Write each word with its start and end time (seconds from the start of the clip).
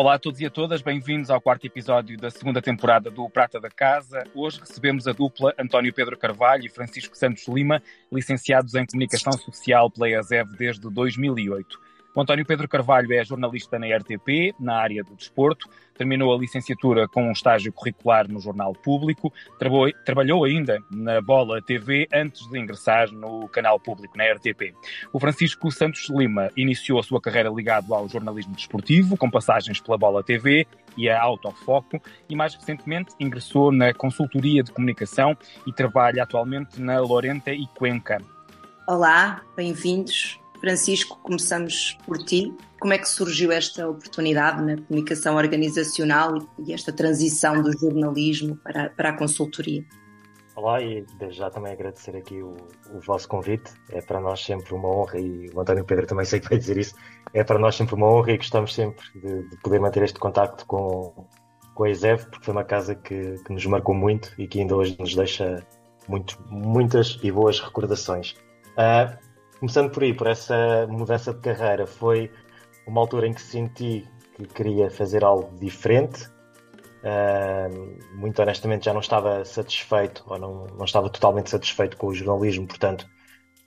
Olá 0.00 0.14
a 0.14 0.18
todos 0.18 0.40
e 0.40 0.46
a 0.46 0.50
todas, 0.50 0.80
bem-vindos 0.80 1.28
ao 1.28 1.42
quarto 1.42 1.66
episódio 1.66 2.16
da 2.16 2.30
segunda 2.30 2.62
temporada 2.62 3.10
do 3.10 3.28
Prata 3.28 3.60
da 3.60 3.68
Casa. 3.68 4.24
Hoje 4.34 4.58
recebemos 4.58 5.06
a 5.06 5.12
dupla 5.12 5.52
António 5.58 5.92
Pedro 5.92 6.16
Carvalho 6.16 6.64
e 6.64 6.70
Francisco 6.70 7.14
Santos 7.14 7.46
Lima, 7.46 7.82
licenciados 8.10 8.74
em 8.74 8.86
Comunicação 8.86 9.34
Social 9.34 9.90
pela 9.90 10.08
ESEV 10.08 10.56
desde 10.56 10.88
2008. 10.88 11.78
O 12.12 12.20
António 12.20 12.44
Pedro 12.44 12.68
Carvalho 12.68 13.12
é 13.12 13.24
jornalista 13.24 13.78
na 13.78 13.86
RTP, 13.86 14.52
na 14.58 14.76
área 14.76 15.04
do 15.04 15.14
desporto, 15.14 15.68
terminou 15.96 16.34
a 16.34 16.38
licenciatura 16.38 17.06
com 17.06 17.28
um 17.28 17.30
estágio 17.30 17.72
curricular 17.72 18.28
no 18.28 18.40
Jornal 18.40 18.72
Público, 18.72 19.32
trabalhou 20.04 20.44
ainda 20.44 20.82
na 20.90 21.20
Bola 21.20 21.62
TV 21.62 22.08
antes 22.12 22.48
de 22.48 22.58
ingressar 22.58 23.12
no 23.12 23.48
canal 23.48 23.78
público, 23.78 24.18
na 24.18 24.24
RTP. 24.24 24.74
O 25.12 25.20
Francisco 25.20 25.70
Santos 25.70 26.08
Lima 26.10 26.50
iniciou 26.56 26.98
a 26.98 27.02
sua 27.02 27.20
carreira 27.20 27.48
ligado 27.48 27.94
ao 27.94 28.08
jornalismo 28.08 28.56
desportivo, 28.56 29.16
com 29.16 29.30
passagens 29.30 29.80
pela 29.80 29.96
Bola 29.96 30.24
TV 30.24 30.66
e 30.96 31.08
a 31.08 31.22
Autofoco, 31.22 32.02
e 32.28 32.34
mais 32.34 32.56
recentemente 32.56 33.14
ingressou 33.20 33.70
na 33.70 33.94
consultoria 33.94 34.64
de 34.64 34.72
comunicação 34.72 35.36
e 35.64 35.72
trabalha 35.72 36.24
atualmente 36.24 36.80
na 36.80 36.98
Lorenta 36.98 37.52
e 37.52 37.68
Cuenca. 37.68 38.20
Olá, 38.88 39.42
bem-vindos 39.54 40.39
Francisco, 40.60 41.18
começamos 41.22 41.96
por 42.06 42.18
ti. 42.18 42.54
Como 42.78 42.92
é 42.92 42.98
que 42.98 43.08
surgiu 43.08 43.50
esta 43.50 43.88
oportunidade 43.88 44.62
na 44.62 44.76
comunicação 44.82 45.36
organizacional 45.36 46.34
e 46.58 46.72
esta 46.72 46.92
transição 46.92 47.62
do 47.62 47.72
jornalismo 47.78 48.56
para, 48.56 48.90
para 48.90 49.08
a 49.08 49.12
consultoria? 49.16 49.84
Olá 50.54 50.82
e 50.82 51.06
desde 51.18 51.38
já 51.38 51.48
também 51.48 51.72
agradecer 51.72 52.14
aqui 52.14 52.42
o, 52.42 52.54
o, 52.92 53.00
vosso 53.00 53.26
convite. 53.26 53.72
É 53.90 54.02
para 54.02 54.20
nós 54.20 54.44
sempre 54.44 54.74
uma 54.74 54.88
honra 54.88 55.18
e 55.18 55.48
o 55.54 55.60
António 55.60 55.84
Pedro 55.84 56.06
também 56.06 56.26
sei 56.26 56.40
que 56.40 56.48
vai 56.50 56.58
dizer 56.58 56.76
isso. 56.76 56.94
É 57.32 57.42
para 57.42 57.58
nós 57.58 57.76
sempre 57.76 57.94
uma 57.94 58.06
honra 58.06 58.32
e 58.32 58.36
gostamos 58.36 58.74
sempre 58.74 59.04
de, 59.14 59.48
de 59.48 59.56
poder 59.62 59.80
manter 59.80 60.02
este 60.02 60.18
contacto 60.18 60.66
com, 60.66 61.26
com 61.74 61.84
a 61.84 61.90
ESEV, 61.90 62.26
porque 62.26 62.44
foi 62.44 62.52
uma 62.52 62.64
casa 62.64 62.94
que, 62.94 63.38
que, 63.42 63.52
nos 63.52 63.64
marcou 63.64 63.94
muito 63.94 64.34
e 64.36 64.46
que 64.46 64.60
ainda 64.60 64.76
hoje 64.76 64.96
nos 64.98 65.14
deixa 65.14 65.64
muito, 66.06 66.38
muitas 66.50 67.18
e 67.22 67.32
boas 67.32 67.58
recordações. 67.60 68.32
Uh, 68.72 69.29
Começando 69.60 69.90
por 69.90 70.02
aí, 70.02 70.14
por 70.14 70.26
essa 70.26 70.86
mudança 70.88 71.34
de 71.34 71.40
carreira, 71.40 71.86
foi 71.86 72.32
uma 72.86 72.98
altura 73.02 73.28
em 73.28 73.34
que 73.34 73.42
senti 73.42 74.08
que 74.34 74.46
queria 74.46 74.90
fazer 74.90 75.22
algo 75.22 75.54
diferente. 75.58 76.26
Uh, 77.02 78.16
muito 78.16 78.40
honestamente, 78.40 78.86
já 78.86 78.94
não 78.94 79.00
estava 79.00 79.44
satisfeito, 79.44 80.24
ou 80.26 80.38
não, 80.38 80.66
não 80.78 80.86
estava 80.86 81.10
totalmente 81.10 81.50
satisfeito 81.50 81.98
com 81.98 82.06
o 82.06 82.14
jornalismo, 82.14 82.66
portanto, 82.66 83.06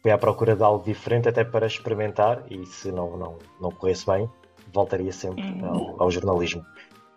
fui 0.01 0.09
à 0.09 0.17
procura 0.17 0.55
de 0.55 0.63
algo 0.63 0.83
diferente, 0.83 1.29
até 1.29 1.43
para 1.43 1.67
experimentar, 1.67 2.43
e 2.49 2.65
se 2.65 2.91
não, 2.91 3.15
não, 3.15 3.37
não 3.61 3.71
corresse 3.71 4.07
bem, 4.07 4.27
voltaria 4.73 5.11
sempre 5.11 5.43
uhum. 5.43 5.65
ao, 5.67 6.03
ao 6.03 6.11
jornalismo. 6.11 6.65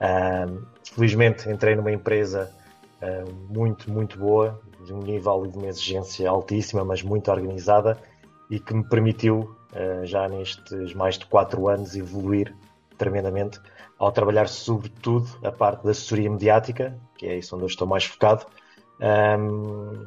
Uh, 0.03 0.67
felizmente, 0.93 1.49
entrei 1.49 1.75
numa 1.75 1.93
empresa 1.93 2.55
uh, 3.00 3.33
muito, 3.49 3.91
muito 3.91 4.19
boa, 4.19 4.61
de 4.84 4.93
um 4.93 4.99
nível 4.99 5.47
de 5.47 5.56
uma 5.56 5.67
exigência 5.67 6.29
altíssima, 6.29 6.84
mas 6.84 7.03
muito 7.03 7.31
organizada 7.31 7.99
e 8.51 8.61
que 8.61 8.75
me 8.75 8.84
permitiu, 8.84 9.57
uh, 9.73 10.05
já 10.07 10.29
nestes 10.29 10.95
mais 10.95 11.19
de 11.19 11.27
quatro 11.27 11.69
anos, 11.69 11.97
evoluir 11.97 12.55
tremendamente 12.97 13.61
ao 13.99 14.12
trabalhar 14.12 14.49
sobretudo 14.49 15.27
a 15.43 15.51
parte 15.51 15.84
da 15.84 15.91
assessoria 15.91 16.31
mediática, 16.31 16.99
que 17.17 17.27
é 17.27 17.39
isso 17.39 17.55
onde 17.55 17.65
eu 17.65 17.69
estou 17.69 17.87
mais 17.87 18.05
focado, 18.05 18.47
um, 19.01 19.05
ehm, 19.05 20.06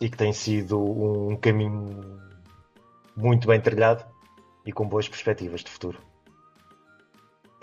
e 0.00 0.08
que 0.08 0.16
tem 0.16 0.32
sido 0.32 0.80
um 0.80 1.36
caminho 1.36 2.20
muito 3.16 3.48
bem 3.48 3.60
trilhado 3.60 4.04
e 4.64 4.72
com 4.72 4.86
boas 4.86 5.08
perspectivas 5.08 5.62
de 5.62 5.70
futuro. 5.70 5.98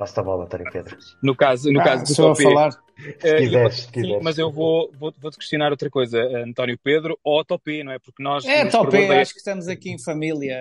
Passo 0.04 0.20
a 0.20 0.24
bola, 0.24 0.44
António 0.44 0.70
Pedro. 0.70 0.98
No 1.22 1.34
caso, 1.34 1.72
no 1.72 1.80
ah, 1.80 1.84
caso 1.86 2.04
do 2.04 2.14
Top 2.14 2.44
falar. 2.44 2.72
Se 2.74 2.80
eh, 3.26 3.38
quiseres, 3.38 3.76
se 3.76 3.88
quiseres. 3.88 4.18
Sim, 4.18 4.20
mas 4.22 4.38
eu 4.38 4.52
vou, 4.52 4.92
vou, 5.00 5.14
vou 5.18 5.32
te 5.32 5.38
questionar 5.38 5.72
outra 5.72 5.90
coisa, 5.90 6.22
António 6.46 6.78
Pedro 6.78 7.18
ou 7.24 7.46
Topé, 7.46 7.86
não 7.86 7.94
é? 7.94 8.00
Porque 8.00 8.22
nós. 8.22 8.44
É, 8.44 8.66
Topé, 8.66 9.22
acho 9.22 9.32
que 9.32 9.40
estamos 9.40 9.70
aqui 9.70 9.92
em 9.92 9.98
família. 9.98 10.60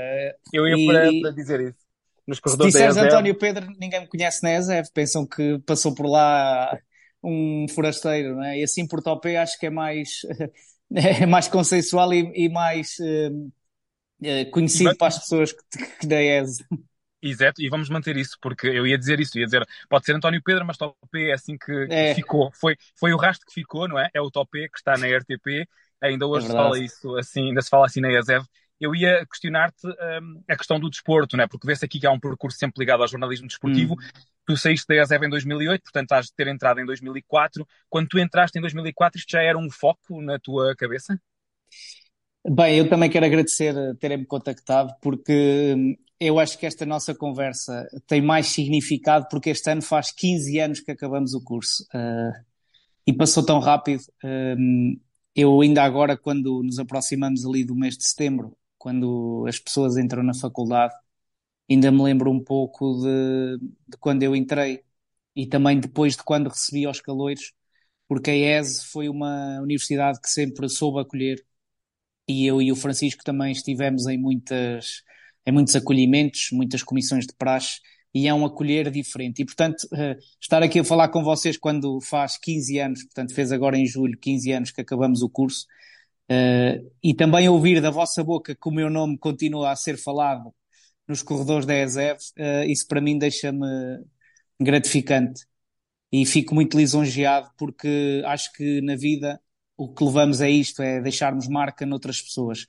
Eu 0.52 0.68
ia 0.68 0.76
e... 0.76 0.86
para, 0.86 1.10
para, 1.22 1.30
dizer 1.32 1.60
isso. 1.60 1.78
Nos 2.24 2.38
corredores 2.38 2.72
se 2.72 2.78
disseres 2.78 2.96
António 2.96 3.34
Pedro, 3.34 3.66
ninguém 3.80 4.02
me 4.02 4.06
conhece 4.06 4.44
na 4.44 4.54
ESEV, 4.54 4.88
pensam 4.94 5.26
que 5.26 5.58
passou 5.66 5.92
por 5.92 6.06
lá 6.06 6.78
um 7.20 7.66
forasteiro, 7.68 8.36
não 8.36 8.44
é? 8.44 8.60
E 8.60 8.62
assim 8.62 8.86
por 8.86 9.02
Topé 9.02 9.38
acho 9.38 9.58
que 9.58 9.66
é 9.66 9.70
mais, 9.70 10.20
é 10.94 11.26
mais 11.26 11.48
consensual 11.48 12.14
e, 12.14 12.30
e 12.32 12.48
mais 12.48 12.96
uh, 13.00 14.50
conhecido 14.52 14.90
mas... 14.90 14.98
para 14.98 15.08
as 15.08 15.18
pessoas 15.18 15.50
que, 15.50 15.98
que 15.98 16.06
da 16.06 16.22
ESE. 16.22 16.64
Exato, 17.22 17.62
e 17.62 17.68
vamos 17.68 17.88
manter 17.88 18.16
isso, 18.16 18.36
porque 18.40 18.66
eu 18.66 18.84
ia 18.84 18.98
dizer 18.98 19.20
isso, 19.20 19.38
ia 19.38 19.44
dizer, 19.44 19.64
pode 19.88 20.04
ser 20.04 20.16
António 20.16 20.42
Pedro, 20.42 20.66
mas 20.66 20.76
Topé 20.76 21.30
é 21.30 21.32
assim 21.32 21.56
que, 21.56 21.86
é. 21.88 22.14
ficou, 22.16 22.50
foi, 22.52 22.76
foi 22.98 23.12
o 23.12 23.16
rastro 23.16 23.46
que 23.46 23.54
ficou, 23.54 23.86
não 23.86 23.96
é? 23.96 24.10
É 24.12 24.20
o 24.20 24.28
Topé 24.28 24.68
que 24.68 24.78
está 24.78 24.96
na 24.98 25.06
RTP, 25.06 25.68
ainda 26.00 26.26
hoje 26.26 26.46
é 26.46 26.50
se 26.50 26.56
fala 26.56 26.78
isso 26.80 27.16
assim, 27.16 27.48
ainda 27.48 27.62
se 27.62 27.70
fala 27.70 27.86
assim 27.86 28.00
na 28.00 28.10
ESEV. 28.10 28.44
Eu 28.80 28.96
ia 28.96 29.24
questionar-te 29.26 29.86
um, 29.86 30.42
a 30.48 30.56
questão 30.56 30.80
do 30.80 30.90
desporto, 30.90 31.36
não 31.36 31.44
é? 31.44 31.46
Porque 31.46 31.64
vê-se 31.64 31.84
aqui 31.84 32.00
que 32.00 32.06
há 32.06 32.10
um 32.10 32.18
percurso 32.18 32.58
sempre 32.58 32.80
ligado 32.80 33.02
ao 33.02 33.08
jornalismo 33.08 33.46
desportivo. 33.46 33.94
Hum. 33.94 34.20
Tu 34.44 34.56
saíste 34.56 34.88
da 34.88 35.00
ESEV 35.00 35.26
em 35.26 35.30
2008, 35.30 35.82
portanto 35.84 36.12
has 36.12 36.26
de 36.26 36.34
ter 36.34 36.48
entrado 36.48 36.80
em 36.80 36.84
2004. 36.84 37.64
Quando 37.88 38.08
tu 38.08 38.18
entraste 38.18 38.58
em 38.58 38.60
2004, 38.60 39.20
isto 39.20 39.30
já 39.30 39.40
era 39.40 39.56
um 39.56 39.70
foco 39.70 40.20
na 40.20 40.36
tua 40.40 40.74
cabeça? 40.74 41.16
Bem, 42.44 42.78
eu 42.78 42.88
também 42.88 43.08
quero 43.08 43.24
agradecer 43.24 43.72
terem-me 44.00 44.26
contactado, 44.26 44.92
porque 45.00 45.74
hum, 45.76 45.94
eu 46.26 46.38
acho 46.38 46.58
que 46.58 46.66
esta 46.66 46.86
nossa 46.86 47.14
conversa 47.14 47.88
tem 48.06 48.22
mais 48.22 48.46
significado 48.48 49.26
porque 49.30 49.50
este 49.50 49.70
ano 49.70 49.82
faz 49.82 50.12
15 50.12 50.58
anos 50.58 50.80
que 50.80 50.90
acabamos 50.92 51.34
o 51.34 51.42
curso 51.42 51.84
uh, 51.94 52.44
e 53.06 53.12
passou 53.12 53.44
tão 53.44 53.58
rápido. 53.58 54.02
Um, 54.24 54.98
eu 55.34 55.60
ainda 55.60 55.82
agora, 55.82 56.16
quando 56.16 56.62
nos 56.62 56.78
aproximamos 56.78 57.44
ali 57.44 57.64
do 57.64 57.74
mês 57.74 57.96
de 57.96 58.06
setembro, 58.08 58.56
quando 58.78 59.44
as 59.48 59.58
pessoas 59.58 59.96
entram 59.96 60.22
na 60.22 60.34
faculdade, 60.34 60.94
ainda 61.70 61.90
me 61.90 62.02
lembro 62.02 62.30
um 62.30 62.42
pouco 62.42 63.00
de, 63.00 63.58
de 63.88 63.96
quando 63.98 64.22
eu 64.22 64.36
entrei 64.36 64.82
e 65.34 65.46
também 65.46 65.80
depois 65.80 66.16
de 66.16 66.22
quando 66.24 66.48
recebi 66.48 66.86
os 66.86 67.00
calores, 67.00 67.52
porque 68.08 68.30
a 68.30 68.60
ESE 68.60 68.86
foi 68.86 69.08
uma 69.08 69.60
universidade 69.60 70.20
que 70.20 70.28
sempre 70.30 70.68
soube 70.68 71.00
acolher 71.00 71.44
e 72.28 72.46
eu 72.46 72.62
e 72.62 72.70
o 72.72 72.76
Francisco 72.76 73.24
também 73.24 73.52
estivemos 73.52 74.06
em 74.06 74.18
muitas 74.18 75.02
em 75.46 75.52
muitos 75.52 75.74
acolhimentos, 75.76 76.48
muitas 76.52 76.82
comissões 76.82 77.26
de 77.26 77.34
praxe, 77.34 77.80
e 78.14 78.28
é 78.28 78.34
um 78.34 78.44
acolher 78.44 78.90
diferente. 78.90 79.42
E, 79.42 79.44
portanto, 79.44 79.84
uh, 79.92 80.18
estar 80.40 80.62
aqui 80.62 80.80
a 80.80 80.84
falar 80.84 81.08
com 81.08 81.22
vocês 81.24 81.56
quando 81.56 82.00
faz 82.00 82.36
15 82.38 82.78
anos, 82.78 83.02
portanto, 83.04 83.34
fez 83.34 83.52
agora 83.52 83.76
em 83.76 83.86
julho 83.86 84.18
15 84.18 84.52
anos 84.52 84.70
que 84.70 84.80
acabamos 84.80 85.22
o 85.22 85.28
curso, 85.28 85.66
uh, 86.30 86.90
e 87.02 87.14
também 87.14 87.48
ouvir 87.48 87.80
da 87.80 87.90
vossa 87.90 88.22
boca 88.22 88.54
que 88.54 88.68
o 88.68 88.72
meu 88.72 88.90
nome 88.90 89.18
continua 89.18 89.70
a 89.70 89.76
ser 89.76 89.96
falado 89.96 90.52
nos 91.08 91.22
corredores 91.22 91.66
da 91.66 91.74
ESEV, 91.74 92.18
uh, 92.38 92.64
isso 92.68 92.86
para 92.86 93.00
mim 93.00 93.18
deixa-me 93.18 93.66
gratificante. 94.60 95.46
E 96.12 96.26
fico 96.26 96.54
muito 96.54 96.76
lisonjeado 96.76 97.50
porque 97.56 98.22
acho 98.26 98.52
que 98.52 98.80
na 98.82 98.96
vida 98.96 99.40
o 99.76 99.92
que 99.92 100.04
levamos 100.04 100.40
é 100.40 100.50
isto, 100.50 100.82
é 100.82 101.00
deixarmos 101.00 101.48
marca 101.48 101.86
noutras 101.86 102.20
pessoas. 102.20 102.66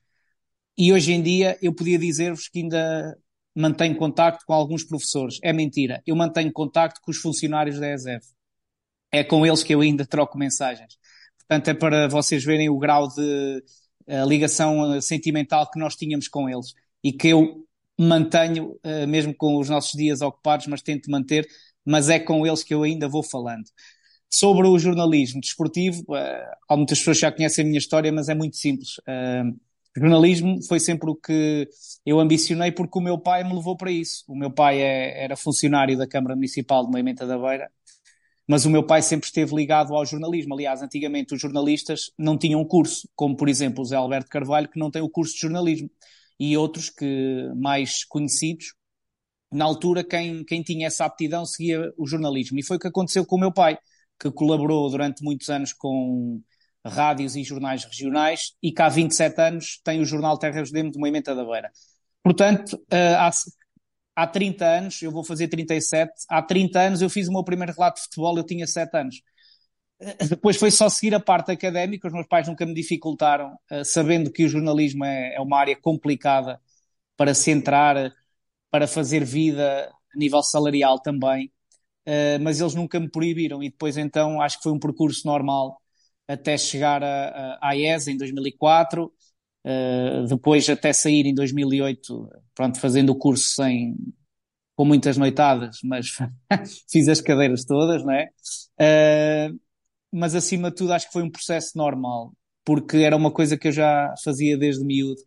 E 0.78 0.92
hoje 0.92 1.14
em 1.14 1.22
dia 1.22 1.58
eu 1.62 1.74
podia 1.74 1.98
dizer-vos 1.98 2.48
que 2.48 2.60
ainda 2.60 3.18
mantenho 3.56 3.96
contacto 3.96 4.44
com 4.46 4.54
alguns 4.54 4.84
professores. 4.84 5.38
É 5.44 5.54
mentira. 5.54 6.02
Eu 6.06 6.16
mantenho 6.16 6.52
contacto 6.52 7.00
com 7.02 7.12
os 7.12 7.18
funcionários 7.18 7.80
da 7.80 7.94
ESF. 7.94 8.26
É 9.12 9.24
com 9.24 9.46
eles 9.46 9.64
que 9.64 9.74
eu 9.74 9.82
ainda 9.82 10.06
troco 10.06 10.38
mensagens. 10.38 10.98
Portanto, 11.38 11.68
é 11.68 11.74
para 11.74 12.08
vocês 12.08 12.44
verem 12.44 12.70
o 12.70 12.80
grau 12.80 13.08
de 13.08 13.64
uh, 14.08 14.28
ligação 14.28 14.96
eh, 14.96 15.02
sentimental 15.02 15.70
que 15.70 15.78
nós 15.78 15.96
tínhamos 15.96 16.28
com 16.28 16.50
eles 16.50 16.74
e 17.04 17.12
que 17.12 17.28
eu 17.28 17.64
mantenho, 18.00 18.72
uh, 18.84 19.08
mesmo 19.08 19.36
com 19.36 19.60
os 19.60 19.70
nossos 19.70 19.92
dias 19.92 20.22
ocupados, 20.22 20.66
mas 20.68 20.82
tento 20.82 21.12
manter, 21.12 21.48
mas 21.86 22.10
é 22.10 22.20
com 22.20 22.48
eles 22.48 22.64
que 22.64 22.74
eu 22.74 22.82
ainda 22.82 23.08
vou 23.08 23.22
falando. 23.22 23.66
Sobre 24.30 24.68
o 24.68 24.80
jornalismo 24.80 25.42
desportivo, 25.42 26.04
uh, 26.10 26.78
muitas 26.78 26.98
pessoas 26.98 27.20
já 27.20 27.32
conhecem 27.32 27.64
a 27.64 27.68
minha 27.68 27.78
história, 27.78 28.12
mas 28.12 28.30
é 28.30 28.34
muito 28.34 28.58
simples. 28.58 28.96
Jornalismo 29.96 30.60
foi 30.68 30.80
sempre 30.80 31.10
o 31.10 31.16
que 31.16 31.68
eu 32.06 32.20
ambicionei 32.20 32.72
porque 32.72 32.98
o 32.98 33.02
meu 33.02 33.18
pai 33.18 33.44
me 33.44 33.54
levou 33.54 33.78
para 33.78 33.92
isso. 33.92 34.24
O 34.28 34.36
meu 34.36 34.52
pai 34.52 34.82
é, 34.82 35.24
era 35.24 35.36
funcionário 35.36 35.98
da 35.98 36.08
Câmara 36.08 36.36
Municipal 36.36 36.84
de 36.86 36.92
Moimenta 36.92 37.28
da 37.28 37.38
Beira, 37.38 37.70
mas 38.48 38.66
o 38.66 38.70
meu 38.70 38.84
pai 38.86 39.02
sempre 39.02 39.28
esteve 39.28 39.56
ligado 39.56 39.96
ao 39.96 40.06
jornalismo. 40.06 40.54
Aliás, 40.56 40.82
antigamente 40.82 41.34
os 41.34 41.42
jornalistas 41.42 42.12
não 42.18 42.38
tinham 42.38 42.64
curso, 42.66 43.08
como 43.16 43.36
por 43.36 43.48
exemplo 43.48 43.84
o 43.84 43.86
Zé 43.86 43.96
Alberto 43.96 44.30
Carvalho, 44.30 44.70
que 44.70 44.80
não 44.80 44.92
tem 44.92 45.02
o 45.02 45.10
curso 45.10 45.36
de 45.36 45.42
jornalismo, 45.42 45.90
e 46.40 46.58
outros 46.58 46.90
que 46.90 47.50
mais 47.56 48.04
conhecidos. 48.04 48.74
Na 49.52 49.66
altura, 49.66 50.04
quem, 50.04 50.44
quem 50.46 50.64
tinha 50.64 50.88
essa 50.88 51.06
aptidão 51.06 51.46
seguia 51.46 51.94
o 51.98 52.08
jornalismo. 52.08 52.60
E 52.60 52.64
foi 52.64 52.78
o 52.78 52.80
que 52.80 52.88
aconteceu 52.88 53.26
com 53.26 53.36
o 53.38 53.40
meu 53.40 53.54
pai, 53.54 53.78
que 54.20 54.32
colaborou 54.32 54.90
durante 54.90 55.24
muitos 55.24 55.50
anos 55.50 55.74
com 55.74 56.42
rádios 56.86 57.36
e 57.36 57.44
jornais 57.44 57.84
regionais 57.86 58.54
e 58.62 58.72
que 58.72 58.82
há 58.82 58.90
27 58.90 59.40
anos 59.42 59.80
tem 59.84 60.02
o 60.02 60.06
jornal 60.06 60.38
Terras 60.38 60.70
de 60.72 60.90
de 60.90 61.00
Moimenta 61.00 61.34
da 61.34 61.46
Beira. 61.46 61.72
Portanto, 62.24 62.82
eh, 62.90 63.16
há, 63.16 63.30
há 64.16 64.28
30 64.28 64.66
anos, 64.66 65.02
eu 65.02 65.12
vou 65.12 65.24
fazer 65.24 65.48
37, 65.48 66.12
há 66.30 66.42
30 66.42 66.80
anos 66.82 67.02
eu 67.02 67.10
fiz 67.10 67.28
o 67.28 67.34
meu 67.34 67.44
primeiro 67.44 67.74
relato 67.74 67.98
de 67.98 68.04
futebol, 68.04 68.38
eu 68.38 68.44
tinha 68.46 68.68
7 68.68 68.98
anos. 68.98 69.22
Eh, 70.00 70.28
depois 70.28 70.58
foi 70.58 70.72
só 70.72 70.90
seguir 70.90 71.16
a 71.16 71.20
parte 71.20 71.52
académica, 71.52 72.08
os 72.08 72.14
meus 72.14 72.28
pais 72.28 72.48
nunca 72.48 72.66
me 72.66 72.74
dificultaram, 72.74 73.58
eh, 73.72 73.84
sabendo 73.84 74.32
que 74.32 74.46
o 74.46 74.50
jornalismo 74.50 75.06
é, 75.06 75.36
é 75.36 75.42
uma 75.42 75.60
área 75.60 75.76
complicada 75.76 76.62
para 77.18 77.34
se 77.34 77.52
entrar, 77.52 78.14
para 78.72 78.88
fazer 78.88 79.24
vida 79.26 79.92
a 80.16 80.18
nível 80.18 80.44
salarial 80.44 81.00
também, 81.00 81.52
mas 82.42 82.60
eles 82.60 82.76
nunca 82.76 83.00
me 83.00 83.10
proibiram 83.10 83.64
e 83.64 83.70
depois 83.70 83.98
então 83.98 84.42
acho 84.42 84.58
que 84.58 84.64
foi 84.64 84.72
um 84.74 84.80
percurso 84.80 85.26
normal 85.28 85.82
até 86.28 86.58
chegar 86.58 87.04
à 87.04 87.76
IES 87.76 88.08
em 88.08 88.18
2004, 88.18 89.06
uh, 89.06 89.12
eh, 89.66 90.26
depois 90.28 90.68
até 90.70 90.94
sair 90.94 91.26
em 91.26 91.34
2008, 91.34 92.30
pronto, 92.56 92.80
fazendo 92.80 93.12
o 93.12 93.16
curso 93.16 93.56
sem, 93.56 93.96
com 94.76 94.86
muitas 94.86 95.18
noitadas, 95.18 95.80
mas 95.84 96.08
fiz 96.90 97.08
as 97.08 97.22
cadeiras 97.22 97.66
todas, 97.66 98.04
não 98.04 98.14
é? 98.14 98.30
Uh, 98.80 99.60
mas 100.12 100.36
acima 100.36 100.70
de 100.70 100.78
tudo 100.78 100.94
acho 100.94 101.08
que 101.08 101.14
foi 101.14 101.24
um 101.24 101.32
processo 101.32 101.78
normal, 101.78 102.34
porque 102.64 102.98
era 102.98 103.16
uma 103.16 103.32
coisa 103.32 103.58
que 103.58 103.68
eu 103.68 103.72
já 103.72 104.14
fazia 104.24 104.58
desde 104.58 104.86
miúdo. 104.86 105.22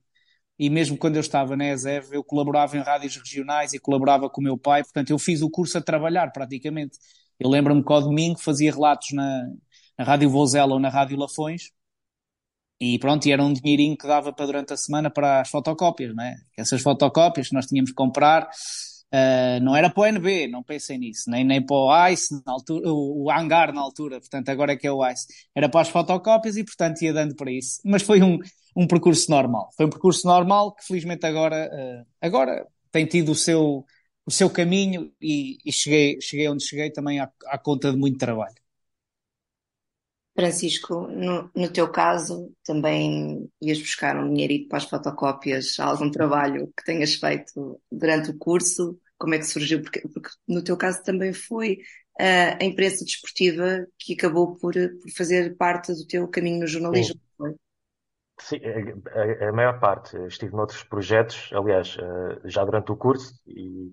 E 0.59 0.71
mesmo 0.71 0.97
quando 0.97 1.17
eu 1.17 1.21
estava 1.21 1.57
na 1.57 1.71
ESEV, 1.73 2.15
eu 2.15 2.25
colaborava 2.25 2.77
em 2.79 2.81
rádios 2.81 3.17
regionais 3.17 3.75
e 3.75 3.79
colaborava 3.79 4.31
com 4.31 4.41
o 4.41 4.45
meu 4.45 4.57
pai, 4.57 4.83
portanto 4.83 5.11
eu 5.11 5.19
fiz 5.19 5.43
o 5.43 5.51
curso 5.51 5.77
a 5.79 5.83
trabalhar 5.83 6.31
praticamente. 6.33 6.99
Eu 7.39 7.51
lembro-me 7.51 7.85
que 7.85 7.93
ao 7.93 8.01
domingo 8.01 8.39
fazia 8.41 8.73
relatos 8.73 9.09
na, 9.13 9.51
na 9.99 10.05
Rádio 10.05 10.31
Vozela 10.31 10.75
ou 10.75 10.81
na 10.81 10.89
Rádio 10.89 11.19
Lafões, 11.19 11.71
e 12.81 12.99
pronto, 12.99 13.27
e 13.27 13.33
era 13.33 13.43
um 13.43 13.53
dinheirinho 13.53 13.97
que 13.97 14.07
dava 14.07 14.33
para 14.33 14.47
durante 14.47 14.73
a 14.73 14.77
semana 14.77 15.11
para 15.11 15.41
as 15.41 15.49
fotocópias, 15.49 16.15
não 16.15 16.23
é? 16.23 16.37
Essas 16.57 16.83
fotocópias 16.83 17.49
que 17.49 17.55
nós 17.55 17.67
tínhamos 17.67 17.91
que 17.91 17.97
comprar, 17.97 18.43
uh, 18.45 19.61
não 19.63 19.75
era 19.75 19.89
para 19.89 20.03
o 20.03 20.07
NB, 20.07 20.49
não 20.49 20.63
pensem 20.63 20.99
nisso, 20.99 21.31
nem, 21.31 21.43
nem 21.45 21.65
para 21.65 21.77
o 21.77 22.09
ICE, 22.09 22.43
na 22.45 22.53
altura, 22.53 22.93
o, 22.93 23.25
o 23.25 23.31
hangar 23.31 23.73
na 23.73 23.81
altura, 23.81 24.21
portanto 24.21 24.49
agora 24.51 24.73
é 24.73 24.77
que 24.77 24.87
é 24.87 24.93
o 24.93 25.07
ICE. 25.07 25.27
Era 25.55 25.69
para 25.71 25.81
as 25.81 25.89
fotocópias 25.89 26.57
e 26.57 26.65
portanto 26.65 27.01
ia 27.03 27.13
dando 27.15 27.35
para 27.35 27.51
isso. 27.51 27.81
Mas 27.85 28.03
foi 28.03 28.23
um, 28.23 28.39
um 28.77 28.87
percurso 28.87 29.31
normal. 29.31 29.71
Foi 29.77 29.87
um 29.87 29.91
percurso 29.91 30.27
normal 30.27 30.75
que 30.75 30.85
felizmente 30.85 31.25
agora, 31.27 31.71
uh, 31.73 32.07
agora 32.21 32.67
tem 32.93 33.07
tido 33.07 33.33
o 33.33 33.35
seu, 33.35 33.87
o 34.27 34.31
seu 34.31 34.51
caminho 34.51 35.13
e, 35.21 35.59
e 35.65 35.73
cheguei, 35.73 36.21
cheguei 36.21 36.49
onde 36.49 36.65
cheguei 36.65 36.91
também 36.91 37.21
à, 37.21 37.31
à 37.47 37.59
conta 37.59 37.91
de 37.91 37.97
muito 37.99 38.19
trabalho. 38.19 38.66
Francisco, 40.37 41.09
no, 41.09 41.51
no, 41.55 41.73
teu 41.73 41.91
caso, 41.91 42.53
também 42.63 43.51
ias 43.61 43.81
buscar 43.81 44.17
um 44.17 44.29
dinheirito 44.29 44.69
para 44.69 44.79
as 44.79 44.85
fotocópias, 44.85 45.81
algum 45.81 46.11
trabalho 46.11 46.71
que 46.77 46.85
tenhas 46.85 47.15
feito 47.15 47.81
durante 47.91 48.31
o 48.31 48.39
curso? 48.39 49.01
Como 49.17 49.35
é 49.35 49.39
que 49.39 49.47
surgiu? 49.47 49.81
Porque, 49.81 50.01
porque 50.07 50.29
no 50.47 50.63
teu 50.63 50.77
caso 50.77 51.03
também 51.03 51.33
foi 51.33 51.79
uh, 52.21 52.61
a 52.61 52.65
imprensa 52.65 53.03
desportiva 53.03 53.87
que 53.99 54.13
acabou 54.13 54.57
por, 54.57 54.75
por, 54.75 55.11
fazer 55.17 55.57
parte 55.57 55.95
do 55.95 56.07
teu 56.07 56.29
caminho 56.29 56.61
no 56.61 56.67
jornalismo, 56.67 57.19
Sim. 57.41 57.55
Sim, 58.39 58.61
a, 58.61 59.49
a, 59.49 59.53
maior 59.53 59.81
parte. 59.81 60.19
Estive 60.27 60.55
noutros 60.55 60.83
projetos, 60.85 61.51
aliás, 61.55 61.97
uh, 61.97 62.47
já 62.47 62.63
durante 62.63 62.93
o 62.93 62.97
curso, 62.97 63.33
e 63.47 63.91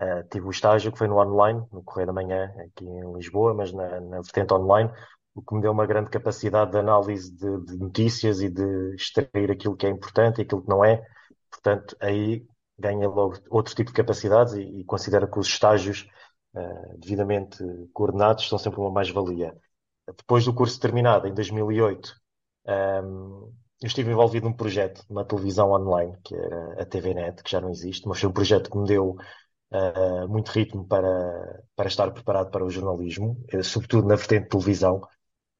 uh, 0.00 0.28
tive 0.28 0.46
o 0.46 0.50
estágio 0.50 0.90
que 0.90 0.98
foi 0.98 1.06
no 1.06 1.18
online, 1.20 1.64
no 1.72 1.84
Correio 1.84 2.08
da 2.08 2.12
Manhã, 2.12 2.52
aqui 2.58 2.84
em 2.84 3.14
Lisboa, 3.14 3.54
mas 3.54 3.72
na, 3.72 4.00
na 4.00 4.16
vertente 4.16 4.52
online, 4.52 4.90
o 5.36 5.42
que 5.42 5.54
me 5.54 5.60
deu 5.60 5.70
uma 5.70 5.86
grande 5.86 6.08
capacidade 6.08 6.70
de 6.72 6.78
análise 6.78 7.30
de, 7.30 7.60
de, 7.66 7.76
notícias 7.76 8.40
e 8.40 8.48
de 8.48 8.94
extrair 8.94 9.50
aquilo 9.50 9.76
que 9.76 9.86
é 9.86 9.90
importante 9.90 10.38
e 10.38 10.42
aquilo 10.42 10.62
que 10.62 10.68
não 10.68 10.82
é. 10.82 11.06
Portanto, 11.50 11.94
aí 12.00 12.46
ganha 12.78 13.06
logo 13.06 13.36
outro 13.50 13.74
tipo 13.74 13.90
de 13.90 13.96
capacidades 13.96 14.54
e, 14.54 14.62
e 14.62 14.84
considero 14.84 15.30
que 15.30 15.38
os 15.38 15.46
estágios 15.46 16.08
uh, 16.54 16.98
devidamente 16.98 17.58
coordenados 17.92 18.48
são 18.48 18.58
sempre 18.58 18.80
uma 18.80 18.90
mais-valia. 18.90 19.54
Depois 20.06 20.44
do 20.46 20.54
curso 20.54 20.80
terminado, 20.80 21.28
em 21.28 21.34
2008, 21.34 22.14
um, 22.66 22.72
ehm, 22.72 23.52
eu 23.82 23.86
estive 23.88 24.10
envolvido 24.10 24.46
num 24.46 24.54
projeto, 24.54 25.04
numa 25.10 25.24
televisão 25.24 25.72
online, 25.72 26.16
que 26.24 26.34
era 26.34 26.82
a 26.82 26.86
TVNet, 26.86 27.42
que 27.42 27.50
já 27.50 27.60
não 27.60 27.70
existe, 27.70 28.08
mas 28.08 28.20
foi 28.20 28.28
um 28.30 28.32
projeto 28.32 28.70
que 28.70 28.78
me 28.78 28.86
deu 28.86 29.16
uh, 29.72 30.28
muito 30.28 30.50
ritmo 30.50 30.86
para, 30.86 31.62
para 31.74 31.88
estar 31.88 32.10
preparado 32.10 32.50
para 32.50 32.64
o 32.64 32.70
jornalismo, 32.70 33.36
uh, 33.52 33.62
sobretudo 33.62 34.06
na 34.08 34.14
vertente 34.14 34.44
de 34.44 34.48
televisão, 34.50 35.02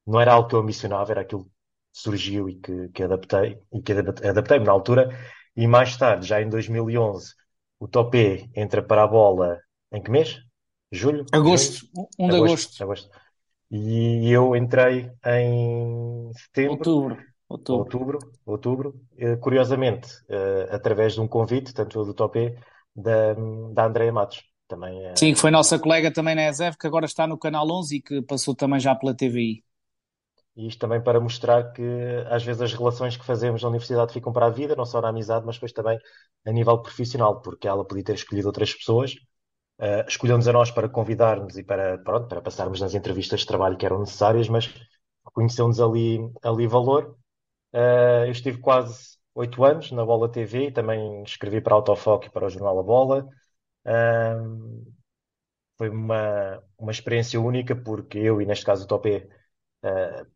não 0.07 0.21
era 0.21 0.33
algo 0.33 0.47
que 0.47 0.55
eu 0.55 0.59
ambicionava, 0.59 1.11
era 1.11 1.21
aquilo 1.21 1.43
que 1.43 1.51
surgiu 1.91 2.49
e 2.49 2.55
que, 2.55 2.89
que 2.89 3.03
adaptei, 3.03 3.59
e 3.73 3.81
que 3.81 3.91
adaptei-me 3.91 4.65
na 4.65 4.71
altura. 4.71 5.09
E 5.55 5.67
mais 5.67 5.97
tarde, 5.97 6.27
já 6.27 6.41
em 6.41 6.49
2011, 6.49 7.33
o 7.79 7.87
Topé 7.87 8.47
entra 8.55 8.81
para 8.81 9.03
a 9.03 9.07
bola 9.07 9.59
em 9.91 10.01
que 10.01 10.09
mês? 10.09 10.39
Julho? 10.91 11.25
Agosto, 11.31 11.85
1 12.17 12.29
de 12.29 12.35
agosto. 12.35 12.83
agosto. 12.83 13.09
E 13.69 14.31
eu 14.31 14.55
entrei 14.55 15.11
em 15.25 16.31
setembro. 16.33 16.71
Outubro. 16.71 17.17
Outubro. 17.49 17.83
Outubro, 17.83 18.19
outubro 18.45 19.01
eh, 19.17 19.37
curiosamente, 19.37 20.09
uh, 20.29 20.73
através 20.75 21.13
de 21.13 21.21
um 21.21 21.27
convite, 21.27 21.73
tanto 21.73 22.03
do 22.03 22.13
Topé, 22.13 22.55
da, 22.93 23.33
da 23.33 24.11
Matos. 24.11 24.43
Também, 24.67 24.99
uh... 24.99 25.17
Sim, 25.17 25.33
que 25.33 25.39
foi 25.39 25.49
nossa 25.49 25.79
colega 25.79 26.11
também 26.11 26.35
na 26.35 26.49
ESEV, 26.49 26.77
que 26.77 26.87
agora 26.87 27.05
está 27.05 27.25
no 27.25 27.37
Canal 27.37 27.65
11 27.69 27.95
e 27.95 28.01
que 28.01 28.21
passou 28.21 28.53
também 28.53 28.81
já 28.81 28.93
pela 28.95 29.15
TVI. 29.15 29.63
E 30.57 30.67
isto 30.67 30.79
também 30.79 30.99
para 30.99 31.19
mostrar 31.19 31.71
que 31.71 31.83
às 32.31 32.43
vezes 32.43 32.61
as 32.63 32.73
relações 32.73 33.15
que 33.15 33.23
fazemos 33.23 33.61
na 33.61 33.69
universidade 33.69 34.11
ficam 34.11 34.33
para 34.33 34.47
a 34.47 34.49
vida, 34.49 34.75
não 34.75 34.85
só 34.85 34.99
na 34.99 35.09
amizade, 35.09 35.45
mas 35.45 35.55
depois 35.55 35.71
também 35.71 35.99
a 36.45 36.51
nível 36.51 36.81
profissional, 36.81 37.41
porque 37.41 37.67
ela 37.67 37.85
podia 37.85 38.03
ter 38.03 38.15
escolhido 38.15 38.47
outras 38.47 38.73
pessoas, 38.73 39.13
uh, 39.79 40.07
escolheu-nos 40.07 40.47
a 40.47 40.53
nós 40.53 40.71
para 40.71 40.89
convidar-nos 40.89 41.57
e 41.57 41.63
para, 41.63 41.99
pronto, 41.99 42.27
para 42.27 42.41
passarmos 42.41 42.81
nas 42.81 42.95
entrevistas 42.95 43.41
de 43.41 43.45
trabalho 43.45 43.77
que 43.77 43.85
eram 43.85 43.99
necessárias, 43.99 44.49
mas 44.49 44.73
conheceu-nos 45.25 45.79
ali, 45.79 46.19
ali 46.43 46.67
valor. 46.67 47.15
Uh, 47.73 48.25
eu 48.25 48.31
estive 48.31 48.59
quase 48.59 49.17
oito 49.35 49.63
anos 49.63 49.91
na 49.91 50.03
Bola 50.03 50.31
TV, 50.31 50.71
também 50.71 51.21
escrevi 51.23 51.61
para 51.61 51.75
a 51.75 51.79
e 52.25 52.29
para 52.31 52.45
o 52.47 52.49
jornal 52.49 52.79
A 52.79 52.83
Bola. 52.83 53.27
Uh, 53.85 54.91
foi 55.77 55.89
uma, 55.89 56.63
uma 56.79 56.91
experiência 56.91 57.39
única, 57.39 57.75
porque 57.75 58.17
eu, 58.17 58.41
e 58.41 58.45
neste 58.47 58.65
caso 58.65 58.85
o 58.85 58.87
Topé, 58.87 59.27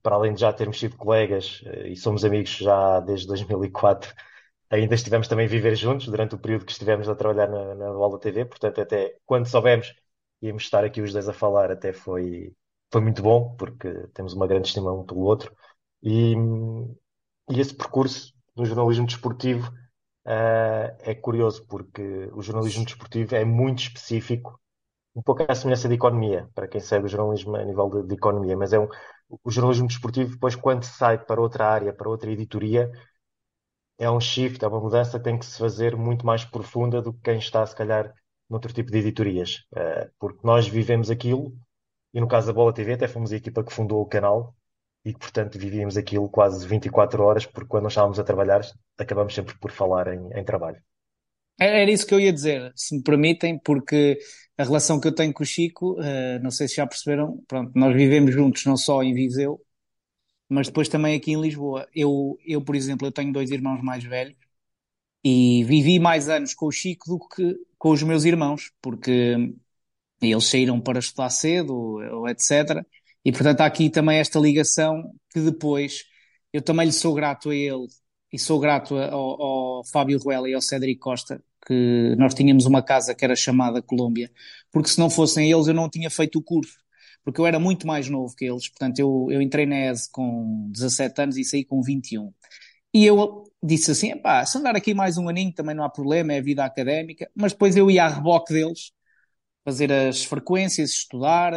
para 0.01 0.15
além 0.15 0.33
de 0.33 0.41
já 0.41 0.53
termos 0.53 0.79
sido 0.79 0.97
colegas 0.97 1.61
uh, 1.65 1.87
e 1.87 1.95
somos 1.95 2.23
amigos 2.23 2.51
já 2.57 2.99
desde 3.01 3.27
2004, 3.27 4.13
ainda 4.69 4.95
estivemos 4.95 5.27
também 5.27 5.45
a 5.45 5.49
viver 5.49 5.75
juntos 5.75 6.07
durante 6.07 6.35
o 6.35 6.39
período 6.39 6.65
que 6.65 6.71
estivemos 6.71 7.09
a 7.09 7.15
trabalhar 7.15 7.47
na, 7.47 7.75
na 7.75 7.91
Bola 7.91 8.19
TV, 8.19 8.45
portanto, 8.45 8.81
até 8.81 9.17
quando 9.25 9.47
soubemos 9.47 9.93
íamos 10.41 10.63
estar 10.63 10.83
aqui 10.83 11.01
os 11.01 11.13
dois 11.13 11.29
a 11.29 11.33
falar, 11.33 11.71
até 11.71 11.93
foi, 11.93 12.53
foi 12.91 13.01
muito 13.01 13.21
bom, 13.21 13.55
porque 13.57 14.07
temos 14.13 14.33
uma 14.33 14.47
grande 14.47 14.67
estima 14.67 14.91
um 14.91 15.05
pelo 15.05 15.21
outro. 15.21 15.55
E, 16.01 16.33
e 17.49 17.59
esse 17.59 17.75
percurso 17.75 18.33
do 18.55 18.65
jornalismo 18.65 19.05
desportivo 19.05 19.71
uh, 20.25 20.97
é 20.99 21.15
curioso, 21.15 21.65
porque 21.67 22.29
o 22.33 22.41
jornalismo 22.41 22.85
desportivo 22.85 23.35
é 23.35 23.45
muito 23.45 23.83
específico 23.83 24.59
um 25.15 25.21
pouco 25.21 25.45
à 25.47 25.53
semelhança 25.53 25.89
de 25.89 25.95
economia, 25.95 26.49
para 26.55 26.67
quem 26.67 26.79
segue 26.79 27.05
o 27.05 27.09
jornalismo 27.09 27.55
a 27.55 27.65
nível 27.65 27.89
de, 27.89 28.07
de, 28.07 28.15
economia, 28.15 28.55
mas 28.55 28.71
é 28.71 28.79
um, 28.79 28.87
o 29.43 29.51
jornalismo 29.51 29.87
desportivo, 29.87 30.31
depois, 30.31 30.55
quando 30.55 30.83
sai 30.83 31.17
para 31.23 31.41
outra 31.41 31.67
área, 31.67 31.93
para 31.93 32.09
outra 32.09 32.31
editoria, 32.31 32.91
é 33.97 34.09
um 34.09 34.19
shift, 34.19 34.63
é 34.63 34.67
uma 34.67 34.79
mudança 34.79 35.17
que 35.17 35.23
tem 35.23 35.37
que 35.37 35.45
se 35.45 35.57
fazer 35.57 35.95
muito 35.95 36.25
mais 36.25 36.43
profunda 36.43 37.01
do 37.01 37.13
que 37.13 37.21
quem 37.21 37.37
está, 37.37 37.65
se 37.65 37.75
calhar, 37.75 38.13
noutro 38.49 38.73
tipo 38.73 38.91
de 38.91 38.97
editorias, 38.97 39.65
uh, 39.73 40.09
porque 40.19 40.39
nós 40.43 40.67
vivemos 40.67 41.09
aquilo, 41.09 41.55
e 42.13 42.19
no 42.19 42.27
caso 42.27 42.47
da 42.47 42.53
Bola 42.53 42.73
TV, 42.73 42.93
até 42.93 43.07
fomos 43.07 43.31
a 43.31 43.37
equipa 43.37 43.63
que 43.63 43.71
fundou 43.71 44.01
o 44.01 44.05
canal, 44.05 44.55
e 45.05 45.13
que, 45.13 45.19
portanto, 45.19 45.57
vivíamos 45.57 45.97
aquilo 45.97 46.29
quase 46.29 46.67
24 46.67 47.23
horas, 47.23 47.45
porque 47.45 47.67
quando 47.67 47.83
nós 47.83 47.93
estávamos 47.93 48.19
a 48.19 48.23
trabalhar, 48.23 48.61
acabamos 48.97 49.33
sempre 49.33 49.57
por 49.57 49.71
falar 49.71 50.13
em, 50.13 50.29
em 50.33 50.43
trabalho. 50.43 50.81
Era 51.59 51.91
isso 51.91 52.07
que 52.07 52.13
eu 52.13 52.19
ia 52.19 52.33
dizer, 52.33 52.71
se 52.75 52.95
me 52.95 53.03
permitem, 53.03 53.59
porque 53.59 54.17
a 54.61 54.63
relação 54.63 54.99
que 54.99 55.07
eu 55.07 55.15
tenho 55.15 55.33
com 55.33 55.43
o 55.43 55.45
Chico, 55.45 55.99
uh, 55.99 56.39
não 56.41 56.51
sei 56.51 56.67
se 56.67 56.75
já 56.75 56.87
perceberam, 56.87 57.43
pronto, 57.47 57.71
nós 57.75 57.95
vivemos 57.95 58.31
juntos 58.33 58.65
não 58.65 58.77
só 58.77 59.01
em 59.03 59.13
Viseu, 59.13 59.59
mas 60.49 60.67
depois 60.67 60.89
também 60.89 61.15
aqui 61.15 61.31
em 61.33 61.41
Lisboa. 61.41 61.87
Eu, 61.95 62.37
eu, 62.45 62.63
por 62.63 62.75
exemplo, 62.75 63.07
eu 63.07 63.11
tenho 63.11 63.33
dois 63.33 63.51
irmãos 63.51 63.81
mais 63.81 64.03
velhos 64.03 64.35
e 65.23 65.63
vivi 65.65 65.99
mais 65.99 66.29
anos 66.29 66.53
com 66.53 66.67
o 66.67 66.71
Chico 66.71 67.09
do 67.09 67.19
que 67.27 67.55
com 67.77 67.91
os 67.91 68.03
meus 68.03 68.25
irmãos, 68.25 68.71
porque 68.81 69.53
eles 70.21 70.45
saíram 70.45 70.79
para 70.81 70.99
estudar 70.99 71.29
cedo, 71.29 71.73
ou 71.73 72.27
etc. 72.29 72.85
E 73.25 73.31
portanto 73.31 73.61
há 73.61 73.65
aqui 73.65 73.89
também 73.89 74.19
esta 74.19 74.39
ligação 74.39 75.13
que 75.31 75.39
depois 75.41 76.03
eu 76.53 76.61
também 76.61 76.87
lhe 76.87 76.93
sou 76.93 77.13
grato 77.15 77.49
a 77.49 77.55
ele 77.55 77.87
e 78.31 78.39
sou 78.39 78.59
grato 78.59 78.97
ao, 78.97 79.41
ao 79.41 79.85
Fábio 79.85 80.19
Ruela 80.19 80.49
e 80.49 80.53
ao 80.53 80.61
Cédric 80.61 80.99
Costa, 80.99 81.43
que 81.65 82.15
nós 82.17 82.33
tínhamos 82.33 82.65
uma 82.65 82.81
casa 82.81 83.15
que 83.15 83.23
era 83.23 83.35
chamada 83.35 83.81
Colômbia, 83.81 84.31
porque 84.71 84.89
se 84.89 84.99
não 84.99 85.09
fossem 85.09 85.51
eles 85.51 85.67
eu 85.67 85.73
não 85.73 85.89
tinha 85.89 86.09
feito 86.09 86.39
o 86.39 86.43
curso, 86.43 86.79
porque 87.23 87.39
eu 87.41 87.45
era 87.47 87.59
muito 87.59 87.87
mais 87.87 88.09
novo 88.09 88.35
que 88.35 88.45
eles, 88.45 88.67
portanto 88.69 88.99
eu, 88.99 89.27
eu 89.31 89.41
entrei 89.41 89.65
na 89.65 89.91
ESE 89.91 90.09
com 90.11 90.69
17 90.71 91.21
anos 91.21 91.37
e 91.37 91.43
saí 91.43 91.65
com 91.65 91.81
21. 91.81 92.33
E 92.93 93.05
eu 93.05 93.43
disse 93.63 93.91
assim, 93.91 94.17
pá, 94.17 94.45
se 94.45 94.57
andar 94.57 94.75
aqui 94.75 94.93
mais 94.93 95.17
um 95.17 95.29
aninho 95.29 95.53
também 95.53 95.75
não 95.75 95.83
há 95.83 95.89
problema, 95.89 96.33
é 96.33 96.39
a 96.39 96.41
vida 96.41 96.65
académica, 96.65 97.29
mas 97.35 97.53
depois 97.53 97.75
eu 97.77 97.89
ia 97.89 98.05
a 98.05 98.09
reboque 98.09 98.53
deles, 98.53 98.91
fazer 99.63 99.91
as 99.91 100.23
frequências, 100.23 100.91
estudar, 100.91 101.53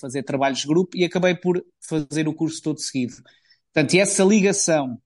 fazer 0.00 0.22
trabalhos 0.22 0.60
de 0.60 0.66
grupo 0.68 0.96
e 0.96 1.04
acabei 1.04 1.34
por 1.34 1.64
fazer 1.80 2.28
o 2.28 2.34
curso 2.34 2.62
todo 2.62 2.80
seguido. 2.80 3.14
Portanto, 3.72 3.94
essa 3.94 4.24
ligação 4.24 5.00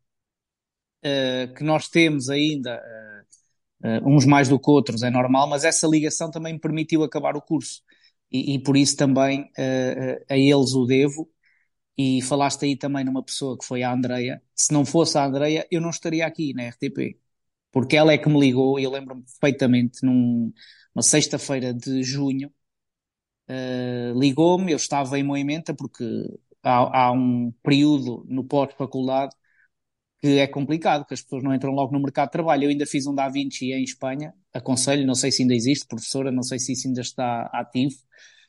uh, 1.05 1.55
que 1.55 1.65
nós 1.65 1.89
temos 1.89 2.29
ainda, 2.29 2.77
uh, 2.77 3.12
uh, 3.85 4.09
uns 4.09 4.25
mais 4.27 4.49
do 4.49 4.59
que 4.59 4.71
outros, 4.71 5.03
é 5.03 5.11
normal, 5.11 5.49
mas 5.49 5.65
essa 5.65 5.87
ligação 5.87 6.31
também 6.31 6.55
me 6.55 6.59
permitiu 6.61 7.03
acabar 7.03 7.37
o 7.37 7.43
curso. 7.43 7.83
E, 8.31 8.55
e 8.55 8.59
por 8.63 8.77
isso 8.77 8.97
também 8.97 9.51
a 10.29 10.37
eles 10.39 10.73
o 10.75 10.87
devo. 10.87 11.31
E 11.97 12.23
falaste 12.23 12.65
aí 12.65 12.77
também 12.77 13.05
numa 13.05 13.23
pessoa 13.23 13.59
que 13.59 13.65
foi 13.65 13.83
a 13.83 13.93
Andreia. 13.93 14.43
Se 14.55 14.73
não 14.73 14.85
fosse 14.87 15.19
a 15.19 15.27
Andreia, 15.27 15.67
eu 15.71 15.81
não 15.81 15.91
estaria 15.91 16.27
aqui 16.27 16.55
na 16.55 16.63
RTP. 16.65 17.19
Porque 17.71 17.97
ela 17.97 18.13
é 18.13 18.19
que 18.19 18.29
me 18.29 18.41
ligou, 18.41 18.79
e 18.81 18.85
eu 18.85 18.91
lembro-me 18.91 19.23
perfeitamente, 19.23 20.05
num, 20.05 20.53
numa 20.95 21.03
sexta-feira 21.03 21.75
de 21.75 22.03
junho, 22.03 22.51
ligou-me, 24.15 24.73
eu 24.73 24.77
estava 24.77 25.19
em 25.19 25.23
Moimenta, 25.23 25.75
porque 25.75 26.05
há, 26.63 27.07
há 27.07 27.13
um 27.13 27.53
período 27.63 28.25
no 28.29 28.45
pós-faculdade 28.45 29.35
que 30.23 30.39
é 30.39 30.47
complicado, 30.47 31.05
que 31.05 31.13
as 31.13 31.21
pessoas 31.21 31.43
não 31.43 31.53
entram 31.53 31.73
logo 31.73 31.93
no 31.93 32.01
mercado 32.01 32.29
de 32.29 32.33
trabalho. 32.33 32.65
Eu 32.65 32.71
ainda 32.71 32.87
fiz 32.87 33.09
um 33.09 33.15
Da 33.15 33.29
Vinci 33.29 33.73
em 33.73 33.83
Espanha, 33.83 34.33
aconselho, 34.55 35.05
não 35.05 35.17
sei 35.17 35.33
se 35.33 35.43
ainda 35.43 35.53
existe, 35.53 35.85
professora, 35.85 36.31
não 36.31 36.45
sei 36.45 36.61
se 36.61 36.73
isso 36.73 36.87
ainda 36.87 37.01
está 37.01 37.51
ativo. 37.53 37.97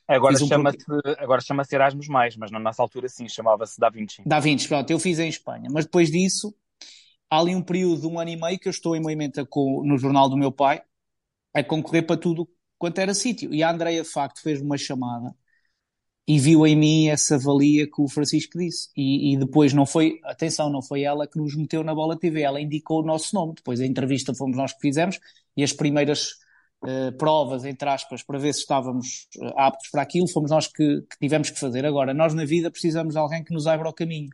Agora 0.07 0.35
um 0.35 0.47
chama-se 0.47 0.77
agora 1.17 1.41
chama-se 1.41 1.73
Erasmus 1.73 2.07
mais, 2.07 2.37
mas 2.37 2.51
na 2.51 2.59
nossa 2.59 2.79
altura 2.79 3.09
sim, 3.09 3.27
chamava-se 3.27 3.79
Da 3.79 3.89
Vinci. 3.89 4.21
Da 4.23 4.39
Vinci, 4.39 4.67
pronto, 4.67 4.91
eu 4.91 4.99
fiz 4.99 5.17
em 5.17 5.29
Espanha, 5.29 5.67
mas 5.71 5.85
depois 5.85 6.11
disso 6.11 6.53
há 7.27 7.39
ali 7.39 7.55
um 7.55 7.61
período 7.63 8.01
de 8.01 8.07
um 8.07 8.19
ano 8.19 8.29
e 8.29 8.35
meio 8.35 8.59
que 8.59 8.67
eu 8.67 8.71
estou 8.71 8.95
em 8.95 9.01
movimento 9.01 9.43
com, 9.47 9.81
no 9.83 9.97
jornal 9.97 10.29
do 10.29 10.37
meu 10.37 10.51
pai 10.51 10.83
a 11.55 11.63
concorrer 11.63 12.05
para 12.05 12.17
tudo 12.17 12.47
quanto 12.77 12.99
era 12.99 13.15
sítio. 13.15 13.51
E 13.51 13.63
a 13.63 13.71
Andreia, 13.71 14.03
de 14.03 14.09
facto, 14.09 14.41
fez 14.43 14.61
uma 14.61 14.77
chamada 14.77 15.33
e 16.27 16.39
viu 16.39 16.65
em 16.65 16.75
mim 16.75 17.07
essa 17.09 17.37
valia 17.37 17.85
que 17.85 18.01
o 18.01 18.07
Francisco 18.07 18.57
disse. 18.57 18.89
E, 18.95 19.33
e, 19.33 19.37
depois 19.37 19.73
não 19.73 19.85
foi, 19.85 20.19
atenção, 20.23 20.69
não 20.69 20.81
foi 20.81 21.03
ela 21.03 21.27
que 21.27 21.37
nos 21.37 21.55
meteu 21.55 21.83
na 21.83 21.93
Bola 21.93 22.17
TV, 22.17 22.41
ela 22.41 22.61
indicou 22.61 23.01
o 23.01 23.05
nosso 23.05 23.35
nome. 23.35 23.53
Depois 23.55 23.81
a 23.81 23.85
entrevista 23.85 24.33
fomos 24.33 24.55
nós 24.55 24.73
que 24.73 24.79
fizemos 24.79 25.19
e 25.55 25.63
as 25.63 25.73
primeiras 25.73 26.29
uh, 26.85 27.11
provas, 27.17 27.65
entre 27.65 27.89
aspas, 27.89 28.23
para 28.23 28.39
ver 28.39 28.53
se 28.53 28.61
estávamos 28.61 29.27
uh, 29.37 29.59
aptos 29.59 29.89
para 29.89 30.01
aquilo, 30.01 30.27
fomos 30.29 30.49
nós 30.49 30.67
que, 30.67 31.01
que, 31.01 31.19
tivemos 31.19 31.49
que 31.49 31.59
fazer. 31.59 31.85
Agora, 31.85 32.13
nós 32.13 32.33
na 32.33 32.45
vida 32.45 32.71
precisamos 32.71 33.13
de 33.13 33.19
alguém 33.19 33.43
que 33.43 33.53
nos 33.53 33.67
abra 33.67 33.89
o 33.89 33.93
caminho. 33.93 34.29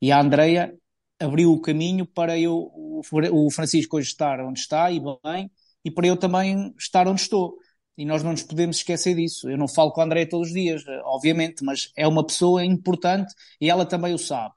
E 0.00 0.10
a 0.10 0.20
Andreia 0.20 0.74
abriu 1.18 1.52
o 1.52 1.60
caminho 1.60 2.06
para 2.06 2.38
eu, 2.38 2.72
o 2.74 3.50
Francisco 3.50 3.98
hoje 3.98 4.08
estar 4.08 4.40
onde 4.40 4.60
está 4.60 4.90
e 4.90 4.98
bem, 5.22 5.50
e 5.84 5.90
para 5.90 6.06
eu 6.06 6.16
também 6.16 6.74
estar 6.78 7.06
onde 7.06 7.20
estou 7.20 7.58
e 8.00 8.04
nós 8.06 8.22
não 8.22 8.30
nos 8.30 8.42
podemos 8.42 8.78
esquecer 8.78 9.14
disso. 9.14 9.50
Eu 9.50 9.58
não 9.58 9.68
falo 9.68 9.92
com 9.92 10.00
a 10.00 10.04
André 10.04 10.24
todos 10.24 10.48
os 10.48 10.54
dias, 10.54 10.82
obviamente, 11.04 11.62
mas 11.62 11.92
é 11.94 12.08
uma 12.08 12.26
pessoa 12.26 12.64
importante 12.64 13.34
e 13.60 13.68
ela 13.68 13.84
também 13.84 14.14
o 14.14 14.18
sabe. 14.18 14.54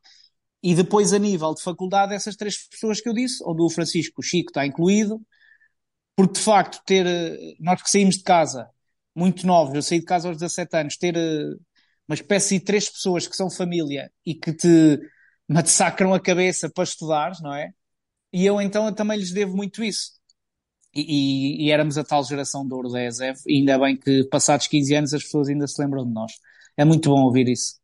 E 0.63 0.73
depois, 0.73 1.12
a 1.13 1.19
nível 1.19 1.53
de 1.53 1.62
faculdade, 1.62 2.13
essas 2.13 2.38
três 2.38 2.67
pessoas 2.69 3.01
que 3.01 3.09
eu 3.09 3.13
disse, 3.13 3.43
onde 3.45 3.62
o 3.62 3.69
Francisco 3.69 4.21
o 4.21 4.23
Chico 4.23 4.50
está 4.50 4.65
incluído, 4.65 5.21
porque 6.15 6.33
de 6.39 6.41
facto, 6.41 6.81
ter 6.85 7.05
nós 7.59 7.81
que 7.81 7.89
saímos 7.89 8.17
de 8.17 8.23
casa 8.23 8.69
muito 9.15 9.45
novos, 9.45 9.75
eu 9.75 9.81
saí 9.81 10.00
de 10.00 10.05
casa 10.05 10.29
aos 10.29 10.38
17 10.38 10.77
anos, 10.77 10.97
ter 10.97 11.15
uma 12.07 12.15
espécie 12.15 12.59
de 12.59 12.65
três 12.65 12.89
pessoas 12.89 13.27
que 13.27 13.35
são 13.35 13.50
família 13.50 14.12
e 14.25 14.35
que 14.35 14.53
te 14.53 15.00
massacram 15.47 16.13
a 16.13 16.19
cabeça 16.19 16.69
para 16.69 16.83
estudar, 16.85 17.33
não 17.41 17.53
é? 17.53 17.71
E 18.33 18.45
eu 18.45 18.62
então 18.62 18.88
eu 18.88 18.95
também 18.95 19.17
lhes 19.19 19.31
devo 19.31 19.55
muito 19.55 19.83
isso. 19.83 20.13
E, 20.95 21.65
e, 21.65 21.71
éramos 21.71 21.97
a 21.97 22.03
tal 22.03 22.23
geração 22.23 22.67
de 22.67 22.73
ouro 22.73 22.89
da 22.89 23.03
ESEV, 23.03 23.39
e 23.47 23.57
ainda 23.57 23.79
bem 23.79 23.97
que 23.97 24.23
passados 24.25 24.67
15 24.67 24.95
anos 24.95 25.13
as 25.13 25.23
pessoas 25.23 25.50
ainda 25.50 25.67
se 25.67 25.81
lembram 25.81 26.05
de 26.05 26.13
nós. 26.13 26.33
É 26.77 26.85
muito 26.85 27.09
bom 27.09 27.23
ouvir 27.23 27.47
isso. 27.47 27.81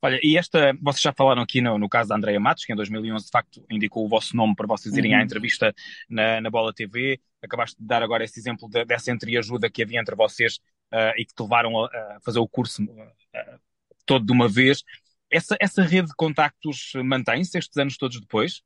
Olha, 0.00 0.20
e 0.22 0.36
esta, 0.36 0.72
vocês 0.80 1.02
já 1.02 1.12
falaram 1.12 1.42
aqui 1.42 1.60
no, 1.60 1.78
no 1.78 1.88
caso 1.88 2.08
da 2.08 2.16
Andrea 2.16 2.38
Matos, 2.38 2.64
que 2.64 2.72
em 2.72 2.76
2011 2.76 3.24
de 3.24 3.30
facto 3.30 3.64
indicou 3.70 4.04
o 4.04 4.08
vosso 4.08 4.36
nome 4.36 4.54
para 4.54 4.66
vocês 4.66 4.96
irem 4.96 5.14
uhum. 5.14 5.20
à 5.20 5.22
entrevista 5.22 5.74
na, 6.08 6.40
na 6.40 6.50
Bola 6.50 6.72
TV. 6.72 7.20
Acabaste 7.42 7.76
de 7.80 7.86
dar 7.86 8.02
agora 8.02 8.24
esse 8.24 8.38
exemplo 8.38 8.68
de, 8.68 8.84
dessa 8.84 9.10
entreajuda 9.10 9.70
que 9.70 9.82
havia 9.82 10.00
entre 10.00 10.14
vocês 10.14 10.56
uh, 10.92 11.12
e 11.16 11.24
que 11.24 11.34
te 11.34 11.42
levaram 11.42 11.84
a, 11.84 11.86
a 11.86 12.18
fazer 12.24 12.38
o 12.38 12.48
curso 12.48 12.82
uh, 12.84 13.60
todo 14.06 14.24
de 14.24 14.32
uma 14.32 14.48
vez. 14.48 14.82
Essa, 15.30 15.56
essa 15.60 15.82
rede 15.82 16.08
de 16.08 16.14
contactos 16.14 16.92
mantém-se 17.04 17.58
estes 17.58 17.76
anos 17.76 17.96
todos 17.96 18.20
depois? 18.20 18.62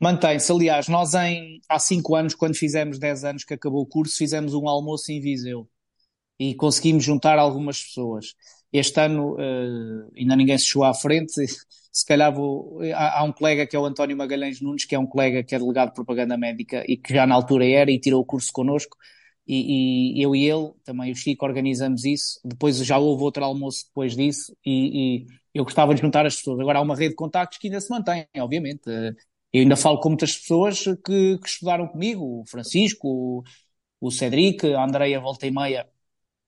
Mantém-se. 0.00 0.50
Aliás, 0.50 0.88
nós 0.88 1.14
em, 1.14 1.60
há 1.68 1.78
cinco 1.78 2.14
anos, 2.14 2.34
quando 2.34 2.56
fizemos 2.56 2.98
10 2.98 3.24
anos 3.24 3.44
que 3.44 3.54
acabou 3.54 3.82
o 3.82 3.86
curso, 3.86 4.16
fizemos 4.16 4.54
um 4.54 4.68
almoço 4.68 5.10
em 5.12 5.20
Viseu 5.20 5.68
e 6.38 6.54
conseguimos 6.54 7.04
juntar 7.04 7.38
algumas 7.38 7.82
pessoas. 7.82 8.34
Este 8.72 9.00
ano 9.00 9.34
uh, 9.34 10.10
ainda 10.16 10.34
ninguém 10.36 10.56
se 10.56 10.66
chegou 10.66 10.84
à 10.84 10.94
frente. 10.94 11.34
Se 11.92 12.06
calhar 12.06 12.32
vou. 12.32 12.78
Há, 12.94 13.18
há, 13.18 13.24
um 13.24 13.32
colega 13.32 13.66
que 13.66 13.74
é 13.74 13.78
o 13.78 13.84
António 13.84 14.16
Magalhães 14.16 14.60
Nunes, 14.60 14.84
que 14.84 14.94
é 14.94 14.98
um 14.98 15.06
colega 15.06 15.42
que 15.42 15.56
é 15.56 15.58
delegado 15.58 15.88
de 15.88 15.94
propaganda 15.94 16.36
médica 16.36 16.84
e 16.86 16.96
que 16.96 17.12
já 17.12 17.26
na 17.26 17.34
altura 17.34 17.66
era 17.66 17.90
e 17.90 17.98
tirou 17.98 18.20
o 18.22 18.24
curso 18.24 18.52
connosco. 18.52 18.96
E, 19.46 20.16
e 20.16 20.22
eu 20.22 20.36
e 20.36 20.48
ele, 20.48 20.70
também 20.84 21.10
o 21.10 21.16
Chico, 21.16 21.44
organizamos 21.44 22.04
isso. 22.04 22.40
Depois 22.44 22.76
já 22.78 22.96
houve 22.96 23.24
outro 23.24 23.44
almoço 23.44 23.86
depois 23.86 24.14
disso 24.14 24.56
e, 24.64 25.24
e 25.24 25.26
eu 25.52 25.64
gostava 25.64 25.92
de 25.92 26.00
juntar 26.00 26.24
as 26.24 26.36
pessoas. 26.36 26.60
Agora 26.60 26.78
há 26.78 26.82
uma 26.82 26.94
rede 26.94 27.10
de 27.10 27.16
contactos 27.16 27.58
que 27.58 27.66
ainda 27.66 27.80
se 27.80 27.90
mantém, 27.90 28.24
obviamente. 28.38 28.84
Eu 29.52 29.62
ainda 29.62 29.76
falo 29.76 29.98
com 30.00 30.10
muitas 30.10 30.36
pessoas 30.36 30.84
que, 30.84 31.38
que 31.38 31.48
estudaram 31.48 31.88
comigo, 31.88 32.42
o 32.42 32.46
Francisco, 32.46 33.08
o, 33.08 33.44
o 34.00 34.10
Cedric, 34.10 34.66
a 34.74 34.84
Andreia 34.84 35.20
volta 35.20 35.46
e 35.46 35.50
meia, 35.50 35.88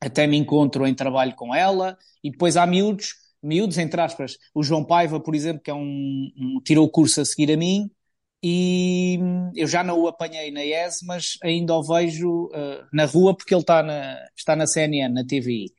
até 0.01 0.27
me 0.27 0.37
encontro 0.37 0.87
em 0.87 0.95
trabalho 0.95 1.35
com 1.35 1.55
ela, 1.55 1.99
e 2.23 2.31
depois 2.31 2.57
há 2.57 2.67
miúdos, 2.67 3.15
miúdos 3.43 3.79
entre 3.79 4.01
aspas, 4.01 4.39
o 4.55 4.63
João 4.63 4.85
Paiva, 4.85 5.21
por 5.21 5.35
exemplo, 5.35 5.63
que 5.63 5.71
é 5.71 5.75
um, 5.75 6.33
um 6.37 6.61
tirou 6.65 6.87
o 6.87 6.91
curso 6.91 7.21
a 7.21 7.25
seguir 7.25 7.53
a 7.53 7.57
mim, 7.57 7.91
e 8.43 9.19
eu 9.55 9.69
já 9.69 9.85
não 9.85 10.01
o 10.01 10.09
apanhei 10.09 10.51
na 10.51 10.65
IES, 10.65 11.03
mas 11.05 11.39
ainda 11.43 11.75
o 11.75 11.83
vejo 11.83 12.47
uh, 12.47 12.87
na 12.93 13.05
rua 13.05 13.37
porque 13.37 13.55
ele 13.55 13.61
está 13.61 13.83
na, 13.83 14.19
está 14.37 14.57
na 14.57 14.67
CNN, 14.67 15.15
na 15.15 15.25
TVI. 15.25 15.73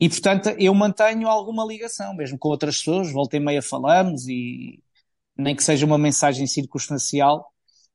E 0.00 0.08
portanto 0.08 0.48
eu 0.58 0.74
mantenho 0.74 1.28
alguma 1.28 1.64
ligação, 1.64 2.14
mesmo 2.14 2.38
com 2.38 2.48
outras 2.48 2.78
pessoas, 2.78 3.12
volta 3.12 3.36
e 3.36 3.40
meia 3.40 3.62
falamos 3.62 4.26
e 4.28 4.82
nem 5.36 5.56
que 5.56 5.64
seja 5.64 5.86
uma 5.86 5.98
mensagem 5.98 6.46
circunstancial. 6.46 7.46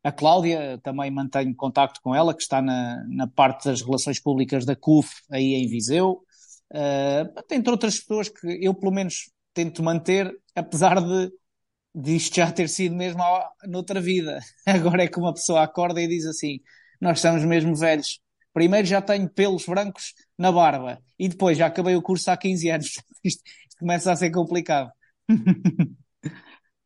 A 0.03 0.11
Cláudia, 0.11 0.79
também 0.83 1.11
mantenho 1.11 1.55
contacto 1.55 1.99
com 2.01 2.15
ela, 2.15 2.33
que 2.33 2.41
está 2.41 2.61
na, 2.61 3.03
na 3.09 3.27
parte 3.27 3.65
das 3.65 3.81
relações 3.81 4.19
públicas 4.19 4.65
da 4.65 4.75
CUF, 4.75 5.09
aí 5.31 5.55
em 5.55 5.67
Viseu. 5.67 6.21
Uh, 6.71 7.41
entre 7.51 7.71
outras 7.71 7.99
pessoas 7.99 8.29
que 8.29 8.47
eu, 8.61 8.73
pelo 8.73 8.91
menos, 8.91 9.31
tento 9.53 9.83
manter, 9.83 10.31
apesar 10.55 11.01
de, 11.01 11.31
de 11.95 12.15
isto 12.15 12.35
já 12.35 12.51
ter 12.51 12.69
sido 12.69 12.95
mesmo 12.95 13.21
noutra 13.65 13.99
vida. 13.99 14.39
Agora 14.65 15.03
é 15.03 15.07
que 15.07 15.19
uma 15.19 15.33
pessoa 15.33 15.63
acorda 15.63 16.01
e 16.01 16.07
diz 16.07 16.25
assim: 16.25 16.59
Nós 17.01 17.17
estamos 17.17 17.43
mesmo 17.43 17.75
velhos. 17.75 18.19
Primeiro 18.53 18.87
já 18.87 19.01
tenho 19.01 19.29
pelos 19.29 19.65
brancos 19.65 20.13
na 20.37 20.51
barba 20.51 20.99
e 21.19 21.27
depois 21.29 21.57
já 21.57 21.67
acabei 21.67 21.95
o 21.95 22.01
curso 22.01 22.29
há 22.31 22.37
15 22.37 22.69
anos. 22.69 22.87
Isto, 23.23 23.43
isto 23.45 23.79
começa 23.79 24.11
a 24.11 24.15
ser 24.15 24.31
complicado. 24.31 24.91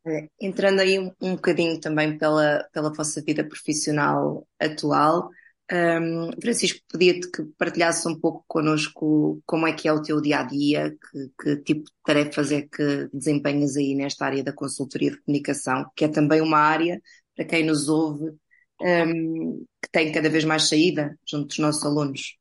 É, 0.04 0.28
entrando 0.40 0.80
aí 0.80 0.98
um, 0.98 1.12
um 1.20 1.36
bocadinho 1.36 1.78
também 1.80 2.18
pela, 2.18 2.68
pela 2.72 2.92
vossa 2.92 3.22
vida 3.22 3.44
profissional 3.44 4.46
atual, 4.58 5.30
um, 5.72 6.30
Francisco, 6.40 6.80
pedia-te 6.90 7.30
que 7.30 7.44
partilhasse 7.56 8.06
um 8.06 8.18
pouco 8.18 8.44
connosco 8.46 9.40
como 9.46 9.66
é 9.66 9.72
que 9.72 9.88
é 9.88 9.92
o 9.92 10.02
teu 10.02 10.20
dia 10.20 10.40
a 10.40 10.42
dia, 10.42 10.90
que, 10.90 11.30
que, 11.40 11.56
tipo 11.62 11.84
de 11.84 11.92
tarefas 12.04 12.52
é 12.52 12.62
que 12.62 13.08
desempenhas 13.12 13.76
aí 13.76 13.94
nesta 13.94 14.26
área 14.26 14.42
da 14.44 14.52
consultoria 14.52 15.12
de 15.12 15.22
comunicação, 15.22 15.86
que 15.96 16.04
é 16.04 16.08
também 16.08 16.40
uma 16.40 16.58
área, 16.58 17.00
para 17.34 17.44
quem 17.46 17.64
nos 17.64 17.88
ouve, 17.88 18.34
um, 18.80 19.64
que 19.80 19.90
tem 19.90 20.12
cada 20.12 20.28
vez 20.28 20.44
mais 20.44 20.68
saída 20.68 21.16
junto 21.26 21.46
dos 21.46 21.58
nossos 21.58 21.84
alunos. 21.84 22.36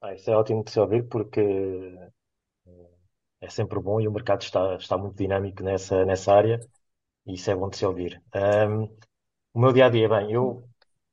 Ah, 0.00 0.14
isso 0.14 0.30
é 0.30 0.36
ótimo 0.36 0.64
de 0.64 0.70
se 0.70 0.80
ouvir 0.80 1.06
porque 1.08 1.40
é 3.40 3.48
sempre 3.48 3.80
bom 3.80 4.00
e 4.00 4.08
o 4.08 4.12
mercado 4.12 4.42
está, 4.42 4.76
está 4.76 4.96
muito 4.98 5.16
dinâmico 5.16 5.62
nessa, 5.62 6.04
nessa 6.04 6.32
área 6.34 6.60
e 7.26 7.34
isso 7.34 7.50
é 7.50 7.56
bom 7.56 7.68
de 7.68 7.76
se 7.76 7.86
ouvir. 7.86 8.22
Um, 8.34 8.84
o 9.54 9.60
meu 9.60 9.72
dia 9.72 9.86
a 9.86 9.90
dia, 9.90 10.08
bem, 10.08 10.32
eu 10.32 10.68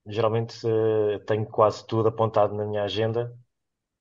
geralmente 0.08 0.66
uh, 0.68 1.20
tenho 1.26 1.46
quase 1.48 1.86
tudo 1.88 2.10
apontado 2.10 2.56
na 2.56 2.66
minha 2.66 2.84
agenda. 2.84 3.34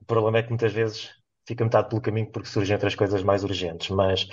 O 0.01 0.05
problema 0.07 0.39
é 0.39 0.43
que 0.43 0.51
muitas 0.51 0.73
vezes 0.73 1.11
fica 1.47 1.65
metade 1.65 1.89
pelo 1.89 2.01
caminho 2.03 2.31
porque 2.33 2.49
surgem 2.49 2.75
outras 2.77 2.95
coisas 2.95 3.23
mais 3.23 3.45
urgentes, 3.45 3.91
mas 3.91 4.25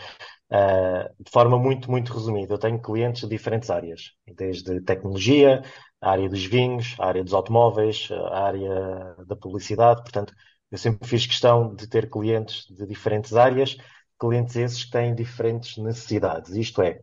uh, 0.52 1.24
de 1.24 1.32
forma 1.32 1.58
muito, 1.58 1.90
muito 1.92 2.14
resumida, 2.14 2.54
eu 2.54 2.60
tenho 2.60 2.82
clientes 2.82 3.22
de 3.24 3.30
diferentes 3.30 3.70
áreas, 3.70 4.14
desde 4.36 4.82
tecnologia, 4.82 5.62
a 6.02 6.12
área 6.12 6.30
dos 6.30 6.46
vinhos, 6.46 6.96
a 7.00 7.08
área 7.08 7.24
dos 7.24 7.34
automóveis, 7.34 8.10
a 8.12 8.40
área 8.46 9.16
da 9.26 9.36
publicidade, 9.36 10.02
portanto, 10.02 10.34
eu 10.72 10.78
sempre 10.78 11.08
fiz 11.08 11.26
questão 11.26 11.74
de 11.74 11.88
ter 11.88 12.10
clientes 12.10 12.66
de 12.68 12.86
diferentes 12.86 13.34
áreas, 13.34 13.78
clientes 14.20 14.56
esses 14.56 14.84
que 14.84 14.92
têm 14.92 15.16
diferentes 15.16 15.78
necessidades. 15.78 16.52
Isto 16.52 16.82
é, 16.82 17.00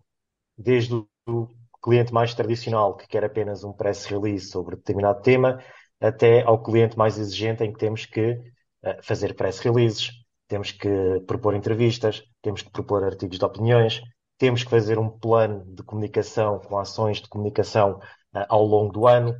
desde 0.56 0.94
o 0.94 1.48
cliente 1.82 2.12
mais 2.12 2.34
tradicional 2.34 2.96
que 2.96 3.06
quer 3.06 3.24
apenas 3.24 3.64
um 3.64 3.72
press 3.72 4.04
release 4.06 4.48
sobre 4.48 4.76
determinado 4.76 5.22
tema, 5.22 5.62
até 6.00 6.42
ao 6.42 6.62
cliente 6.62 6.96
mais 6.96 7.18
exigente 7.18 7.64
em 7.64 7.72
que 7.72 7.78
temos 7.78 8.04
que 8.06 8.32
uh, 8.32 9.02
fazer 9.02 9.34
press 9.34 9.58
releases, 9.60 10.10
temos 10.48 10.70
que 10.70 11.20
propor 11.26 11.54
entrevistas, 11.54 12.22
temos 12.42 12.62
que 12.62 12.70
propor 12.70 13.02
artigos 13.04 13.38
de 13.38 13.44
opiniões, 13.44 14.00
temos 14.38 14.62
que 14.62 14.70
fazer 14.70 14.98
um 14.98 15.08
plano 15.08 15.64
de 15.74 15.82
comunicação 15.82 16.58
com 16.60 16.76
ações 16.76 17.20
de 17.20 17.28
comunicação 17.28 17.98
uh, 18.34 18.46
ao 18.48 18.64
longo 18.64 18.92
do 18.92 19.06
ano, 19.06 19.34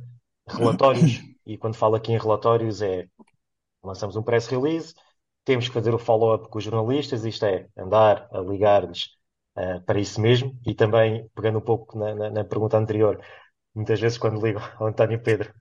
relatórios, 0.47 1.21
e 1.45 1.57
quando 1.57 1.75
falo 1.75 1.95
aqui 1.95 2.11
em 2.11 2.17
relatórios 2.17 2.81
é 2.81 3.07
lançamos 3.87 4.15
um 4.15 4.23
press 4.23 4.47
release, 4.47 4.93
temos 5.43 5.67
que 5.67 5.73
fazer 5.73 5.93
o 5.93 5.99
follow-up 5.99 6.49
com 6.49 6.57
os 6.57 6.63
jornalistas, 6.63 7.25
isto 7.25 7.45
é, 7.45 7.67
andar 7.77 8.27
a 8.31 8.39
ligar-lhes 8.39 9.05
uh, 9.57 9.81
para 9.85 9.99
isso 9.99 10.19
mesmo, 10.19 10.57
e 10.65 10.75
também, 10.75 11.29
pegando 11.33 11.59
um 11.59 11.61
pouco 11.61 11.97
na, 11.97 12.13
na, 12.13 12.29
na, 12.29 12.43
pergunta 12.43 12.77
anterior, 12.77 13.21
muitas 13.73 13.99
vezes 13.99 14.17
quando 14.17 14.45
ligo 14.45 14.59
ao 14.77 14.87
António 14.87 15.21
Pedro, 15.21 15.53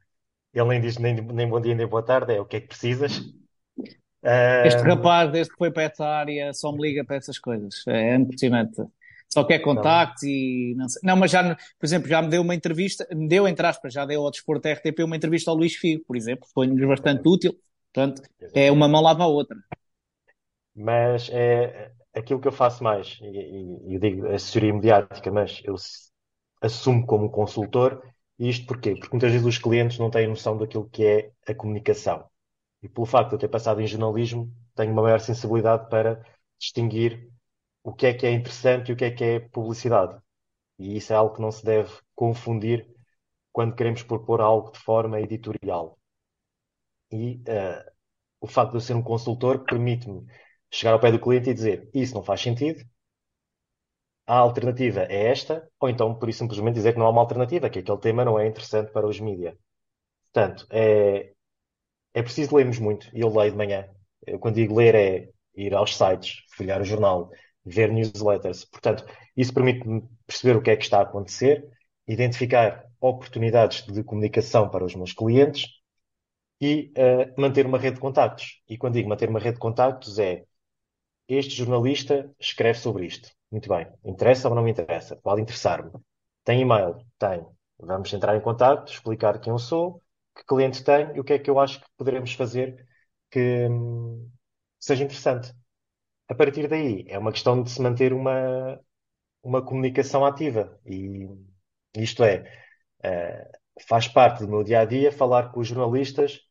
ele 0.52 0.68
nem 0.68 0.80
diz 0.80 0.99
nem, 0.99 1.14
nem 1.14 1.49
bom 1.49 1.61
dia 1.61 1.75
nem 1.75 1.87
boa 1.87 2.02
tarde, 2.02 2.35
é 2.35 2.40
o 2.40 2.47
que 2.47 2.56
é 2.56 2.61
que 2.61 2.68
precisas. 2.68 3.18
Uh... 3.18 4.66
Este 4.66 4.83
rapaz, 4.83 5.30
desde 5.30 5.52
que 5.52 5.59
foi 5.59 5.71
para 5.71 5.85
essa 5.85 6.04
área, 6.04 6.52
só 6.52 6.73
me 6.73 6.83
liga 6.83 7.04
para 7.04 7.16
essas 7.16 7.38
coisas, 7.38 7.87
é, 7.87 8.11
é 8.11 8.16
impressionante. 8.16 8.83
Só 9.28 9.45
quer 9.45 9.59
contactos 9.59 10.23
não. 10.23 10.30
e 10.30 10.75
não 10.76 10.88
sei. 10.88 11.00
Não, 11.04 11.16
mas 11.16 11.30
já, 11.30 11.54
por 11.54 11.87
exemplo, 11.87 12.09
já 12.09 12.23
me 12.23 12.28
deu 12.28 12.42
uma 12.42 12.54
entrevista, 12.54 13.06
me 13.12 13.28
deu, 13.28 13.47
entre 13.47 13.66
aspas, 13.66 13.92
já 13.92 14.04
deu 14.06 14.23
ao 14.23 14.30
Desporto 14.30 14.68
RTP 14.68 15.00
uma 15.04 15.16
entrevista 15.16 15.50
ao 15.50 15.56
Luís 15.56 15.75
Figo, 15.75 16.04
por 16.06 16.16
exemplo, 16.16 16.47
foi-nos 16.54 16.80
bastante 16.88 17.28
útil. 17.28 17.54
Portanto, 17.97 18.23
é 18.55 18.71
uma 18.71 18.87
mão 18.87 19.00
lava 19.00 19.25
a 19.25 19.26
outra. 19.26 19.57
Mas 20.75 21.31
é 21.31 21.91
aquilo 22.15 22.38
que 22.38 22.47
eu 22.47 22.53
faço 22.53 22.85
mais, 22.85 23.19
e, 23.23 23.95
eu 23.95 23.99
digo 23.99 24.26
assessoria 24.26 24.75
mediática, 24.75 25.31
mas 25.33 25.62
eu 25.65 25.75
assumo 26.61 27.07
como 27.07 27.31
consultor, 27.31 28.03
e 28.38 28.50
isto 28.50 28.67
porquê? 28.67 28.95
Porque 28.95 29.12
muitas 29.12 29.33
vezes 29.33 29.47
os 29.47 29.57
clientes 29.57 29.99
não 29.99 30.11
têm 30.11 30.29
noção 30.29 30.59
daquilo 30.59 30.87
que 30.91 31.07
é 31.07 31.31
a 31.49 31.55
comunicação. 31.55 32.29
E 32.83 32.88
pelo 32.88 33.07
facto 33.07 33.31
de 33.31 33.37
eu 33.37 33.38
ter 33.38 33.49
passado 33.49 33.81
em 33.81 33.87
jornalismo, 33.87 34.53
tenho 34.75 34.93
uma 34.93 35.03
maior 35.03 35.21
sensibilidade 35.21 35.88
para 35.88 36.23
distinguir 36.59 37.31
o 37.83 37.95
que 37.95 38.07
é 38.09 38.12
que 38.12 38.26
é 38.26 38.31
interessante 38.31 38.91
e 38.91 38.93
o 38.93 38.97
que 38.97 39.07
é 39.07 39.11
que 39.11 39.25
é 39.25 39.41
publicidade. 39.41 40.21
E 40.79 40.99
isso 40.99 41.15
é 41.15 41.17
algo 41.17 41.35
que 41.35 41.41
não 41.41 41.50
se 41.50 41.65
deve 41.65 41.91
confundir 42.15 42.87
quando 43.53 43.75
queremos 43.75 44.03
propor 44.03 44.43
algo 44.43 44.71
de 44.71 44.79
forma 44.81 45.19
editorial. 45.19 45.99
E 47.16 47.37
uh, 47.50 47.90
o 48.40 48.46
facto 48.46 48.73
de 48.73 48.76
eu 48.76 48.80
ser 48.80 48.94
um 48.94 49.02
consultor 49.02 49.64
permite-me 49.64 50.26
chegar 50.70 50.92
ao 50.92 51.00
pé 51.00 51.11
do 51.12 51.20
cliente 51.20 51.50
e 51.50 51.54
dizer 51.54 51.88
isso 51.94 52.14
não 52.14 52.23
faz 52.23 52.40
sentido, 52.40 52.85
a 54.26 54.37
alternativa 54.38 55.02
é 55.02 55.30
esta, 55.30 55.68
ou 55.80 55.88
então 55.88 56.14
por 56.14 56.28
isso 56.28 56.40
simplesmente 56.40 56.75
dizer 56.75 56.92
que 56.92 56.99
não 56.99 57.06
há 57.06 57.11
uma 57.11 57.20
alternativa, 57.20 57.70
que 57.70 57.78
aquele 57.78 57.99
tema 57.99 58.25
não 58.25 58.38
é 58.38 58.46
interessante 58.46 58.90
para 58.92 59.06
os 59.06 59.20
mídias. 59.20 59.54
Portanto, 60.32 60.66
é, 60.70 61.32
é 62.14 62.23
preciso 62.23 62.56
lermos 62.56 62.78
muito, 62.78 63.08
e 63.14 63.20
eu 63.20 63.28
leio 63.28 63.52
de 63.52 63.56
manhã. 63.56 63.88
Eu, 64.26 64.38
quando 64.38 64.56
digo 64.56 64.75
ler 64.76 64.95
é 64.95 65.28
ir 65.54 65.75
aos 65.75 65.97
sites, 65.97 66.43
folhear 66.56 66.80
o 66.80 66.84
jornal, 66.84 67.30
ver 67.64 67.93
newsletters. 67.93 68.64
Portanto, 68.64 69.06
isso 69.36 69.54
permite-me 69.54 70.02
perceber 70.26 70.56
o 70.56 70.62
que 70.62 70.71
é 70.71 70.76
que 70.76 70.84
está 70.84 70.99
a 70.99 71.02
acontecer, 71.02 71.64
identificar 72.06 72.84
oportunidades 73.00 73.82
de 73.86 74.02
comunicação 74.02 74.69
para 74.69 74.84
os 74.84 74.95
meus 74.95 75.12
clientes 75.12 75.69
e 76.60 76.92
uh, 76.97 77.40
manter 77.40 77.66
uma 77.66 77.78
rede 77.78 77.97
de 77.97 78.00
contactos. 78.00 78.62
E 78.69 78.78
quando 78.78 78.95
digo 78.95 79.08
manter 79.08 79.28
uma 79.28 79.38
rede 79.38 79.54
de 79.54 79.60
contactos 79.60 80.19
é 80.19 80.45
este 81.28 81.54
jornalista 81.54 82.30
escreve 82.38 82.78
sobre 82.78 83.06
isto. 83.06 83.30
Muito 83.50 83.69
bem. 83.69 83.86
Interessa 84.04 84.49
ou 84.49 84.54
não 84.54 84.62
me 84.62 84.71
interessa? 84.71 85.16
Pode 85.16 85.42
interessar-me. 85.42 85.90
Tem 86.45 86.60
e-mail? 86.60 86.97
Tem. 87.19 87.45
Vamos 87.78 88.12
entrar 88.12 88.36
em 88.36 88.40
contato, 88.40 88.92
explicar 88.92 89.38
quem 89.40 89.52
eu 89.52 89.58
sou, 89.58 90.02
que 90.34 90.45
cliente 90.45 90.82
tem 90.84 91.14
e 91.16 91.21
o 91.21 91.25
que 91.25 91.34
é 91.34 91.38
que 91.38 91.50
eu 91.50 91.58
acho 91.58 91.80
que 91.80 91.86
poderemos 91.97 92.32
fazer 92.34 92.86
que 93.30 93.69
hum, 93.69 94.30
seja 94.78 95.04
interessante. 95.04 95.52
A 96.28 96.34
partir 96.34 96.69
daí, 96.69 97.04
é 97.08 97.19
uma 97.19 97.32
questão 97.32 97.62
de 97.62 97.71
se 97.71 97.80
manter 97.82 98.12
uma, 98.12 98.80
uma 99.42 99.62
comunicação 99.64 100.25
ativa. 100.25 100.78
E 100.86 101.28
isto 101.97 102.25
é, 102.25 102.42
uh, 103.04 103.82
faz 103.88 104.08
parte 104.08 104.40
do 104.45 104.49
meu 104.49 104.64
dia 104.64 104.80
a 104.80 104.84
dia 104.84 105.12
falar 105.12 105.52
com 105.52 105.60
os 105.60 105.69
jornalistas 105.69 106.46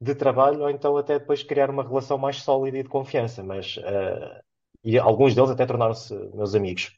de 0.00 0.14
trabalho 0.14 0.62
ou 0.62 0.70
então 0.70 0.96
até 0.96 1.18
depois 1.18 1.42
criar 1.42 1.70
uma 1.70 1.82
relação 1.82 2.18
mais 2.18 2.42
sólida 2.42 2.78
e 2.78 2.82
de 2.82 2.88
confiança. 2.88 3.42
Mas, 3.42 3.76
uh, 3.78 4.42
e 4.84 4.98
alguns 4.98 5.34
deles 5.34 5.50
até 5.50 5.66
tornaram-se 5.66 6.14
meus 6.34 6.54
amigos. 6.54 6.96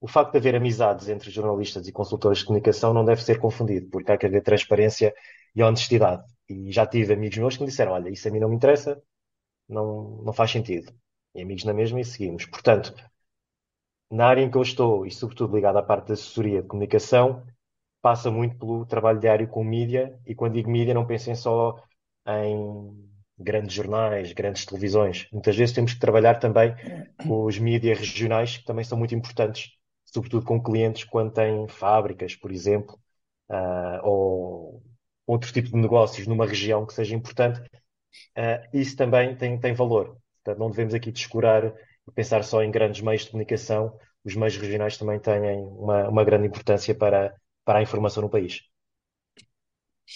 O 0.00 0.08
facto 0.08 0.32
de 0.32 0.38
haver 0.38 0.54
amizades 0.54 1.08
entre 1.08 1.30
jornalistas 1.30 1.88
e 1.88 1.92
consultores 1.92 2.38
de 2.38 2.44
comunicação 2.44 2.92
não 2.94 3.04
deve 3.04 3.22
ser 3.22 3.40
confundido, 3.40 3.88
porque 3.90 4.12
há 4.12 4.18
que 4.18 4.26
haver 4.26 4.42
transparência 4.42 5.14
e 5.54 5.62
honestidade. 5.62 6.24
E 6.48 6.70
já 6.72 6.86
tive 6.86 7.12
amigos 7.14 7.38
meus 7.38 7.56
que 7.56 7.62
me 7.62 7.68
disseram: 7.68 7.92
Olha, 7.92 8.08
isso 8.08 8.26
a 8.28 8.30
mim 8.30 8.38
não 8.40 8.48
me 8.48 8.56
interessa, 8.56 9.02
não, 9.68 10.22
não 10.24 10.32
faz 10.32 10.50
sentido. 10.50 10.92
E 11.34 11.42
amigos 11.42 11.64
na 11.64 11.74
mesma 11.74 12.00
e 12.00 12.04
seguimos. 12.04 12.46
Portanto, 12.46 12.94
na 14.10 14.26
área 14.26 14.42
em 14.42 14.50
que 14.50 14.56
eu 14.56 14.62
estou, 14.62 15.06
e 15.06 15.10
sobretudo 15.10 15.54
ligado 15.54 15.78
à 15.78 15.82
parte 15.82 16.08
da 16.08 16.14
assessoria 16.14 16.62
de 16.62 16.68
comunicação, 16.68 17.44
passa 18.00 18.30
muito 18.30 18.56
pelo 18.58 18.86
trabalho 18.86 19.20
diário 19.20 19.48
com 19.48 19.64
mídia. 19.64 20.18
E 20.26 20.34
quando 20.34 20.54
digo 20.54 20.70
mídia, 20.70 20.94
não 20.94 21.06
pensem 21.06 21.34
só 21.34 21.82
em 22.28 23.08
grandes 23.38 23.74
jornais, 23.74 24.32
grandes 24.32 24.64
televisões. 24.66 25.28
Muitas 25.32 25.56
vezes 25.56 25.74
temos 25.74 25.94
que 25.94 26.00
trabalhar 26.00 26.36
também 26.38 26.74
com 27.22 27.44
os 27.44 27.58
mídias 27.58 27.98
regionais, 27.98 28.56
que 28.58 28.64
também 28.64 28.84
são 28.84 28.98
muito 28.98 29.14
importantes, 29.14 29.70
sobretudo 30.04 30.44
com 30.44 30.62
clientes 30.62 31.04
quando 31.04 31.32
têm 31.32 31.68
fábricas, 31.68 32.34
por 32.34 32.50
exemplo, 32.50 32.98
uh, 33.50 34.00
ou 34.02 34.82
outro 35.26 35.52
tipo 35.52 35.68
de 35.68 35.76
negócios 35.76 36.26
numa 36.26 36.46
região 36.46 36.84
que 36.84 36.94
seja 36.94 37.14
importante. 37.14 37.60
Uh, 38.36 38.68
isso 38.72 38.96
também 38.96 39.36
tem, 39.36 39.58
tem 39.58 39.74
valor. 39.74 40.16
Portanto, 40.42 40.58
não 40.58 40.70
devemos 40.70 40.94
aqui 40.94 41.12
descurar 41.12 41.64
e 41.66 42.12
pensar 42.14 42.42
só 42.42 42.62
em 42.62 42.70
grandes 42.70 43.00
meios 43.02 43.22
de 43.24 43.30
comunicação. 43.30 43.96
Os 44.24 44.34
meios 44.34 44.56
regionais 44.56 44.96
também 44.96 45.18
têm 45.20 45.40
uma, 45.60 46.08
uma 46.08 46.24
grande 46.24 46.48
importância 46.48 46.94
para, 46.94 47.34
para 47.64 47.78
a 47.78 47.82
informação 47.82 48.22
no 48.22 48.30
país. 48.30 48.62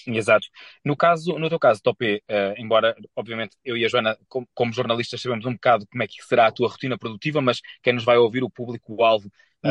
Exato. 0.06 0.46
No 0.84 0.96
caso, 0.96 1.38
no 1.38 1.48
teu 1.48 1.58
caso, 1.58 1.82
Topé, 1.82 2.22
uh, 2.28 2.54
embora, 2.56 2.96
obviamente, 3.14 3.56
eu 3.64 3.76
e 3.76 3.84
a 3.84 3.88
Joana, 3.88 4.18
como, 4.28 4.48
como, 4.54 4.72
jornalistas, 4.72 5.20
sabemos 5.20 5.44
um 5.46 5.52
bocado 5.52 5.86
como 5.86 6.02
é 6.02 6.06
que 6.06 6.22
será 6.24 6.46
a 6.46 6.52
tua 6.52 6.68
rotina 6.68 6.98
produtiva, 6.98 7.40
mas 7.40 7.60
quem 7.82 7.92
nos 7.92 8.04
vai 8.04 8.16
ouvir, 8.16 8.42
o 8.42 8.50
público-alvo, 8.50 9.28
uh, 9.64 9.68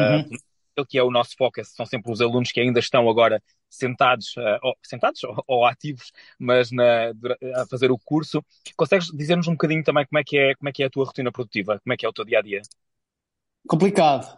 uhum. 0.77 0.85
que 0.87 0.97
é 0.97 1.03
o 1.03 1.11
nosso 1.11 1.35
foco, 1.37 1.63
são 1.63 1.85
sempre 1.85 2.11
os 2.11 2.21
alunos 2.21 2.51
que 2.51 2.59
ainda 2.59 2.79
estão 2.79 3.09
agora 3.09 3.41
sentados, 3.69 4.35
uh, 4.37 4.59
ou, 4.61 4.75
sentados 4.83 5.23
ou, 5.25 5.43
ou, 5.47 5.65
ativos, 5.65 6.11
mas 6.37 6.71
na, 6.71 7.11
a 7.55 7.65
fazer 7.69 7.91
o 7.91 7.97
curso. 7.97 8.43
Consegues 8.75 9.07
dizer-nos 9.07 9.47
um 9.47 9.53
bocadinho 9.53 9.83
também 9.83 10.05
como 10.05 10.19
é, 10.19 10.23
que 10.23 10.37
é, 10.37 10.55
como 10.55 10.69
é 10.69 10.71
que 10.71 10.83
é 10.83 10.85
a 10.85 10.89
tua 10.89 11.05
rotina 11.05 11.31
produtiva? 11.31 11.79
Como 11.83 11.93
é 11.93 11.97
que 11.97 12.05
é 12.05 12.09
o 12.09 12.13
teu 12.13 12.25
dia-a-dia? 12.25 12.61
-dia? 12.61 12.69
Complicado. 13.67 14.37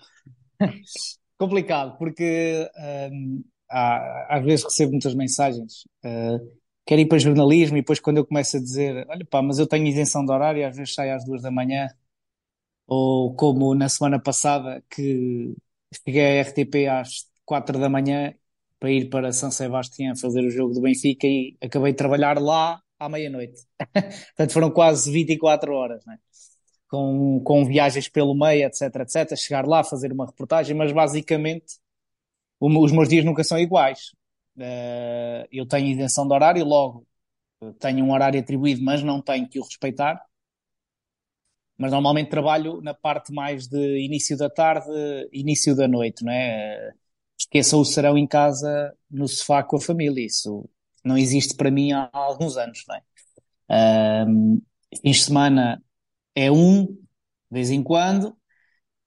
Complicado, 1.38 1.98
porque 1.98 2.70
um, 3.12 3.44
há, 3.74 4.38
às 4.38 4.46
vezes 4.46 4.66
recebo 4.66 4.92
muitas 4.92 5.16
mensagens. 5.16 5.84
Uh, 6.06 6.40
quero 6.86 7.02
ir 7.02 7.08
para 7.08 7.18
jornalismo 7.20 7.78
e 7.78 7.82
depois 7.82 8.00
quando 8.00 8.18
eu 8.18 8.26
começo 8.26 8.58
a 8.58 8.60
dizer, 8.60 9.06
olha 9.10 9.26
pá, 9.26 9.42
mas 9.42 9.60
eu 9.60 9.68
tenho 9.68 9.88
isenção 9.88 10.26
de 10.26 10.32
horário, 10.32 10.68
às 10.68 10.76
vezes 10.76 10.94
saio 10.94 11.16
às 11.16 11.26
duas 11.26 11.42
da 11.42 11.52
manhã, 11.52 11.90
ou 12.88 13.36
como 13.36 13.74
na 13.76 13.90
semana 13.90 14.20
passada 14.22 14.84
que 14.90 15.56
cheguei 16.06 16.40
à 16.40 16.44
RTP 16.44 16.88
às 16.90 17.28
quatro 17.46 17.80
da 17.80 17.90
manhã 17.90 18.34
para 18.80 18.92
ir 18.92 19.10
para 19.10 19.32
São 19.32 19.52
Sebastião 19.52 20.16
fazer 20.18 20.42
o 20.44 20.50
jogo 20.52 20.74
do 20.74 20.82
Benfica 20.82 21.28
e 21.28 21.58
acabei 21.62 21.94
de 21.94 21.98
trabalhar 21.98 22.40
lá 22.40 22.82
à 23.00 23.10
meia-noite. 23.10 23.62
Portanto, 23.94 24.54
foram 24.54 24.72
quase 24.72 25.12
24 25.12 25.74
horas, 25.74 26.06
né? 26.06 26.18
com, 26.94 27.42
com 27.44 27.66
viagens 27.66 28.08
pelo 28.08 28.36
meio, 28.36 28.68
etc, 28.68 28.84
etc. 28.98 29.36
Chegar 29.36 29.66
lá, 29.66 29.84
fazer 29.84 30.12
uma 30.14 30.28
reportagem, 30.28 30.76
mas 30.76 30.92
basicamente 30.92 31.80
os 32.68 32.92
meus 32.92 33.10
dias 33.10 33.26
nunca 33.26 33.44
são 33.44 33.60
iguais. 33.60 34.12
Uh, 34.58 35.48
eu 35.52 35.68
tenho 35.68 35.88
isenção 35.88 36.28
de 36.28 36.34
horário, 36.34 36.66
logo 36.66 37.06
tenho 37.80 38.06
um 38.06 38.12
horário 38.14 38.40
atribuído, 38.40 38.84
mas 38.84 39.04
não 39.04 39.22
tenho 39.22 39.48
que 39.50 39.60
o 39.60 39.64
respeitar. 39.64 40.22
mas 41.78 41.92
normalmente 41.92 42.30
trabalho 42.30 42.82
na 42.82 42.94
parte 42.94 43.34
mais 43.34 43.68
de 43.68 44.00
início 44.06 44.38
da 44.38 44.50
tarde, 44.50 44.88
início 45.32 45.76
da 45.76 45.88
noite, 45.88 46.24
não 46.24 46.32
é? 46.32 46.94
Esqueçam 47.38 47.80
o 47.80 47.86
serão 47.86 48.18
em 48.18 48.28
casa, 48.28 48.96
no 49.10 49.28
sofá 49.28 49.64
com 49.64 49.78
a 49.78 49.82
família, 49.82 50.26
isso 50.26 50.70
não 51.04 51.18
existe 51.18 51.56
para 51.56 51.72
mim 51.72 51.92
há 51.92 52.10
alguns 52.14 52.58
anos, 52.58 52.84
não 52.88 52.96
é? 52.96 54.26
Um, 54.28 54.62
fins 55.02 55.18
de 55.18 55.24
semana 55.24 55.84
é 56.36 56.52
um, 56.52 56.86
de 56.86 56.98
vez 57.52 57.70
em 57.72 57.84
quando, 57.84 58.38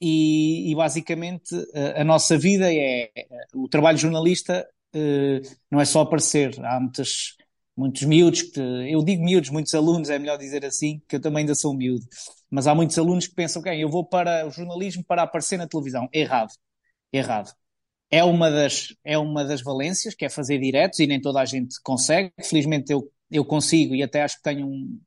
e, 0.01 0.71
e 0.71 0.75
basicamente 0.75 1.55
a, 1.75 2.03
a, 2.03 2.05
nossa 2.05 2.37
vida 2.37 2.73
é 2.73 3.11
o 3.55 3.69
trabalho 3.69 3.99
jornalista 3.99 4.67
uh, 4.95 5.57
não 5.71 5.81
é 5.81 5.85
só 5.85 6.03
aparecer, 6.03 6.55
há 6.65 6.81
muitas 6.81 7.37
muitos 7.77 8.03
miúdos, 8.05 8.43
que, 8.43 8.61
eu 8.61 9.05
digo 9.05 9.23
miúdos, 9.23 9.51
muitos 9.51 9.75
alunos, 9.75 10.09
é 10.09 10.19
melhor 10.19 10.39
dizer 10.39 10.65
assim, 10.65 11.03
que 11.07 11.17
eu 11.17 11.21
também 11.21 11.41
ainda 11.41 11.55
sou 11.55 11.75
miúdo, 11.75 12.07
mas 12.51 12.67
há 12.67 12.75
muitos 12.75 12.99
alunos 12.99 13.27
que 13.27 13.35
pensam, 13.35 13.61
ok, 13.61 13.73
eu 13.83 13.91
vou 13.91 14.05
para 14.05 14.47
o 14.47 14.51
jornalismo 14.51 15.05
para 15.05 15.23
aparecer 15.23 15.59
na 15.59 15.67
televisão. 15.67 16.09
Errado, 16.13 16.53
errado. 17.13 17.53
É 18.11 18.25
uma 18.25 18.51
das, 18.51 18.95
é 19.05 19.19
uma 19.19 19.45
das 19.45 19.63
valências, 19.63 20.15
que 20.15 20.25
é 20.25 20.29
fazer 20.29 20.59
diretos, 20.59 21.01
e 21.01 21.07
nem 21.07 21.21
toda 21.21 21.41
a 21.41 21.45
gente 21.45 21.77
consegue. 21.83 22.33
Felizmente 22.43 22.93
eu, 22.93 23.11
eu 23.31 23.45
consigo, 23.45 23.95
e 23.95 24.03
até 24.03 24.23
acho 24.23 24.37
que 24.37 24.43
tenho 24.43 24.67
um, 24.67 25.01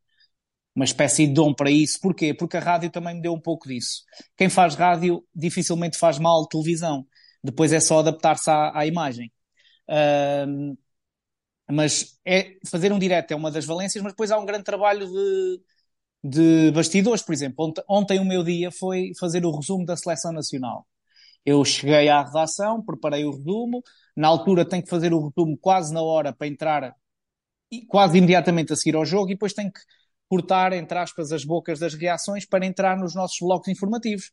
uma 0.79 0.85
espécie 0.85 1.27
de 1.27 1.33
dom 1.33 1.53
para 1.53 1.69
isso. 1.69 1.99
Porquê? 1.99 2.33
Porque 2.33 2.55
a 2.55 2.61
rádio 2.61 2.89
também 2.89 3.15
me 3.15 3.21
deu 3.21 3.33
um 3.33 3.39
pouco 3.39 3.67
disso. 3.67 4.03
Quem 4.37 4.49
faz 4.49 4.75
rádio 4.75 5.25
dificilmente 5.35 5.97
faz 5.97 6.17
mal 6.17 6.47
televisão. 6.47 7.05
Depois 7.43 7.73
é 7.73 7.81
só 7.81 7.99
adaptar-se 7.99 8.49
à, 8.49 8.71
à 8.73 8.85
imagem. 8.85 9.29
Uh, 9.89 10.77
mas 11.69 12.17
é, 12.25 12.57
fazer 12.65 12.93
um 12.93 12.99
direto 12.99 13.31
é 13.31 13.35
uma 13.35 13.51
das 13.51 13.65
valências, 13.65 14.01
mas 14.01 14.13
depois 14.13 14.31
há 14.31 14.39
um 14.39 14.45
grande 14.45 14.63
trabalho 14.63 15.05
de, 15.05 15.61
de 16.23 16.71
bastidores, 16.71 17.21
por 17.21 17.33
exemplo. 17.33 17.65
Ontem, 17.65 17.83
ontem 17.89 18.19
o 18.19 18.25
meu 18.25 18.41
dia 18.41 18.71
foi 18.71 19.11
fazer 19.19 19.45
o 19.45 19.51
resumo 19.51 19.85
da 19.85 19.97
seleção 19.97 20.31
nacional. 20.31 20.87
Eu 21.45 21.63
cheguei 21.65 22.07
à 22.07 22.23
redação, 22.23 22.83
preparei 22.83 23.25
o 23.25 23.31
resumo, 23.31 23.83
na 24.15 24.29
altura 24.29 24.63
tenho 24.63 24.83
que 24.83 24.89
fazer 24.89 25.13
o 25.13 25.27
resumo 25.27 25.57
quase 25.57 25.93
na 25.93 26.01
hora 26.01 26.33
para 26.33 26.47
entrar 26.47 26.95
quase 27.87 28.17
imediatamente 28.17 28.73
a 28.73 28.75
seguir 28.75 28.95
ao 28.95 29.05
jogo 29.05 29.31
e 29.31 29.35
depois 29.35 29.53
tenho 29.53 29.71
que 29.71 29.81
cortar, 30.29 30.71
entre 30.73 30.97
aspas, 30.97 31.31
as 31.31 31.43
bocas 31.43 31.79
das 31.79 31.93
reações 31.93 32.45
para 32.45 32.65
entrar 32.65 32.97
nos 32.97 33.15
nossos 33.15 33.37
blocos 33.41 33.67
informativos. 33.67 34.31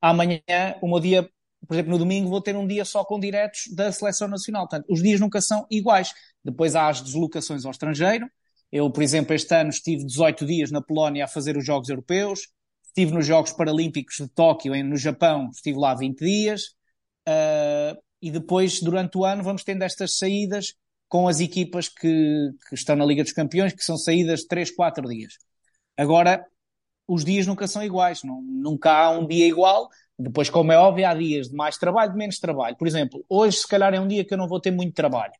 Amanhã, 0.00 0.40
o 0.80 0.88
meu 0.88 1.00
dia 1.00 1.28
por 1.66 1.74
exemplo, 1.74 1.92
no 1.92 1.98
domingo 1.98 2.28
vou 2.28 2.40
ter 2.40 2.56
um 2.56 2.66
dia 2.66 2.84
só 2.84 3.04
com 3.04 3.20
diretos 3.20 3.72
da 3.74 3.92
seleção 3.92 4.26
nacional. 4.26 4.68
Portanto, 4.68 4.86
os 4.90 5.02
dias 5.02 5.20
nunca 5.20 5.40
são 5.40 5.66
iguais. 5.70 6.12
Depois 6.44 6.74
há 6.74 6.88
as 6.88 7.00
deslocações 7.00 7.64
ao 7.64 7.70
estrangeiro. 7.70 8.28
Eu, 8.70 8.90
por 8.90 9.02
exemplo, 9.02 9.34
este 9.34 9.54
ano 9.54 9.70
estive 9.70 10.04
18 10.04 10.44
dias 10.44 10.70
na 10.70 10.82
Polónia 10.82 11.24
a 11.24 11.28
fazer 11.28 11.56
os 11.56 11.64
Jogos 11.64 11.88
Europeus. 11.88 12.48
Estive 12.84 13.12
nos 13.12 13.26
Jogos 13.26 13.52
Paralímpicos 13.52 14.16
de 14.16 14.28
Tóquio, 14.28 14.74
no 14.84 14.96
Japão, 14.96 15.50
estive 15.52 15.78
lá 15.78 15.94
20 15.94 16.18
dias. 16.18 16.62
Uh, 17.28 17.96
e 18.20 18.30
depois, 18.30 18.80
durante 18.80 19.16
o 19.16 19.24
ano, 19.24 19.42
vamos 19.42 19.62
tendo 19.62 19.82
estas 19.82 20.16
saídas 20.16 20.74
com 21.12 21.28
as 21.28 21.40
equipas 21.40 21.90
que, 21.90 22.08
que 22.70 22.74
estão 22.74 22.96
na 22.96 23.04
Liga 23.04 23.22
dos 23.22 23.34
Campeões, 23.34 23.74
que 23.74 23.84
são 23.84 23.98
saídas 23.98 24.40
de 24.40 24.48
3, 24.48 24.70
4 24.70 25.06
dias. 25.06 25.34
Agora, 25.94 26.42
os 27.06 27.22
dias 27.22 27.46
nunca 27.46 27.68
são 27.68 27.84
iguais, 27.84 28.22
não, 28.22 28.40
nunca 28.40 28.90
há 28.90 29.10
um 29.10 29.26
dia 29.26 29.46
igual, 29.46 29.90
depois, 30.18 30.48
como 30.48 30.72
é 30.72 30.78
óbvio, 30.78 31.06
há 31.06 31.12
dias 31.12 31.50
de 31.50 31.54
mais 31.54 31.76
trabalho, 31.76 32.12
de 32.12 32.16
menos 32.16 32.38
trabalho. 32.38 32.78
Por 32.78 32.88
exemplo, 32.88 33.22
hoje, 33.28 33.58
se 33.58 33.68
calhar, 33.68 33.92
é 33.92 34.00
um 34.00 34.08
dia 34.08 34.24
que 34.24 34.32
eu 34.32 34.38
não 34.38 34.48
vou 34.48 34.58
ter 34.58 34.70
muito 34.70 34.94
trabalho. 34.94 35.34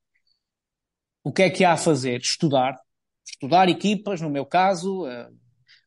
O 1.24 1.32
que 1.32 1.44
é 1.44 1.48
que 1.48 1.64
há 1.64 1.72
a 1.72 1.78
fazer? 1.78 2.20
Estudar. 2.20 2.78
Estudar 3.24 3.66
equipas, 3.70 4.20
no 4.20 4.28
meu 4.28 4.44
caso. 4.44 5.06
Uh, 5.06 5.35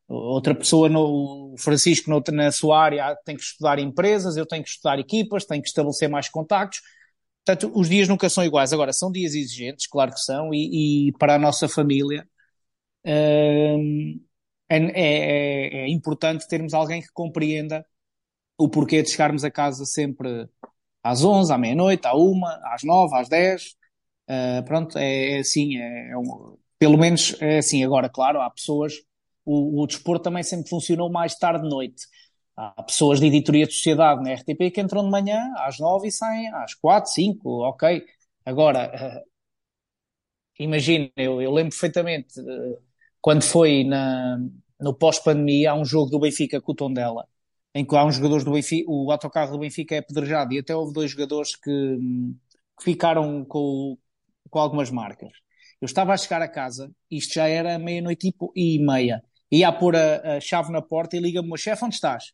outra 0.08 0.56
pessoa, 0.56 0.90
no, 0.90 1.54
o 1.54 1.58
Francisco, 1.60 2.10
na 2.32 2.52
sua 2.52 2.82
área, 2.82 3.16
tem 3.24 3.36
que 3.36 3.44
estudar 3.44 3.78
empresas, 3.78 4.36
eu 4.36 4.48
tenho 4.48 4.64
que 4.64 4.70
estudar 4.70 4.98
equipas, 4.98 5.46
tenho 5.46 5.62
que 5.62 5.68
estabelecer 5.68 6.10
mais 6.10 6.28
contactos. 6.28 6.82
Portanto, 7.46 7.72
os 7.76 7.90
dias 7.90 8.08
nunca 8.08 8.30
são 8.30 8.44
iguais. 8.44 8.74
Agora, 8.74 8.92
são 8.94 9.12
dias 9.12 9.36
exigentes, 9.36 9.88
claro 9.88 10.12
que 10.12 10.20
são, 10.20 10.54
e, 10.54 11.10
e 11.10 11.12
para 11.14 11.36
a 11.36 11.40
nossa 11.40 11.68
família 11.68 12.28
uh, 13.06 14.20
é, 14.70 14.78
é, 14.78 15.78
é 15.86 15.90
importante 15.90 16.48
termos 16.48 16.74
alguém 16.74 17.02
que 17.02 17.10
compreenda 17.14 17.86
o 18.58 18.70
porquê 18.70 19.02
de 19.04 19.10
chegarmos 19.10 19.44
a 19.44 19.52
casa 19.52 19.86
sempre 19.86 20.50
às 21.04 21.24
11, 21.24 21.54
à 21.54 21.58
meia-noite, 21.58 22.08
à 22.08 22.16
uma, 22.16 22.60
às 22.66 22.84
9, 22.84 23.16
às 23.18 23.30
10. 23.30 23.76
Uh, 24.30 24.64
pronto, 24.66 24.98
é, 24.98 25.38
é 25.38 25.40
assim, 25.40 25.78
é, 25.78 26.12
é 26.12 26.18
um, 26.18 26.58
pelo 26.80 26.98
menos 26.98 27.36
é 27.42 27.60
assim. 27.60 27.84
Agora, 27.84 28.10
claro, 28.10 28.42
há 28.42 28.50
pessoas, 28.50 28.94
o, 29.46 29.84
o 29.84 29.88
desporto 29.88 30.24
também 30.24 30.44
sempre 30.44 30.70
funcionou 30.70 31.12
mais 31.12 31.36
tarde-noite. 31.36 32.06
Há 32.58 32.84
pessoas 32.84 33.20
de 33.20 33.28
editoria 33.28 33.66
de 33.68 33.74
sociedade 33.74 34.24
na 34.24 34.34
RTP 34.34 34.72
que 34.74 34.82
entram 34.82 35.04
de 35.04 35.10
manhã 35.10 35.54
às 35.58 35.80
9 35.80 36.08
e 36.08 36.12
saem 36.12 36.48
às 36.54 36.74
4, 36.74 37.12
5, 37.12 37.50
ok. 37.64 38.04
Agora, 38.46 38.92
uh, 39.24 39.30
imagina, 40.60 41.12
eu, 41.18 41.42
eu, 41.42 41.52
lembro 41.52 41.72
perfeitamente 41.72 42.40
uh, 42.40 42.82
quando 43.22 43.44
foi 43.44 43.84
na, 43.84 44.38
no 44.80 44.94
pós-pandemia, 44.94 45.72
há 45.72 45.76
um 45.76 45.86
jogo 45.86 46.10
do 46.12 46.20
Benfica 46.20 46.62
com 46.62 46.72
o 46.72 46.76
Tondela 46.76 47.28
em 47.76 47.84
que 47.86 47.94
há 47.96 48.06
uns 48.06 48.16
jogadores 48.16 48.46
do 48.46 48.54
Benfica, 48.54 48.90
o 48.90 49.12
autocarro 49.12 49.52
do 49.52 49.60
Benfica 49.60 49.96
é 49.96 49.98
apedrejado 49.98 50.54
e 50.54 50.60
até 50.60 50.74
houve 50.74 50.94
dois 50.94 51.12
jogadores 51.12 51.58
que, 51.58 51.98
que 52.78 52.84
ficaram 52.84 53.44
com, 53.44 53.98
com 54.50 54.60
algumas 54.60 54.90
marcas. 54.90 55.32
Eu 55.82 55.86
estava 55.86 56.14
a 56.14 56.18
chegar 56.18 56.42
a 56.42 56.48
casa, 56.48 56.90
isto 57.12 57.34
já 57.34 57.48
era 57.50 57.78
meia-noite 57.78 58.34
e, 58.56 58.80
meia, 58.80 59.22
ia 59.52 59.68
a 59.68 59.74
pôr 59.74 59.94
a, 59.96 60.38
a 60.38 60.40
chave 60.40 60.72
na 60.72 60.82
porta 60.82 61.18
e 61.18 61.20
liga-me, 61.20 61.58
chefe, 61.58 61.84
onde 61.84 61.96
estás? 61.96 62.32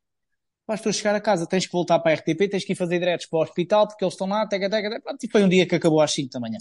Vais 0.71 0.88
a 0.88 0.91
chegar 0.93 1.15
a 1.15 1.19
casa, 1.19 1.45
tens 1.45 1.65
que 1.65 1.71
voltar 1.73 1.99
para 1.99 2.12
a 2.12 2.15
RTP, 2.15 2.49
tens 2.49 2.63
que 2.63 2.71
ir 2.71 2.75
fazer 2.77 2.97
diretos 2.97 3.25
para 3.25 3.39
o 3.39 3.41
hospital 3.41 3.86
porque 3.86 4.05
eles 4.05 4.13
estão 4.13 4.25
lá, 4.25 4.47
teca, 4.47 4.69
teca, 4.69 4.89
teca. 4.89 5.01
Pronto, 5.01 5.21
e 5.21 5.29
foi 5.29 5.43
um 5.43 5.49
dia 5.49 5.65
que 5.67 5.75
acabou 5.75 5.99
às 5.99 6.13
5 6.13 6.29
da 6.31 6.39
manhã. 6.39 6.60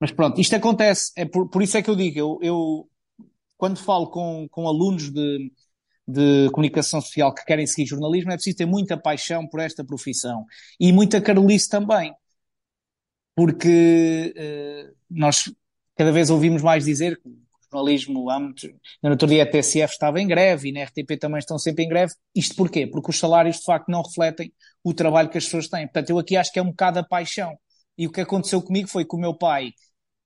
Mas 0.00 0.10
pronto, 0.10 0.40
isto 0.40 0.56
acontece, 0.56 1.12
é 1.14 1.24
por, 1.24 1.48
por 1.48 1.62
isso 1.62 1.76
é 1.76 1.82
que 1.82 1.88
eu 1.88 1.94
digo, 1.94 2.18
eu, 2.18 2.38
eu 2.42 2.90
quando 3.56 3.78
falo 3.78 4.08
com, 4.10 4.48
com 4.50 4.66
alunos 4.66 5.12
de, 5.12 5.52
de 6.08 6.50
comunicação 6.50 7.00
social 7.00 7.32
que 7.32 7.44
querem 7.44 7.68
seguir 7.68 7.86
jornalismo, 7.86 8.32
é 8.32 8.34
preciso 8.34 8.56
ter 8.56 8.66
muita 8.66 8.96
paixão 8.96 9.46
por 9.46 9.60
esta 9.60 9.84
profissão 9.84 10.44
e 10.80 10.92
muita 10.92 11.20
carolice 11.20 11.68
também, 11.68 12.12
porque 13.36 14.34
uh, 14.36 14.96
nós 15.08 15.52
cada 15.94 16.10
vez 16.10 16.30
ouvimos 16.30 16.62
mais 16.62 16.84
dizer 16.84 17.20
que 17.22 17.45
jornalismo, 17.70 18.30
há 18.30 18.38
muito, 18.40 18.68
no 19.02 19.10
outro 19.10 19.28
dia 19.28 19.42
a 19.42 19.46
TSF 19.46 19.92
estava 19.92 20.20
em 20.20 20.26
greve 20.26 20.68
e 20.68 20.72
na 20.72 20.82
RTP 20.82 21.18
também 21.18 21.38
estão 21.38 21.58
sempre 21.58 21.84
em 21.84 21.88
greve. 21.88 22.14
Isto 22.34 22.54
porquê? 22.56 22.86
Porque 22.86 23.10
os 23.10 23.18
salários 23.18 23.56
de 23.56 23.64
facto 23.64 23.88
não 23.88 24.02
refletem 24.02 24.52
o 24.84 24.94
trabalho 24.94 25.28
que 25.28 25.38
as 25.38 25.44
pessoas 25.44 25.68
têm. 25.68 25.86
Portanto, 25.86 26.10
eu 26.10 26.18
aqui 26.18 26.36
acho 26.36 26.52
que 26.52 26.58
é 26.58 26.62
um 26.62 26.70
bocado 26.70 26.98
a 26.98 27.04
paixão. 27.04 27.56
E 27.98 28.06
o 28.06 28.12
que 28.12 28.20
aconteceu 28.20 28.62
comigo 28.62 28.88
foi 28.88 29.04
que 29.04 29.16
o 29.16 29.18
meu 29.18 29.34
pai 29.34 29.72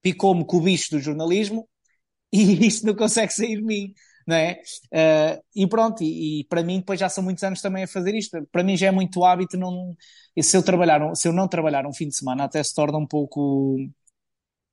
picou-me 0.03 0.45
com 0.45 0.59
o 0.59 0.63
bicho 0.63 0.91
do 0.91 1.01
jornalismo 1.01 1.69
e 2.33 2.67
isto 2.67 2.87
não 2.87 2.95
consegue 2.95 3.33
sair 3.33 3.57
de 3.57 3.63
mim 3.63 3.95
não 4.27 4.37
é? 4.37 4.61
Uh, 4.93 5.43
e 5.55 5.67
pronto, 5.69 6.03
e, 6.03 6.41
e, 6.41 6.45
para 6.45 6.63
mim 6.63 6.79
depois 6.79 7.01
já 7.01 7.09
são 7.09 7.23
muitos 7.25 7.43
anos 7.43 7.61
também 7.61 7.85
a 7.85 7.89
fazer 7.89 8.15
isto. 8.15 8.47
Para 8.53 8.63
mim 8.63 8.77
já 8.77 8.89
é 8.89 8.91
muito 8.91 9.25
hábito, 9.25 9.57
não, 9.59 9.97
se 10.41 10.57
eu 10.57 10.63
trabalhar, 10.63 11.15
se 11.17 11.29
eu 11.29 11.33
não 11.33 11.49
trabalhar 11.49 11.87
um 11.87 11.93
fim 11.93 12.09
de 12.09 12.17
semana 12.17 12.45
até 12.45 12.63
se 12.63 12.75
torna 12.75 12.99
um 12.99 13.07
pouco 13.07 13.77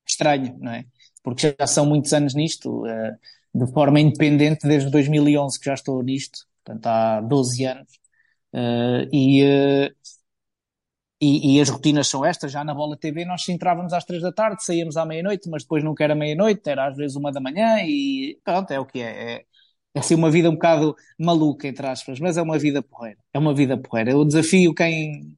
estranho, 0.07 0.57
não 0.59 0.71
é? 0.71 0.85
Porque 1.27 1.53
já 1.59 1.67
são 1.67 1.85
muitos 1.85 2.13
anos 2.13 2.33
nisto, 2.33 2.85
uh, 2.85 3.17
de 3.53 3.69
forma 3.73 3.99
independente 3.99 4.65
desde 4.65 4.89
2011 4.89 5.59
que 5.59 5.65
já 5.65 5.73
estou 5.73 6.01
nisto, 6.01 6.47
portanto 6.63 6.87
há 6.87 7.19
12 7.19 7.65
anos. 7.65 7.91
Uh, 8.53 9.03
e, 9.11 9.43
e, 11.21 11.57
e, 11.57 11.61
as 11.61 11.67
rotinas 11.67 12.07
são 12.07 12.23
estas, 12.23 12.49
já 12.49 12.63
na 12.63 12.73
Bola 12.73 12.95
TV 12.95 13.25
nós 13.25 13.49
entrávamos 13.49 13.91
às 13.91 14.05
três 14.05 14.21
da 14.21 14.31
tarde, 14.31 14.63
saíamos 14.63 14.95
à 14.95 15.05
meia-noite, 15.05 15.49
mas 15.49 15.63
depois 15.63 15.83
nunca 15.83 16.01
era 16.05 16.15
meia-noite, 16.15 16.69
era 16.69 16.87
às 16.87 16.95
vezes 16.95 17.17
uma 17.17 17.29
da 17.29 17.41
manhã 17.41 17.79
e 17.83 18.39
pronto, 18.41 18.71
é 18.71 18.79
o 18.79 18.85
que 18.85 19.01
é. 19.01 19.33
É, 19.33 19.45
é 19.95 19.99
assim 19.99 20.15
uma 20.15 20.31
vida 20.31 20.49
um 20.49 20.53
bocado 20.53 20.95
maluca, 21.19 21.67
entre 21.67 21.85
aspas, 21.87 22.21
mas 22.21 22.37
é 22.37 22.41
uma 22.41 22.57
vida 22.57 22.81
porreira. 22.81 23.19
É 23.33 23.37
uma 23.37 23.53
vida 23.53 23.77
porreira. 23.77 24.11
Eu 24.11 24.23
desafio 24.23 24.73
quem, 24.73 25.35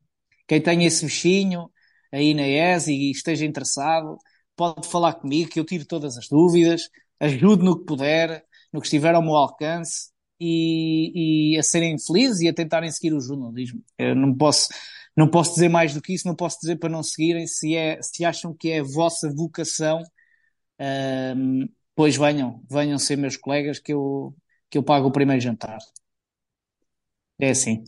quem 0.47 0.61
tem 0.61 0.85
esse 0.85 1.03
bichinho 1.03 1.67
aí 2.11 2.35
na 2.35 2.47
ES 2.47 2.89
e 2.89 3.09
esteja 3.09 3.43
interessado, 3.45 4.19
pode 4.59 4.89
falar 4.89 5.13
comigo 5.13 5.49
que 5.49 5.57
eu 5.57 5.63
tiro 5.63 5.85
todas 5.85 6.17
as 6.17 6.27
dúvidas, 6.27 6.89
ajudo 7.17 7.63
no 7.63 7.79
que 7.79 7.85
puder, 7.85 8.43
no 8.73 8.81
que 8.81 8.87
estiver 8.87 9.15
ao 9.15 9.21
meu 9.21 9.35
alcance 9.35 10.09
e, 10.37 11.53
e 11.53 11.57
a 11.57 11.63
serem 11.63 11.97
felizes 11.97 12.41
e 12.41 12.49
a 12.49 12.53
tentarem 12.53 12.91
seguir 12.91 13.13
o 13.13 13.21
jornalismo. 13.21 13.81
Eu 13.97 14.13
não 14.13 14.35
posso 14.35 14.67
não 15.15 15.29
posso 15.29 15.53
dizer 15.53 15.69
mais 15.69 15.93
do 15.93 16.01
que 16.01 16.13
isso, 16.13 16.27
não 16.27 16.35
posso 16.35 16.59
dizer 16.59 16.77
para 16.77 16.89
não 16.89 17.01
seguirem. 17.01 17.47
Se, 17.47 17.73
é, 17.73 18.01
se 18.01 18.25
acham 18.25 18.53
que 18.53 18.69
é 18.69 18.79
a 18.79 18.83
vossa 18.83 19.33
vocação, 19.33 20.01
um, 21.35 21.67
pois 21.95 22.17
venham, 22.17 22.61
venham 22.69 22.99
ser 22.99 23.17
meus 23.17 23.37
colegas 23.37 23.79
que 23.79 23.93
eu, 23.93 24.35
que 24.69 24.77
eu 24.77 24.83
pago 24.83 25.07
o 25.07 25.11
primeiro 25.11 25.41
jantar. 25.41 25.79
É 27.37 27.49
assim. 27.49 27.83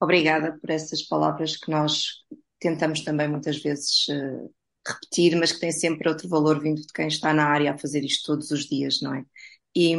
Obrigada 0.00 0.56
por 0.60 0.70
essas 0.70 1.02
palavras 1.02 1.56
que 1.56 1.70
nós 1.70 2.24
tentamos 2.58 3.02
também 3.02 3.28
muitas 3.28 3.62
vezes 3.62 4.08
uh, 4.08 4.52
repetir, 4.86 5.36
mas 5.36 5.52
que 5.52 5.60
têm 5.60 5.72
sempre 5.72 6.08
outro 6.08 6.28
valor 6.28 6.60
vindo 6.60 6.80
de 6.80 6.92
quem 6.92 7.08
está 7.08 7.32
na 7.34 7.46
área 7.46 7.72
a 7.72 7.78
fazer 7.78 8.04
isto 8.04 8.26
todos 8.26 8.50
os 8.50 8.64
dias, 8.66 9.00
não 9.02 9.14
é? 9.14 9.24
E 9.74 9.92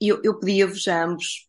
eu, 0.00 0.20
eu 0.22 0.38
pedia-vos 0.38 0.86
a 0.88 1.04
ambos 1.04 1.48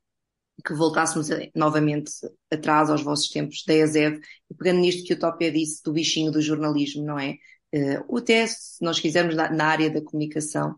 que 0.63 0.73
voltássemos 0.73 1.29
a, 1.31 1.39
novamente 1.53 2.11
atrás 2.51 2.89
aos 2.89 3.01
vossos 3.03 3.29
tempos 3.29 3.63
da 3.67 3.73
ESEV 3.73 4.19
e 4.49 4.55
pegando 4.55 4.79
nisto 4.79 5.03
que 5.03 5.13
o 5.13 5.19
Topé 5.19 5.51
disse 5.51 5.83
do 5.83 5.91
bichinho 5.91 6.31
do 6.31 6.41
jornalismo, 6.41 7.03
não 7.03 7.19
é? 7.19 7.35
Uh, 7.73 8.05
o 8.07 8.21
teste, 8.21 8.77
se 8.77 8.83
nós 8.83 8.99
quisermos, 8.99 9.35
na, 9.35 9.51
na 9.51 9.65
área 9.65 9.89
da 9.89 10.01
comunicação, 10.01 10.71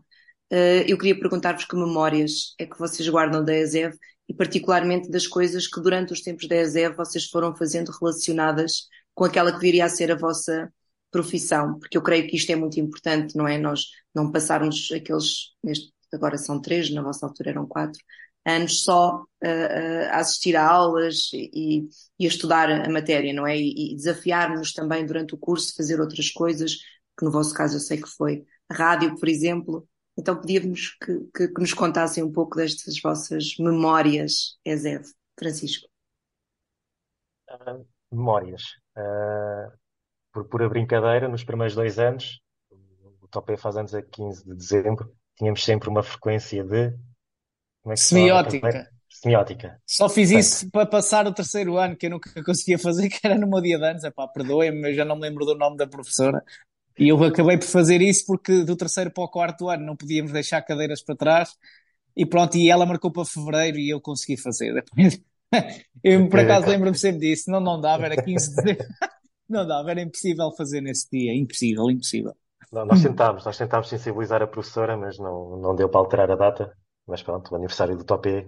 uh, 0.52 0.84
eu 0.86 0.98
queria 0.98 1.18
perguntar-vos 1.18 1.64
que 1.64 1.76
memórias 1.76 2.54
é 2.58 2.66
que 2.66 2.78
vocês 2.78 3.08
guardam 3.08 3.44
da 3.44 3.54
ESEV 3.56 3.96
e 4.28 4.34
particularmente 4.34 5.08
das 5.08 5.26
coisas 5.26 5.66
que 5.68 5.80
durante 5.80 6.12
os 6.12 6.20
tempos 6.20 6.48
da 6.48 6.56
ESEV 6.56 6.96
vocês 6.96 7.26
foram 7.26 7.54
fazendo 7.54 7.90
relacionadas 7.92 8.88
com 9.14 9.24
aquela 9.24 9.52
que 9.52 9.60
viria 9.60 9.84
a 9.84 9.88
ser 9.88 10.10
a 10.10 10.16
vossa 10.16 10.72
profissão, 11.10 11.78
porque 11.78 11.96
eu 11.96 12.02
creio 12.02 12.28
que 12.28 12.36
isto 12.36 12.50
é 12.50 12.56
muito 12.56 12.78
importante, 12.80 13.36
não 13.36 13.46
é? 13.46 13.58
Nós 13.58 13.86
não 14.14 14.30
passarmos 14.30 14.90
aqueles, 14.92 15.54
neste, 15.62 15.92
agora 16.12 16.36
são 16.38 16.60
três, 16.60 16.90
na 16.90 17.02
vossa 17.02 17.26
altura 17.26 17.50
eram 17.50 17.66
quatro, 17.66 18.00
anos 18.44 18.82
só 18.82 19.22
uh, 19.22 20.08
a 20.10 20.18
assistir 20.18 20.56
a 20.56 20.66
aulas 20.66 21.30
e, 21.32 21.88
e, 22.18 22.24
a 22.24 22.28
estudar 22.28 22.70
a 22.70 22.88
matéria, 22.88 23.32
não 23.32 23.46
é? 23.46 23.56
E, 23.56 23.92
e 23.92 23.96
desafiar-nos 23.96 24.72
também 24.72 25.04
durante 25.04 25.34
o 25.34 25.38
curso, 25.38 25.74
fazer 25.76 26.00
outras 26.00 26.30
coisas, 26.30 26.76
que 27.16 27.24
no 27.24 27.30
vosso 27.30 27.54
caso 27.54 27.76
eu 27.76 27.80
sei 27.80 28.00
que 28.00 28.08
foi 28.08 28.44
rádio, 28.70 29.16
por 29.18 29.28
exemplo. 29.28 29.86
Então 30.16 30.40
pedíamos 30.40 30.96
que, 31.02 31.20
que, 31.34 31.48
que 31.48 31.60
nos 31.60 31.72
contassem 31.74 32.24
um 32.24 32.32
pouco 32.32 32.56
destas 32.56 33.00
vossas 33.00 33.56
memórias, 33.58 34.58
Ezev. 34.64 35.04
Francisco. 35.38 35.86
Uh, 37.48 37.86
memórias. 38.10 38.62
Uh, 38.96 39.77
por 40.38 40.48
pura 40.48 40.68
brincadeira, 40.68 41.28
nos 41.28 41.42
primeiros 41.42 41.74
dois 41.74 41.98
anos, 41.98 42.40
o 43.20 43.26
Topé 43.28 43.56
faz 43.56 43.76
anos 43.76 43.94
a 43.94 44.02
15 44.02 44.44
de 44.44 44.54
dezembro, 44.54 45.12
tínhamos 45.36 45.64
sempre 45.64 45.88
uma 45.88 46.02
frequência 46.02 46.62
de 46.62 46.90
como 47.82 47.92
é 47.92 47.94
que 47.94 48.00
Semiótica. 48.00 48.90
Semiótica. 49.08 49.80
Só 49.84 50.08
fiz 50.08 50.30
isso 50.30 50.70
para 50.70 50.86
passar 50.86 51.26
o 51.26 51.34
terceiro 51.34 51.76
ano, 51.76 51.96
que 51.96 52.06
eu 52.06 52.10
nunca 52.10 52.30
conseguia 52.44 52.78
fazer, 52.78 53.08
que 53.08 53.18
era 53.24 53.36
no 53.36 53.48
meu 53.48 53.60
dia 53.60 53.78
de 53.78 53.84
anos. 53.84 54.04
Epá, 54.04 54.28
perdoem-me, 54.28 54.90
eu 54.90 54.94
já 54.94 55.04
não 55.04 55.16
me 55.16 55.22
lembro 55.22 55.44
do 55.44 55.56
nome 55.56 55.76
da 55.76 55.86
professora. 55.86 56.42
E 56.96 57.08
eu 57.08 57.22
acabei 57.24 57.56
por 57.56 57.66
fazer 57.66 58.00
isso 58.00 58.24
porque 58.26 58.64
do 58.64 58.76
terceiro 58.76 59.10
para 59.10 59.24
o 59.24 59.28
quarto 59.28 59.68
ano 59.68 59.84
não 59.84 59.96
podíamos 59.96 60.30
deixar 60.30 60.62
cadeiras 60.62 61.02
para 61.02 61.16
trás. 61.16 61.50
E 62.16 62.26
pronto, 62.26 62.56
e 62.56 62.70
ela 62.70 62.86
marcou 62.86 63.10
para 63.10 63.24
fevereiro 63.24 63.78
e 63.78 63.90
eu 63.90 64.00
consegui 64.00 64.36
fazer. 64.36 64.84
Eu 66.04 66.28
por 66.28 66.40
acaso 66.40 66.66
lembro-me 66.68 66.98
sempre 66.98 67.20
disso. 67.20 67.50
Não, 67.50 67.58
não 67.58 67.80
dava, 67.80 68.04
era 68.04 68.22
15 68.22 68.50
de 68.50 68.56
dezembro. 68.56 68.86
Não 69.48 69.66
dava, 69.66 69.90
era 69.90 70.02
impossível 70.02 70.50
fazer 70.56 70.80
nesse 70.80 71.08
dia. 71.10 71.34
Impossível, 71.34 71.90
impossível. 71.90 72.34
Não, 72.70 72.84
nós 72.84 73.02
tentámos, 73.02 73.44
nós 73.44 73.56
tentámos 73.56 73.88
sensibilizar 73.88 74.42
a 74.42 74.46
professora, 74.46 74.96
mas 74.96 75.18
não, 75.18 75.56
não 75.56 75.74
deu 75.74 75.88
para 75.88 76.00
alterar 76.00 76.30
a 76.30 76.36
data. 76.36 76.76
Mas 77.06 77.22
pronto, 77.22 77.50
o 77.50 77.56
aniversário 77.56 77.96
do 77.96 78.04
Topé 78.04 78.46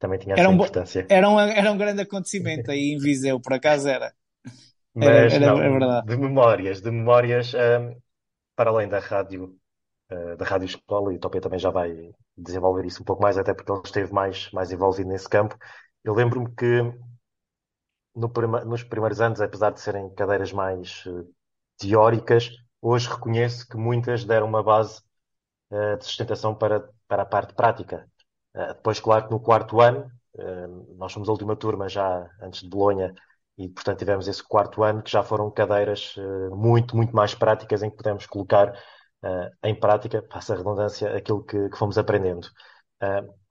também 0.00 0.18
tinha 0.18 0.34
essa 0.34 0.42
era 0.42 0.50
um, 0.50 0.54
importância. 0.54 1.06
Era 1.08 1.28
um, 1.28 1.38
era 1.38 1.70
um 1.70 1.76
grande 1.76 2.02
acontecimento 2.02 2.70
aí 2.70 2.92
em 2.92 2.98
Viseu, 2.98 3.38
por 3.40 3.52
acaso 3.52 3.88
era. 3.88 4.12
Mas 4.92 5.34
era, 5.34 5.46
não, 5.46 5.62
é 5.62 5.68
verdade. 5.70 6.06
de 6.08 6.16
memórias, 6.16 6.80
de 6.80 6.90
memórias, 6.90 7.54
um, 7.54 7.94
para 8.56 8.70
além 8.70 8.88
da 8.88 8.98
rádio, 8.98 9.54
uh, 10.10 10.36
da 10.36 10.44
rádio 10.44 10.66
escola, 10.66 11.12
e 11.12 11.16
o 11.16 11.20
Topé 11.20 11.38
também 11.38 11.60
já 11.60 11.70
vai 11.70 12.10
desenvolver 12.36 12.84
isso 12.86 13.02
um 13.02 13.04
pouco 13.04 13.22
mais, 13.22 13.38
até 13.38 13.54
porque 13.54 13.70
ele 13.70 13.82
esteve 13.84 14.12
mais, 14.12 14.50
mais 14.52 14.72
envolvido 14.72 15.08
nesse 15.08 15.28
campo. 15.28 15.56
Eu 16.02 16.14
lembro-me 16.14 16.52
que 16.56 16.92
no 18.14 18.28
prima, 18.28 18.64
nos 18.64 18.82
primeiros 18.82 19.20
anos, 19.20 19.40
apesar 19.40 19.70
de 19.72 19.80
serem 19.80 20.10
cadeiras 20.14 20.52
mais 20.52 21.04
uh, 21.06 21.28
teóricas, 21.78 22.50
hoje 22.80 23.08
reconheço 23.08 23.68
que 23.68 23.76
muitas 23.76 24.24
deram 24.24 24.46
uma 24.46 24.62
base 24.62 25.00
uh, 25.70 25.96
de 25.98 26.04
sustentação 26.04 26.54
para 26.54 26.88
para 27.08 27.22
a 27.22 27.26
parte 27.26 27.54
prática. 27.54 28.08
Uh, 28.54 28.74
depois, 28.74 29.00
claro 29.00 29.26
que 29.26 29.30
no 29.32 29.40
quarto 29.40 29.80
ano, 29.80 30.10
nós 30.96 31.12
fomos 31.12 31.28
a 31.28 31.32
última 31.32 31.56
turma 31.56 31.88
já 31.88 32.30
antes 32.40 32.60
de 32.62 32.68
Bolonha 32.68 33.12
e, 33.58 33.68
portanto, 33.68 33.98
tivemos 33.98 34.28
esse 34.28 34.42
quarto 34.42 34.82
ano 34.84 35.02
que 35.02 35.10
já 35.10 35.22
foram 35.24 35.50
cadeiras 35.50 36.14
muito, 36.52 36.96
muito 36.96 37.14
mais 37.14 37.34
práticas 37.34 37.82
em 37.82 37.90
que 37.90 37.96
pudemos 37.96 38.26
colocar 38.26 38.72
em 39.64 39.74
prática, 39.74 40.22
passa 40.22 40.54
a 40.54 40.56
redundância, 40.56 41.14
aquilo 41.16 41.42
que, 41.44 41.68
que 41.68 41.76
fomos 41.76 41.98
aprendendo. 41.98 42.48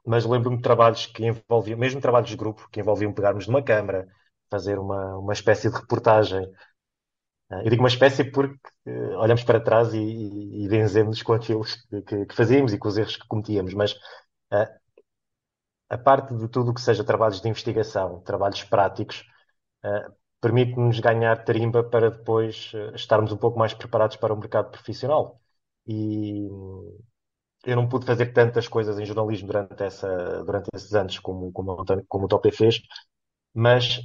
mas 0.05 0.25
lembro-me 0.25 0.57
de 0.57 0.63
trabalhos 0.63 1.05
que 1.05 1.25
envolviam, 1.25 1.77
mesmo 1.77 2.01
trabalhos 2.01 2.29
de 2.29 2.37
grupo, 2.37 2.67
que 2.71 2.79
envolviam 2.79 3.13
pegarmos 3.13 3.45
numa 3.45 3.61
câmara, 3.61 4.07
fazer 4.49 4.79
uma, 4.79 5.17
uma 5.17 5.33
espécie 5.33 5.69
de 5.69 5.75
reportagem 5.75 6.51
ah, 7.49 7.63
eu 7.63 7.69
digo 7.69 7.81
uma 7.81 7.89
espécie 7.89 8.23
porque 8.23 8.59
uh, 8.85 9.17
olhamos 9.17 9.43
para 9.43 9.59
trás 9.59 9.93
e, 9.93 9.97
e, 9.97 10.65
e 10.65 10.67
benzemos 10.67 11.21
com 11.23 11.33
aquilo 11.33 11.63
que, 12.05 12.25
que, 12.25 12.35
fazíamos 12.35 12.73
e 12.73 12.77
com 12.77 12.87
os 12.87 12.97
erros 12.97 13.17
que 13.17 13.27
cometíamos, 13.27 13.73
mas 13.73 13.93
uh, 14.53 14.67
a 15.89 15.97
parte 15.97 16.35
de 16.35 16.47
tudo 16.47 16.71
o 16.71 16.73
que 16.73 16.81
seja 16.81 17.03
trabalhos 17.03 17.41
de 17.41 17.49
investigação, 17.49 18.21
trabalhos 18.21 18.63
práticos, 18.63 19.25
uh, 19.83 20.13
permite-nos 20.41 20.99
ganhar 20.99 21.43
tarimba 21.43 21.83
para 21.83 22.11
depois 22.11 22.71
estarmos 22.95 23.31
um 23.31 23.37
pouco 23.37 23.59
mais 23.59 23.73
preparados 23.73 24.15
para 24.17 24.33
o 24.33 24.37
mercado 24.37 24.71
profissional. 24.71 25.41
E 25.87 26.47
eu 27.65 27.75
não 27.75 27.89
pude 27.89 28.05
fazer 28.05 28.27
tantas 28.33 28.67
coisas 28.67 28.99
em 28.99 29.05
jornalismo 29.05 29.47
durante, 29.47 29.83
essa, 29.83 30.43
durante 30.43 30.67
esses 30.73 30.93
anos 30.93 31.19
como, 31.19 31.51
como, 31.51 31.83
como 32.07 32.25
o 32.25 32.27
Topé 32.27 32.51
fez, 32.51 32.81
mas 33.53 34.01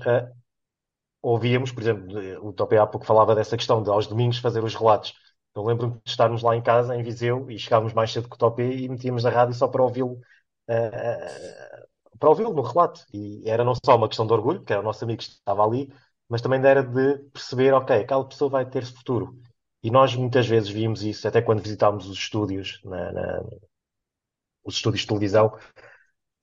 ouvíamos, 1.23 1.73
por 1.73 1.83
exemplo, 1.83 2.47
o 2.47 2.53
Topé 2.53 2.79
há 2.79 2.87
pouco 2.87 3.07
falava 3.07 3.35
dessa 3.35 3.57
questão 3.57 3.83
de 3.83 3.91
aos 3.91 4.07
domingos 4.07 4.39
fazer 4.39 4.63
os 4.63 4.75
relatos. 4.75 5.15
Eu 5.55 5.65
lembro-me 5.65 5.95
de 5.95 6.01
estarmos 6.11 6.43
lá 6.43 6.57
em 6.57 6.63
casa, 6.63 6.97
em 6.97 7.03
Viseu, 7.03 7.51
e 7.51 7.59
chegávamos 7.59 7.95
mais 7.95 8.13
cedo 8.13 8.29
que 8.29 8.35
o 8.35 8.39
Topé 8.39 8.65
e 8.65 8.89
metíamos 8.89 9.25
a 9.25 9.31
rádio 9.31 9.55
só 9.55 9.69
para 9.69 9.83
ouvi-lo 9.83 10.21
uh, 10.69 11.85
para 12.19 12.29
ouvi-lo 12.31 12.53
no 12.55 12.63
relato. 12.63 13.05
E 13.13 13.43
era 13.49 13.65
não 13.65 13.75
só 13.75 13.97
uma 13.97 14.09
questão 14.09 14.27
de 14.27 14.33
orgulho, 14.33 14.63
que 14.65 14.73
era 14.73 14.81
o 14.83 14.85
nosso 14.85 15.05
amigo 15.05 15.19
que 15.23 15.29
estava 15.29 15.65
ali, 15.65 15.93
mas 16.29 16.41
também 16.41 16.61
era 16.65 16.83
de 16.83 17.19
perceber, 17.33 17.73
ok, 17.75 17.97
aquela 17.97 18.27
pessoa 18.27 18.51
vai 18.51 18.67
ter 18.67 18.85
futuro. 18.85 19.39
E 19.83 19.91
nós 19.91 20.15
muitas 20.17 20.47
vezes 20.47 20.69
víamos 20.71 21.03
isso, 21.03 21.29
até 21.29 21.43
quando 21.43 21.63
visitámos 21.63 22.09
os 22.09 22.17
estúdios, 22.19 22.81
na, 22.85 23.13
na, 23.13 23.43
os 24.65 24.77
estúdios 24.77 25.03
de 25.03 25.09
televisão, 25.09 25.57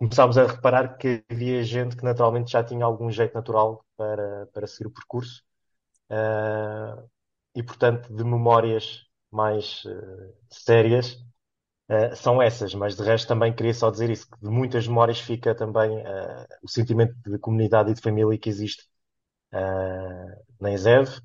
começámos 0.01 0.35
a 0.35 0.47
reparar 0.47 0.97
que 0.97 1.23
havia 1.29 1.61
gente 1.61 1.95
que 1.95 2.03
naturalmente 2.03 2.51
já 2.51 2.63
tinha 2.63 2.83
algum 2.83 3.11
jeito 3.11 3.35
natural 3.35 3.85
para, 3.95 4.47
para 4.47 4.65
seguir 4.65 4.87
o 4.87 4.91
percurso. 4.91 5.43
Uh, 6.09 7.07
e, 7.53 7.61
portanto, 7.61 8.11
de 8.11 8.23
memórias 8.23 9.05
mais 9.29 9.85
uh, 9.85 10.33
sérias 10.49 11.23
uh, 11.87 12.15
são 12.15 12.41
essas, 12.41 12.73
mas 12.73 12.95
de 12.95 13.03
resto 13.03 13.27
também 13.27 13.53
queria 13.53 13.75
só 13.75 13.91
dizer 13.91 14.09
isso, 14.09 14.27
que 14.27 14.39
de 14.39 14.49
muitas 14.49 14.87
memórias 14.87 15.19
fica 15.19 15.53
também 15.53 16.03
o 16.63 16.67
sentimento 16.67 17.15
de 17.23 17.37
comunidade 17.37 17.91
e 17.91 17.93
de 17.93 18.01
família 18.01 18.39
que 18.39 18.49
existe 18.49 18.83
na 20.59 20.71
ESEV, 20.71 21.21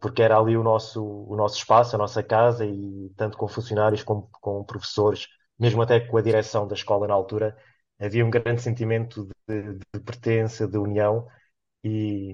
porque 0.00 0.22
era 0.22 0.38
ali 0.38 0.56
o 0.56 0.62
nosso, 0.62 1.02
o 1.02 1.34
nosso 1.34 1.56
espaço, 1.56 1.94
a 1.94 1.98
nossa 1.98 2.22
casa, 2.22 2.66
e 2.66 3.10
tanto 3.16 3.38
com 3.38 3.48
funcionários 3.48 4.02
como 4.02 4.28
com 4.32 4.64
professores, 4.64 5.26
mesmo 5.58 5.80
até 5.82 6.00
com 6.00 6.16
a 6.16 6.22
direção 6.22 6.66
da 6.66 6.74
escola 6.74 7.06
na 7.06 7.14
altura, 7.14 7.56
havia 8.00 8.24
um 8.24 8.30
grande 8.30 8.62
sentimento 8.62 9.28
de, 9.48 9.74
de 9.74 10.00
pertença, 10.00 10.66
de 10.66 10.78
união 10.78 11.26
e, 11.84 12.32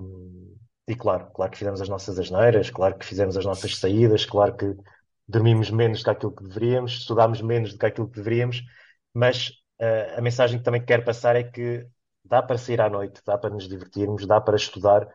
e, 0.88 0.94
claro, 0.94 1.30
claro 1.32 1.50
que 1.50 1.58
fizemos 1.58 1.80
as 1.80 1.88
nossas 1.88 2.18
asneiras, 2.18 2.70
claro 2.70 2.96
que 2.96 3.06
fizemos 3.06 3.36
as 3.36 3.44
nossas 3.44 3.76
saídas, 3.76 4.24
claro 4.24 4.56
que 4.56 4.74
dormimos 5.26 5.70
menos 5.70 6.00
do 6.00 6.04
que 6.04 6.10
aquilo 6.10 6.34
que 6.34 6.44
deveríamos, 6.44 6.92
estudámos 6.98 7.42
menos 7.42 7.72
do 7.72 7.78
que 7.78 7.86
aquilo 7.86 8.08
que 8.08 8.16
deveríamos, 8.16 8.62
mas 9.12 9.48
uh, 9.80 10.18
a 10.18 10.20
mensagem 10.20 10.58
que 10.58 10.64
também 10.64 10.84
quero 10.84 11.04
passar 11.04 11.36
é 11.36 11.42
que 11.42 11.86
dá 12.24 12.42
para 12.42 12.58
sair 12.58 12.80
à 12.80 12.88
noite, 12.88 13.20
dá 13.24 13.36
para 13.38 13.50
nos 13.50 13.68
divertirmos, 13.68 14.26
dá 14.26 14.40
para 14.40 14.56
estudar, 14.56 15.08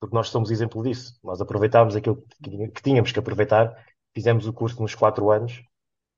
porque 0.00 0.14
nós 0.14 0.28
somos 0.28 0.50
exemplo 0.50 0.82
disso. 0.82 1.18
Nós 1.22 1.40
aproveitámos 1.40 1.96
aquilo 1.96 2.22
que, 2.42 2.82
tínhamos 2.82 3.12
que 3.12 3.18
aproveitar, 3.18 3.74
fizemos 4.14 4.46
o 4.46 4.52
curso 4.52 4.80
nos 4.82 4.94
quatro 4.94 5.30
anos 5.30 5.62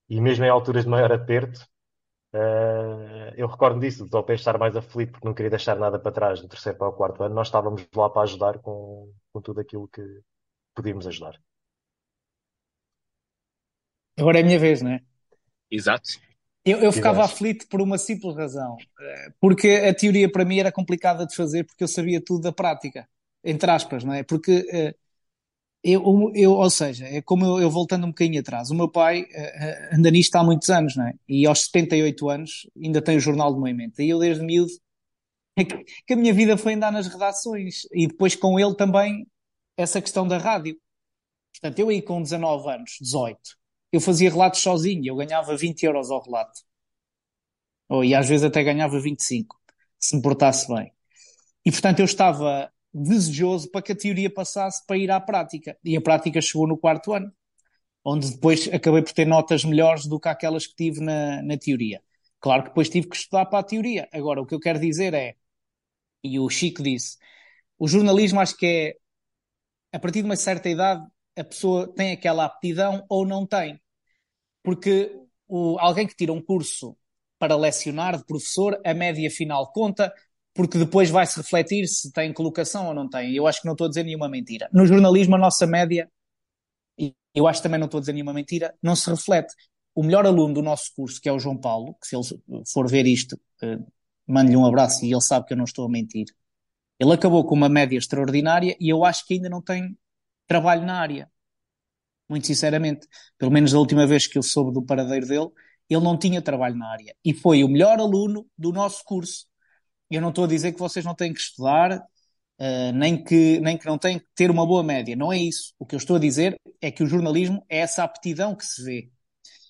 e 0.09 0.21
mesmo 0.21 0.45
em 0.45 0.49
alturas 0.49 0.85
de 0.85 0.91
maior 0.91 1.13
aperto, 1.13 1.67
Uh, 2.35 3.31
eu 3.37 3.47
recordo 3.47 3.79
disso, 3.79 4.03
do 4.03 4.11
Topé 4.11 4.35
estar 4.35 4.59
mais 4.59 4.75
aflito 4.75 5.13
porque 5.13 5.27
não 5.27 5.33
queria 5.33 5.51
deixar 5.51 5.77
nada 5.77 6.01
para 6.01 6.11
trás 6.11 6.41
do 6.41 6.49
terceiro 6.49 6.77
para 6.77 6.89
o 6.89 6.93
quarto 6.93 7.23
ano. 7.23 7.33
Nós 7.33 7.47
estávamos 7.47 7.87
lá 7.95 8.11
para 8.11 8.23
ajudar 8.23 8.59
com, 8.59 9.09
com 9.33 9.41
tudo 9.41 9.61
aquilo 9.61 9.87
que 9.87 10.03
podíamos 10.75 11.07
ajudar. 11.07 11.41
Agora 14.19 14.39
é 14.39 14.43
a 14.43 14.45
minha 14.45 14.59
vez, 14.59 14.83
não 14.83 14.91
é? 14.91 15.01
Exato. 15.71 16.11
Eu, 16.65 16.79
eu 16.79 16.91
ficava 16.93 17.25
aflito 17.25 17.69
por 17.69 17.81
uma 17.81 17.99
simples 17.99 18.35
razão. 18.35 18.77
Eh, 19.01 19.33
porque 19.39 19.69
a 19.69 19.95
teoria 19.95 20.31
para 20.31 20.45
mim 20.45 20.59
era 20.59 20.73
complicada 20.73 21.25
de 21.25 21.37
fazer 21.37 21.63
porque 21.63 21.85
eu 21.85 21.89
sabia 21.89 22.21
tudo 22.25 22.43
da 22.43 22.53
prática. 22.53 23.09
Entre 23.45 23.71
aspas, 23.71 24.03
não 24.03 24.13
é? 24.13 24.25
Porque 24.25 24.61
uh, 24.61 25.04
eu, 25.85 26.33
eu, 26.35 26.53
ou 26.53 26.71
seja, 26.71 27.07
é 27.07 27.21
como 27.21 27.45
eu, 27.45 27.61
eu, 27.61 27.71
voltando 27.71 28.05
um 28.07 28.09
bocadinho 28.09 28.41
atrás, 28.41 28.71
o 28.71 28.75
meu 28.75 28.89
pai 28.89 29.23
uh, 29.23 29.97
anda 29.97 30.11
nisto 30.11 30.35
há 30.37 30.43
muitos 30.43 30.71
anos, 30.71 30.97
não 30.97 31.07
é? 31.07 31.15
E 31.29 31.47
aos 31.47 31.65
78 31.67 32.31
anos 32.31 32.67
ainda 32.83 33.03
tem 33.03 33.17
o 33.19 33.21
Jornal 33.21 33.53
do 33.53 33.61
Movimento. 33.61 34.01
E 34.01 34.09
eu 34.09 34.19
desde 34.19 34.43
miúdo, 34.43 34.73
é 35.57 35.65
que, 35.65 35.85
que 36.07 36.15
a 36.15 36.17
minha 36.17 36.33
vida 36.33 36.57
foi 36.57 36.75
andar 36.75 36.91
nas 36.91 37.07
redações 37.07 37.83
e 37.93 38.07
depois 38.07 38.35
com 38.35 38.59
ele 38.59 38.75
também 38.75 39.27
essa 39.77 40.01
questão 40.01 40.27
da 40.27 40.39
rádio. 40.39 40.77
Portanto, 41.53 41.79
eu 41.79 41.89
aí 41.91 42.03
com 42.03 42.23
19 42.23 42.69
anos, 42.71 42.97
18, 43.01 43.39
eu 43.93 44.01
fazia 44.01 44.31
relatos 44.31 44.61
sozinho, 44.61 45.07
eu 45.07 45.17
ganhava 45.17 45.57
20 45.57 45.83
euros 45.85 46.11
ao 46.11 46.23
relato. 46.23 46.63
E 48.05 48.15
às 48.15 48.29
vezes 48.29 48.45
até 48.45 48.63
ganhava 48.65 48.99
25. 48.99 49.57
se 49.99 50.17
me 50.17 50.23
portasse 50.23 50.67
bem. 50.73 50.93
E 51.65 51.71
portanto 51.71 52.01
eu 52.01 52.05
estava 52.05 52.73
desejoso 52.95 53.71
para 53.71 53.83
que 53.83 53.93
a 53.93 53.97
teoria 53.97 54.33
passasse 54.33 54.87
para 54.87 54.97
ir 54.97 55.11
à 55.11 55.21
prática. 55.21 55.77
E 55.85 55.97
a 55.97 56.01
prática 56.01 56.41
chegou 56.41 56.67
no 56.67 56.79
quarto 56.79 57.13
ano, 57.13 57.33
onde 58.05 58.31
depois 58.31 58.69
acabei 58.73 59.03
por 59.03 59.13
ter 59.13 59.27
notas 59.27 59.65
melhores 59.65 60.07
do 60.07 60.21
que 60.21 60.29
aquelas 60.29 60.67
que 60.67 60.77
tive 60.77 61.01
na, 61.01 61.43
na 61.43 61.59
teoria. 61.59 62.03
Claro 62.41 62.63
que 62.65 62.69
depois 62.69 62.89
tive 62.89 63.09
que 63.09 63.17
estudar 63.17 63.47
para 63.47 63.61
a 63.61 63.63
teoria. 63.65 64.09
Agora, 64.13 64.41
o 64.41 64.47
que 64.47 64.55
eu 64.55 64.61
quero 64.61 64.79
dizer 64.79 65.15
é, 65.15 65.35
e 66.23 66.39
o 66.39 66.49
Chico 66.49 66.83
disse, 66.83 67.17
o 67.79 67.89
jornalismo 67.89 68.41
acho 68.41 68.57
que 68.57 68.67
é, 68.67 69.97
a 69.97 69.99
partir 69.99 70.21
de 70.21 70.27
uma 70.27 70.37
certa 70.37 70.69
idade, 70.69 71.05
a 71.37 71.45
pessoa 71.45 71.93
tem 71.93 72.13
aquela 72.13 72.45
aptidão 72.45 73.05
ou 73.09 73.27
não 73.27 73.47
tem. 73.47 73.81
Porque 74.63 75.11
o, 75.49 75.79
alguém 75.79 76.07
que 76.07 76.17
tira 76.17 76.33
um 76.33 76.43
curso 76.43 76.97
para 77.39 77.57
lecionar 77.57 78.17
de 78.17 78.25
professor, 78.25 78.81
a 78.85 78.95
média 78.95 79.31
final 79.31 79.73
conta, 79.73 80.13
porque 80.55 80.79
depois 80.79 81.11
vai-se 81.11 81.37
refletir 81.37 81.87
se 81.89 82.13
tem 82.13 82.33
colocação 82.33 82.87
ou 82.87 82.95
não 82.95 83.09
tem. 83.09 83.35
Eu 83.35 83.47
acho 83.47 83.61
que 83.61 83.67
não 83.67 83.75
estou 83.75 83.87
a 83.87 83.89
dizer 83.89 84.05
nenhuma 84.05 84.29
mentira. 84.29 84.69
No 84.73 84.87
jornalismo, 84.87 85.35
a 85.35 85.39
nossa 85.39 85.67
média, 85.67 86.09
e 86.99 87.13
eu 87.35 87.47
acho 87.49 87.61
que 87.61 87.65
também 87.65 87.79
não 87.79 87.87
estou 87.87 87.99
a 87.99 88.01
dizer 88.01 88.13
nenhuma 88.13 88.33
mentira, 88.33 88.75
não 88.81 88.95
se 88.95 89.11
reflete. 89.11 89.53
O 89.95 90.03
melhor 90.03 90.25
aluno 90.27 90.55
do 90.55 90.63
nosso 90.63 90.93
curso, 90.97 91.21
que 91.21 91.29
é 91.29 91.33
o 91.33 91.39
João 91.39 91.57
Paulo, 91.57 91.95
que 92.01 92.07
se 92.07 92.17
ele 92.17 92.25
for 92.73 92.89
ver 92.89 93.07
isto, 93.07 93.39
eh, 93.63 93.79
mande-lhe 94.27 94.57
um 94.57 94.65
abraço 94.67 95.05
e 95.05 95.13
ele 95.13 95.21
sabe 95.21 95.47
que 95.47 95.53
eu 95.53 95.57
não 95.57 95.65
estou 95.65 95.87
a 95.87 95.89
mentir. 95.89 96.27
Ele 96.99 97.13
acabou 97.13 97.45
com 97.45 97.55
uma 97.55 97.69
média 97.69 97.99
extraordinária 97.99 98.77
e 98.81 98.89
eu 98.89 99.05
acho 99.05 99.27
que 99.27 99.35
ainda 99.35 99.49
não 99.49 99.61
tem 99.61 99.97
trabalho 100.47 100.87
na 100.87 101.01
área. 101.01 101.31
Muito 102.29 102.47
sinceramente. 102.47 103.07
Pelo 103.39 103.51
menos 103.51 103.73
da 103.73 103.79
última 103.79 104.07
vez 104.07 104.27
que 104.27 104.39
eu 104.39 104.43
soube 104.43 104.73
do 104.73 104.83
paradeiro 104.83 105.27
dele, 105.27 105.49
ele 105.89 106.03
não 106.03 106.17
tinha 106.19 106.41
trabalho 106.41 106.77
na 106.77 106.91
área. 106.91 107.15
E 107.25 107.35
foi 107.35 107.63
o 107.65 107.69
melhor 107.69 107.99
aluno 108.01 108.47
do 108.57 108.73
nosso 108.73 109.05
curso. 109.05 109.47
Eu 110.11 110.21
não 110.21 110.31
estou 110.31 110.45
a 110.45 110.49
dizer 110.49 110.73
que 110.73 110.79
vocês 110.79 111.05
não 111.05 111.15
têm 111.15 111.33
que 111.33 111.41
estudar, 111.41 111.99
uh, 111.99 112.93
nem, 112.95 113.23
que, 113.23 113.61
nem 113.61 113.77
que 113.79 113.87
não 113.87 113.99
têm 113.99 114.19
que 114.19 114.27
ter 114.35 114.51
uma 114.51 114.67
boa 114.67 114.83
média. 114.83 115.17
Não 115.17 115.33
é 115.33 115.39
isso. 115.39 115.75
O 115.79 115.87
que 115.87 115.95
eu 115.95 115.99
estou 115.99 116.17
a 116.17 116.21
dizer 116.21 116.61
é 116.81 116.91
que 116.91 117.03
o 117.03 117.07
jornalismo 117.07 117.65
é 117.69 117.79
essa 117.79 118.05
aptidão 118.05 118.55
que 118.55 118.65
se 118.65 118.83
vê. 118.83 119.11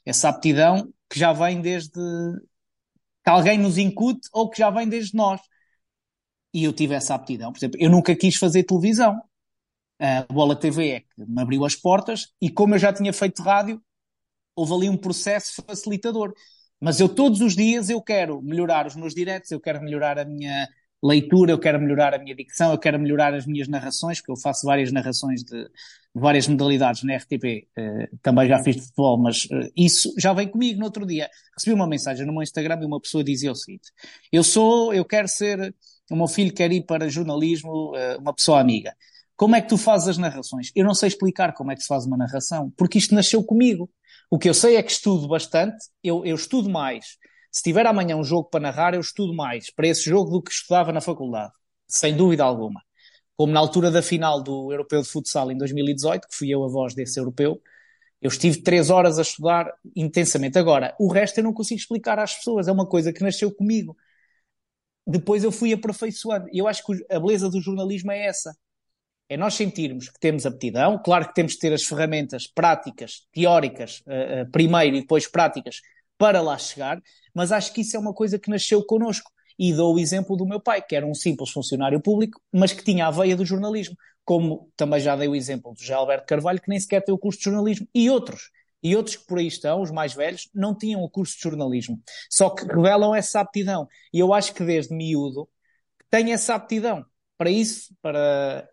Essa 0.05 0.29
aptidão 0.29 0.92
que 1.09 1.18
já 1.18 1.33
vem 1.33 1.61
desde 1.61 1.92
que 3.23 3.31
alguém 3.31 3.59
nos 3.59 3.79
incute 3.79 4.29
ou 4.33 4.51
que 4.51 4.59
já 4.59 4.70
vem 4.70 4.88
desde 4.88 5.16
nós. 5.16 5.40
E 6.53 6.64
eu 6.64 6.73
tive 6.73 6.94
essa 6.94 7.14
aptidão. 7.14 7.53
Por 7.53 7.59
exemplo, 7.59 7.79
eu 7.81 7.90
nunca 7.90 8.14
quis 8.14 8.37
fazer 8.37 8.64
televisão. 8.64 9.20
A 9.99 10.23
Bola 10.33 10.55
TV 10.59 10.90
é 10.90 11.01
que 11.01 11.07
me 11.16 11.40
abriu 11.40 11.64
as 11.64 11.75
portas 11.75 12.33
e 12.40 12.51
como 12.51 12.75
eu 12.75 12.79
já 12.79 12.92
tinha 12.92 13.12
feito 13.12 13.42
rádio, 13.42 13.83
houve 14.55 14.73
ali 14.75 14.88
um 14.88 14.97
processo 14.97 15.62
facilitador. 15.66 16.33
Mas 16.85 17.01
eu 17.01 17.09
todos 17.09 17.40
os 17.40 17.57
dias 17.57 17.88
eu 17.88 17.99
quero 18.03 18.42
melhorar 18.42 18.87
os 18.87 18.94
meus 18.94 19.14
diretos, 19.14 19.51
eu 19.51 19.59
quero 19.59 19.81
melhorar 19.81 20.18
a 20.18 20.25
minha 20.27 20.68
leitura, 21.03 21.51
eu 21.51 21.59
quero 21.59 21.81
melhorar 21.81 22.12
a 22.12 22.18
minha 22.18 22.35
dicção, 22.35 22.73
eu 22.73 22.79
quero 22.79 22.99
melhorar 22.99 23.33
as 23.33 23.47
minhas 23.47 23.66
narrações, 23.66 24.18
porque 24.20 24.33
eu 24.33 24.37
faço 24.37 24.66
várias 24.66 24.92
narrações 24.92 25.42
de, 25.42 25.64
de 25.64 25.70
várias 26.14 26.47
modalidades 26.47 27.03
na 27.03 27.16
RTP, 27.16 27.44
uh, 27.44 27.81
eh, 27.81 28.09
também 28.20 28.47
já 28.47 28.62
fiz 28.62 28.77
de 28.77 28.83
futebol, 28.83 29.16
mas 29.16 29.47
uh, 29.47 29.73
isso 29.75 30.12
já 30.18 30.35
vem 30.35 30.47
comigo 30.47 30.79
no 30.79 30.85
outro 30.85 31.07
dia. 31.07 31.31
Recebi 31.57 31.75
uma 31.75 31.87
mensagem 31.87 32.27
no 32.27 32.35
meu 32.35 32.42
Instagram 32.42 32.79
e 32.83 32.85
uma 32.85 33.01
pessoa 33.01 33.25
dizia 33.25 33.51
o 33.51 33.55
seguinte: 33.55 33.90
Eu 34.31 34.44
sou, 34.44 34.92
eu 34.92 35.07
quero 35.07 35.27
ser, 35.27 35.75
o 36.11 36.16
meu 36.16 36.29
filho 36.29 36.53
quer 36.53 36.70
ir 36.70 36.83
para 36.83 37.09
jornalismo, 37.09 37.92
uh, 37.97 38.20
uma 38.20 38.35
pessoa 38.35 38.61
amiga. 38.61 38.94
Como 39.37 39.57
é 39.57 39.62
que 39.62 39.68
tu 39.70 39.79
fazes 39.79 40.09
as 40.09 40.18
narrações? 40.18 40.70
Eu 40.77 40.85
não 40.85 40.94
sei 40.94 41.09
explicar 41.09 41.55
como 41.55 41.73
é 41.73 41.75
que 41.75 41.81
se 41.81 41.88
faz 41.88 42.05
uma 42.05 42.18
narração, 42.18 42.70
porque 42.77 42.99
isto 42.99 43.14
nasceu 43.14 43.42
comigo. 43.42 43.90
O 44.31 44.39
que 44.39 44.49
eu 44.49 44.55
sei 44.55 44.77
é 44.77 44.83
que 44.83 44.91
estudo 44.91 45.29
bastante, 45.29 45.77
eu, 46.03 46.25
eu 46.25 46.35
estudo 46.35 46.69
mais. 46.69 47.19
Se 47.51 47.63
tiver 47.63 47.87
amanhã 47.87 48.17
um 48.17 48.25
jogo 48.25 48.49
para 48.49 48.61
narrar, 48.61 48.95
eu 48.95 49.01
estudo 49.01 49.35
mais 49.35 49.71
para 49.73 49.87
esse 49.87 50.03
jogo 50.05 50.31
do 50.31 50.43
que 50.43 50.51
estudava 50.51 50.93
na 50.93 51.01
faculdade, 51.01 51.53
sem 51.87 52.17
dúvida 52.17 52.43
alguma. 52.45 52.83
Como 53.37 53.53
na 53.53 53.61
altura 53.61 53.91
da 53.91 54.03
final 54.03 54.43
do 54.43 54.73
Europeu 54.73 55.03
de 55.03 55.09
Futsal 55.09 55.51
em 55.53 55.57
2018, 55.57 56.29
que 56.29 56.37
fui 56.37 56.51
eu 56.51 56.65
a 56.65 56.69
voz 56.69 56.95
desse 56.95 57.19
europeu, 57.19 57.61
eu 58.21 58.29
estive 58.29 58.63
três 58.63 58.91
horas 58.91 59.19
a 59.19 59.23
estudar 59.23 59.73
intensamente. 59.95 60.59
Agora, 60.59 60.95
o 60.99 61.13
resto 61.13 61.39
eu 61.39 61.45
não 61.45 61.53
consigo 61.53 61.81
explicar 61.81 62.19
às 62.19 62.35
pessoas, 62.35 62.69
é 62.69 62.73
uma 62.73 62.87
coisa 62.87 63.13
que 63.13 63.23
nasceu 63.23 63.55
comigo. 63.55 63.97
Depois 65.07 65.45
eu 65.45 65.53
fui 65.53 65.73
aperfeiçoando. 65.73 66.49
E 66.53 66.59
eu 66.59 66.67
acho 66.67 66.85
que 66.85 66.93
a 67.11 67.21
beleza 67.21 67.51
do 67.51 67.61
jornalismo 67.61 68.11
é 68.11 68.27
essa 68.27 68.57
é 69.29 69.37
nós 69.37 69.55
sentirmos 69.55 70.09
que 70.09 70.21
temos 70.21 70.45
aptidão, 70.45 71.01
claro 71.03 71.29
que 71.29 71.35
temos 71.35 71.53
de 71.53 71.59
ter 71.59 71.73
as 71.73 71.83
ferramentas 71.83 72.47
práticas, 72.47 73.27
teóricas, 73.33 74.01
uh, 74.07 74.43
uh, 74.43 74.51
primeiro 74.51 74.97
e 74.97 75.01
depois 75.01 75.27
práticas, 75.27 75.81
para 76.19 76.41
lá 76.41 76.57
chegar, 76.59 77.01
mas 77.35 77.51
acho 77.51 77.73
que 77.73 77.81
isso 77.81 77.97
é 77.97 78.01
uma 78.01 78.15
coisa 78.15 78.39
que 78.39 78.51
nasceu 78.51 78.85
connosco. 78.85 79.31
E 79.59 79.73
dou 79.73 79.95
o 79.95 79.99
exemplo 79.99 80.37
do 80.37 80.47
meu 80.47 80.61
pai, 80.61 80.83
que 80.83 80.97
era 80.97 81.07
um 81.07 81.15
simples 81.15 81.51
funcionário 81.51 82.01
público, 82.01 82.41
mas 82.53 82.73
que 82.73 82.83
tinha 82.83 83.07
a 83.07 83.11
veia 83.11 83.37
do 83.37 83.45
jornalismo. 83.45 83.97
Como 84.25 84.71
também 84.77 85.01
já 85.01 85.15
dei 85.15 85.29
o 85.29 85.35
exemplo 85.35 85.73
do 85.73 85.81
José 85.81 85.95
Alberto 85.95 86.27
Carvalho, 86.27 86.61
que 86.61 86.69
nem 86.69 86.81
sequer 86.81 87.05
tem 87.05 87.15
o 87.15 87.19
curso 87.19 87.39
de 87.39 87.45
jornalismo. 87.45 87.87
E 87.95 88.11
outros. 88.11 88.51
E 88.83 88.97
outros 88.97 89.17
que 89.17 89.27
por 89.27 89.39
aí 89.39 89.47
estão, 89.47 89.81
os 89.81 89.91
mais 89.91 90.13
velhos, 90.13 90.49
não 90.53 90.77
tinham 90.77 91.03
o 91.03 91.09
curso 91.09 91.37
de 91.37 91.43
jornalismo. 91.43 92.01
Só 92.29 92.51
que 92.51 92.65
revelam 92.67 93.15
essa 93.15 93.41
aptidão. 93.41 93.87
E 94.13 94.19
eu 94.19 94.33
acho 94.35 94.53
que 94.55 94.65
desde 94.65 94.95
miúdo 94.95 95.49
tem 96.11 96.33
essa 96.33 96.55
aptidão 96.55 97.05
para 97.39 97.51
isso, 97.51 97.95
para 98.03 98.69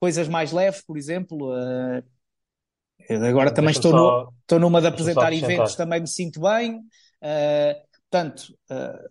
coisas 0.00 0.28
mais 0.28 0.52
leves, 0.52 0.82
por 0.84 0.96
exemplo. 0.96 1.52
Uh, 1.52 2.02
agora 3.28 3.52
também 3.52 3.70
estou, 3.72 3.90
só, 3.90 3.96
no, 3.96 4.32
estou 4.40 4.58
numa 4.58 4.80
de 4.80 4.86
apresentar 4.88 5.32
eventos, 5.32 5.74
também 5.74 6.00
me 6.00 6.08
sinto 6.08 6.40
bem. 6.40 6.78
Uh, 7.22 7.74
portanto, 8.10 8.56
uh, 8.70 9.08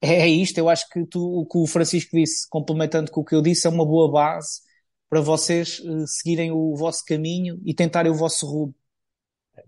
é, 0.00 0.22
é 0.22 0.28
isto. 0.28 0.58
Eu 0.58 0.68
acho 0.68 0.88
que 0.88 1.04
tu, 1.06 1.40
o 1.40 1.46
que 1.46 1.58
o 1.58 1.66
Francisco 1.66 2.16
disse, 2.16 2.48
complementando 2.48 3.10
com 3.10 3.20
o 3.20 3.24
que 3.24 3.34
eu 3.34 3.42
disse, 3.42 3.66
é 3.66 3.70
uma 3.70 3.84
boa 3.84 4.10
base 4.10 4.60
para 5.08 5.20
vocês 5.20 5.80
seguirem 6.06 6.50
o 6.50 6.74
vosso 6.74 7.04
caminho 7.04 7.60
e 7.64 7.72
tentarem 7.72 8.10
o 8.10 8.14
vosso 8.14 8.44
rumo. 8.46 8.74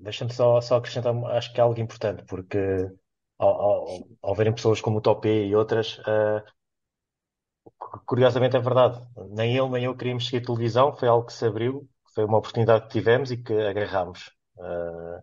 Deixa-me 0.01 0.33
só, 0.33 0.61
só 0.61 0.77
acrescentar, 0.77 1.15
acho 1.33 1.53
que 1.53 1.61
é 1.61 1.63
algo 1.63 1.81
importante, 1.81 2.25
porque 2.27 2.59
ao, 3.39 3.49
ao, 3.49 4.09
ao 4.21 4.35
verem 4.35 4.53
pessoas 4.53 4.81
como 4.81 4.99
o 4.99 5.01
Topé 5.01 5.47
e 5.47 5.55
outras, 5.55 5.99
uh, 5.99 6.43
curiosamente 8.07 8.57
é 8.57 8.61
verdade. 8.61 9.01
Nem 9.31 9.57
ele 9.57 9.69
nem 9.71 9.85
eu 9.85 9.97
queríamos 9.97 10.27
seguir 10.27 10.45
televisão, 10.45 10.95
foi 10.95 11.09
algo 11.09 11.27
que 11.27 11.33
se 11.33 11.47
abriu, 11.47 11.89
foi 12.15 12.25
uma 12.25 12.39
oportunidade 12.39 12.85
que 12.87 12.91
tivemos 12.91 13.31
e 13.31 13.37
que 13.37 13.53
agarramos. 13.53 14.33
Uh, 14.57 15.23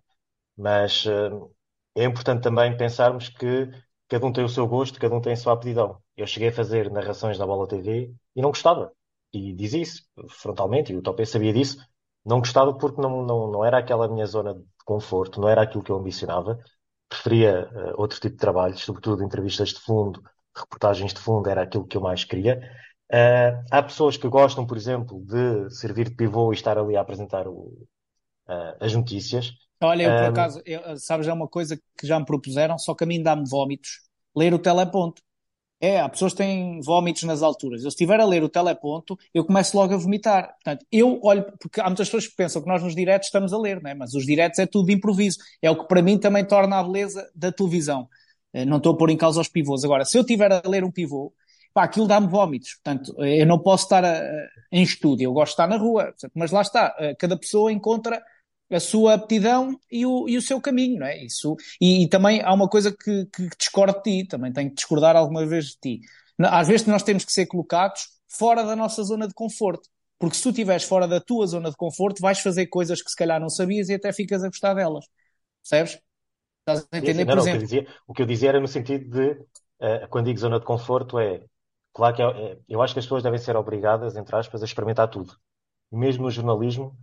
mas 0.58 1.06
uh, 1.06 1.52
é 1.96 2.06
importante 2.06 2.44
também 2.44 2.76
pensarmos 2.78 3.30
que 3.30 3.70
cada 4.08 4.26
um 4.26 4.32
tem 4.34 4.44
o 4.44 4.50
seu 4.50 4.68
gosto, 4.68 5.00
cada 5.00 5.16
um 5.16 5.22
tem 5.22 5.34
a 5.34 5.38
sua 5.38 5.54
aptidão. 5.54 6.02
Eu 6.16 6.28
cheguei 6.28 6.50
a 6.50 6.54
fazer 6.54 6.92
narrações 6.92 7.38
da 7.38 7.46
Bola 7.46 7.68
TV 7.68 8.14
e 8.36 8.42
não 8.42 8.50
gostava. 8.50 8.92
E 9.34 9.54
diz 9.54 9.74
isso 9.74 10.04
frontalmente, 10.30 10.94
e 10.94 10.98
o 10.98 11.02
Topé 11.02 11.26
sabia 11.26 11.54
disso. 11.54 11.78
Não 12.26 12.40
gostava 12.40 12.74
porque 12.78 13.02
não, 13.02 13.24
não, 13.24 13.52
não 13.52 13.66
era 13.66 13.78
aquela 13.80 14.08
minha 14.08 14.26
zona 14.26 14.56
de 14.56 14.64
conforto, 14.86 15.42
não 15.42 15.50
era 15.50 15.62
aquilo 15.64 15.84
que 15.84 15.92
eu 15.92 15.98
ambicionava. 15.98 16.60
Preferia 17.10 17.70
uh, 17.72 18.02
outro 18.02 18.20
tipo 18.20 18.36
de 18.36 18.40
trabalhos, 18.40 18.82
sobretudo 18.82 19.24
entrevistas 19.24 19.70
de 19.70 19.80
fundo, 19.82 20.24
reportagens 20.56 21.14
de 21.14 21.20
fundo 21.20 21.50
era 21.50 21.64
aquilo 21.64 21.86
que 21.86 21.98
eu 21.98 22.02
mais 22.02 22.24
queria. 22.24 22.60
Uh, 23.12 23.64
há 23.70 23.84
pessoas 23.84 24.18
que 24.18 24.28
gostam, 24.28 24.66
por 24.66 24.78
exemplo, 24.78 25.24
de 25.26 25.70
servir 25.76 26.10
de 26.10 26.16
pivô 26.16 26.52
e 26.52 26.56
estar 26.56 26.78
ali 26.78 26.96
a 26.96 27.02
apresentar 27.02 27.48
o, 27.48 27.88
uh, 28.48 28.76
as 28.80 28.94
notícias. 28.94 29.52
Olha, 29.82 30.04
eu 30.04 30.16
por 30.16 30.24
um, 30.24 30.28
acaso, 30.28 30.62
eu, 30.66 30.98
sabes, 30.98 31.28
é 31.28 31.34
uma 31.34 31.48
coisa 31.48 31.78
que 31.98 32.08
já 32.08 32.20
me 32.20 32.26
propuseram, 32.26 32.78
só 32.80 32.96
que 32.96 33.04
a 33.04 33.08
mim 33.08 33.22
dá-me 33.22 33.48
vómitos 33.48 34.00
ler 34.36 34.54
o 34.54 34.60
teleponto. 34.60 35.22
É, 35.80 36.00
há 36.00 36.08
pessoas 36.08 36.32
que 36.32 36.38
têm 36.38 36.80
vómitos 36.82 37.24
nas 37.24 37.44
alturas. 37.44 37.84
Eu, 37.84 37.92
se 37.92 37.96
estiver 37.96 38.20
a 38.20 38.26
ler 38.26 38.42
o 38.44 38.50
teleponto, 38.50 39.18
eu 39.34 39.46
começo 39.46 39.78
logo 39.78 39.94
a 39.94 39.98
vomitar. 39.98 40.56
Portanto, 40.56 40.86
eu 40.92 41.20
olho, 41.22 41.46
porque 41.60 41.82
há 41.82 41.86
muitas 41.86 42.08
pessoas 42.08 42.28
que 42.28 42.36
pensam 42.36 42.62
que 42.62 42.68
nós 42.68 42.82
nos 42.82 42.96
diretos 42.96 43.28
estamos 43.28 43.54
a 43.54 43.58
ler, 43.58 43.82
né? 43.84 43.94
mas 43.94 44.14
os 44.14 44.26
diretos 44.26 44.58
é 44.58 44.66
tudo 44.66 44.88
de 44.88 44.94
improviso. 44.94 45.38
É 45.62 45.70
o 45.70 45.78
que 45.78 45.88
para 45.88 46.02
mim 46.02 46.18
também 46.18 46.46
torna 46.46 46.80
a 46.80 46.84
beleza 46.84 47.30
da 47.36 47.52
televisão. 47.52 48.08
Eh, 48.56 48.66
não 48.66 48.78
estou 48.78 48.94
a 48.94 48.98
pôr 48.98 49.10
em 49.10 49.18
causa 49.18 49.42
os 49.42 49.50
pivôs. 49.50 49.84
Agora, 49.84 50.06
se 50.06 50.18
eu 50.18 50.22
estiver 50.22 50.52
a 50.52 50.62
ler 50.66 50.84
um 50.84 50.92
pivô, 50.92 51.34
pá, 51.74 51.84
aquilo 51.84 52.08
dá-me 52.08 52.28
vómitos. 52.28 52.76
Portanto, 52.76 53.14
eh, 53.20 53.42
eu 53.42 53.46
não 53.46 53.60
posso 53.60 53.84
estar 53.84 54.04
a, 54.06 54.22
em 54.72 54.82
estúdio, 54.84 55.26
eu 55.26 55.34
gosto 55.34 55.52
de 55.52 55.54
estar 55.54 55.68
na 55.68 55.78
rua. 55.78 56.14
Mas 56.34 56.52
lá 56.52 56.62
está, 56.62 56.96
eh, 57.00 57.16
cada 57.16 57.38
pessoa 57.38 57.72
encontra 57.72 58.24
a 58.72 58.80
sua 58.80 59.14
aptidão 59.16 59.78
e 59.92 60.06
o, 60.06 60.28
e 60.28 60.38
o 60.38 60.42
seu 60.42 60.60
caminho, 60.62 61.00
não 61.00 61.06
é? 61.08 61.24
Isso, 61.24 61.56
e, 61.80 62.04
e 62.04 62.10
também 62.10 62.42
há 62.42 62.54
uma 62.54 62.68
coisa 62.68 62.92
que, 62.92 63.26
que 63.28 63.50
discordo 63.60 64.02
de 64.02 64.24
ti, 64.24 64.28
também 64.28 64.52
tenho 64.54 64.70
que 64.70 64.76
discordar 64.76 65.16
alguma 65.16 65.46
vez 65.46 65.66
de 65.68 65.78
ti. 65.80 66.02
Às 66.40 66.68
vezes 66.68 66.88
nós 66.88 67.04
temos 67.04 67.26
que 67.26 67.32
ser 67.32 67.46
colocados 67.46 68.08
fora 68.28 68.64
da 68.64 68.76
nossa 68.76 69.04
zona 69.04 69.28
de 69.28 69.34
conforto. 69.34 69.90
Porque 70.18 70.36
se 70.38 70.44
tu 70.44 70.50
estiveres 70.50 70.84
fora 70.84 71.08
da 71.08 71.20
tua 71.20 71.46
zona 71.46 71.70
de 71.70 71.76
conforto, 71.76 72.22
vais 72.22 72.40
fazer 72.40 72.68
coisas 72.68 73.02
que 73.02 73.10
se 73.10 73.16
calhar 73.16 73.40
não 73.40 73.50
sabias 73.50 73.90
e 73.90 73.94
até 73.96 74.12
ficas 74.14 74.44
a 74.44 74.48
gostar 74.48 74.74
delas. 74.74 75.06
Percebes? 75.62 76.00
Estás 76.68 76.88
a 76.92 76.98
entender, 76.98 77.26
não, 77.26 77.36
por 77.36 77.36
não, 77.36 77.44
exemplo? 77.44 77.58
O 77.58 77.62
que, 77.62 77.66
dizia, 77.66 77.88
o 78.08 78.14
que 78.14 78.22
eu 78.24 78.26
dizia 78.26 78.50
era 78.50 78.60
no 78.60 78.68
sentido 78.68 79.10
de, 79.10 79.32
uh, 79.34 80.08
quando 80.10 80.26
digo 80.26 80.40
zona 80.40 80.60
de 80.60 80.66
conforto, 80.66 81.20
é 81.20 81.46
claro 81.94 82.16
que 82.16 82.24
é, 82.24 82.26
é, 82.26 82.60
eu 82.68 82.82
acho 82.82 82.94
que 82.94 83.00
as 83.00 83.06
pessoas 83.06 83.22
devem 83.22 83.38
ser 83.38 83.56
obrigadas, 83.56 84.16
entre 84.16 84.36
aspas, 84.36 84.64
a 84.64 84.66
experimentar 84.66 85.08
tudo. 85.08 85.38
Mesmo 85.92 86.24
no 86.24 86.32
jornalismo, 86.32 86.98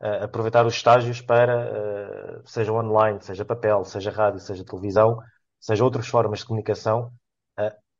uh, 0.00 0.24
aproveitar 0.24 0.64
os 0.64 0.74
estágios 0.74 1.20
para, 1.20 2.40
uh, 2.40 2.48
seja 2.48 2.72
online, 2.72 3.20
seja 3.20 3.44
papel, 3.44 3.84
seja 3.84 4.12
rádio, 4.12 4.38
seja 4.38 4.64
televisão, 4.64 5.18
seja 5.58 5.84
outras 5.84 6.06
formas 6.06 6.38
de 6.38 6.44
comunicação, 6.44 7.12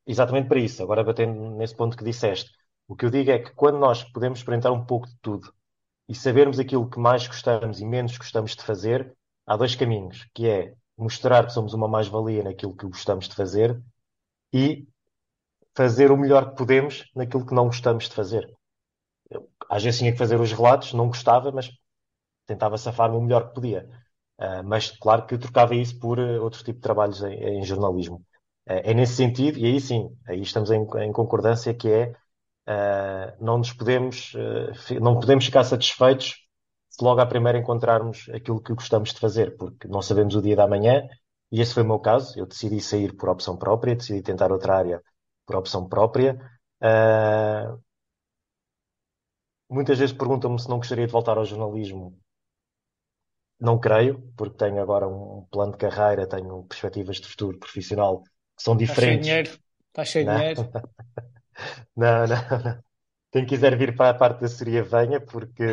exatamente 0.07 0.49
para 0.49 0.61
isso. 0.61 0.83
Agora, 0.83 1.03
batendo 1.03 1.51
nesse 1.57 1.75
ponto 1.77 1.97
que 1.97 2.05
disseste, 2.05 2.51
o 2.87 2.95
que 2.95 3.05
eu 3.05 3.11
digo 3.11 3.31
é 3.31 3.41
que 3.41 3.53
quando 3.55 3.79
nós 3.79 4.05
podemos 4.05 4.39
experimentar 4.39 4.73
um 4.73 4.87
pouco 4.87 5.09
de 5.09 5.17
tudo 5.21 5.53
e 6.09 6.15
sabermos 6.15 6.59
aquilo 6.59 6.89
que 6.89 6.99
mais 6.99 7.27
gostamos 7.27 7.81
e 7.81 7.85
menos 7.85 8.17
gostamos 8.17 8.55
de 8.55 8.63
fazer, 8.63 9.13
há 9.47 9.57
dois 9.57 9.75
caminhos, 9.75 10.27
que 10.33 10.49
é 10.49 10.75
mostrar 10.99 11.47
que 11.47 11.53
somos 11.53 11.73
uma 11.75 11.89
mais-valia 11.89 12.43
naquilo 12.43 12.77
que 12.77 12.87
gostamos 12.87 13.29
de 13.29 13.35
fazer 13.35 13.81
e 14.53 14.87
fazer 15.75 16.11
o 16.11 16.17
melhor 16.17 16.51
que 16.51 16.57
podemos 16.57 17.09
naquilo 17.15 17.47
que 17.47 17.55
não 17.55 17.67
gostamos 17.67 18.09
de 18.09 18.15
fazer. 18.15 18.53
Eu, 19.31 19.49
às 19.71 19.83
vezes 19.83 19.99
tinha 19.99 20.13
que 20.13 20.19
fazer 20.19 20.41
os 20.41 20.53
relatos, 20.53 20.93
não 20.93 21.07
gostava, 21.09 21.53
mas 21.53 21.71
tentava 22.47 22.77
safar-me 22.77 23.17
o 23.17 23.21
melhor 23.21 23.49
que 23.49 23.55
podia. 23.55 23.89
Uh, 24.41 24.63
mas 24.65 24.91
claro 24.91 25.27
que 25.27 25.39
trocava 25.39 25.75
isso 25.75 25.99
por 25.99 26.19
uh, 26.19 26.43
outro 26.43 26.65
tipo 26.65 26.79
de 26.79 26.83
trabalhos 26.83 27.23
em, 27.23 27.61
em 27.61 27.65
jornalismo. 27.65 28.17
Uh, 28.69 28.83
é 28.85 28.95
nesse 28.95 29.15
sentido, 29.15 29.59
e 29.59 29.67
aí 29.67 29.81
sim, 29.81 30.11
aí 30.27 30.41
estamos 30.41 30.71
em, 30.71 30.87
em 31.01 31.13
concordância, 31.13 31.75
que 31.75 31.89
é 31.89 32.15
não 33.41 33.57
nos 33.57 33.73
podemos, 33.73 34.35
não 35.01 35.19
podemos 35.19 35.47
ficar 35.47 35.65
satisfeitos 35.65 36.47
logo 37.05 37.21
à 37.21 37.27
primeira 37.27 37.59
encontrarmos 37.59 38.29
aquilo 38.31 38.63
que 38.63 38.75
gostamos 38.75 39.13
de 39.13 39.21
fazer, 39.21 39.57
porque 39.57 39.89
não 39.89 40.03
sabemos 40.03 40.35
o 40.35 40.43
dia 40.43 40.57
da 40.57 40.67
manhã, 40.67 41.09
e 41.51 41.61
esse 41.61 41.75
foi 41.75 41.83
o 41.83 41.87
meu 41.87 41.99
caso. 41.99 42.39
Eu 42.39 42.47
decidi 42.47 42.81
sair 42.81 43.17
por 43.17 43.29
opção 43.29 43.57
própria, 43.57 43.97
decidi 43.97 44.23
tentar 44.23 44.53
outra 44.53 44.77
área 44.77 45.03
por 45.47 45.57
opção 45.57 45.89
própria. 45.89 46.39
muitas 49.71 49.99
vezes 49.99 50.15
perguntam-me 50.15 50.61
se 50.61 50.69
não 50.69 50.79
gostaria 50.79 51.07
de 51.07 51.13
voltar 51.13 51.39
ao 51.39 51.45
jornalismo 51.45 52.19
não 53.61 53.79
creio, 53.79 54.21
porque 54.37 54.57
tenho 54.57 54.81
agora 54.81 55.09
um 55.09 55.47
plano 55.51 55.73
de 55.73 55.79
carreira, 55.79 56.29
tenho 56.29 56.63
perspectivas 56.65 57.17
de 57.17 57.27
futuro 57.27 57.59
profissional 57.59 58.23
que 58.23 58.63
são 58.63 58.77
diferentes. 58.77 59.29
Está 59.29 59.35
cheio 59.35 59.45
de 59.45 59.47
dinheiro. 59.47 59.61
Está 59.89 60.05
cheio 60.05 60.27
de 60.27 60.37
dinheiro. 60.37 60.71
não, 61.97 62.27
não, 62.27 62.65
não. 62.65 62.83
Quem 63.31 63.45
quiser 63.45 63.77
vir 63.77 63.97
para 63.97 64.11
a 64.11 64.15
parte 64.15 64.41
da 64.41 64.49
seria 64.49 64.83
venha, 64.83 65.21
porque 65.21 65.65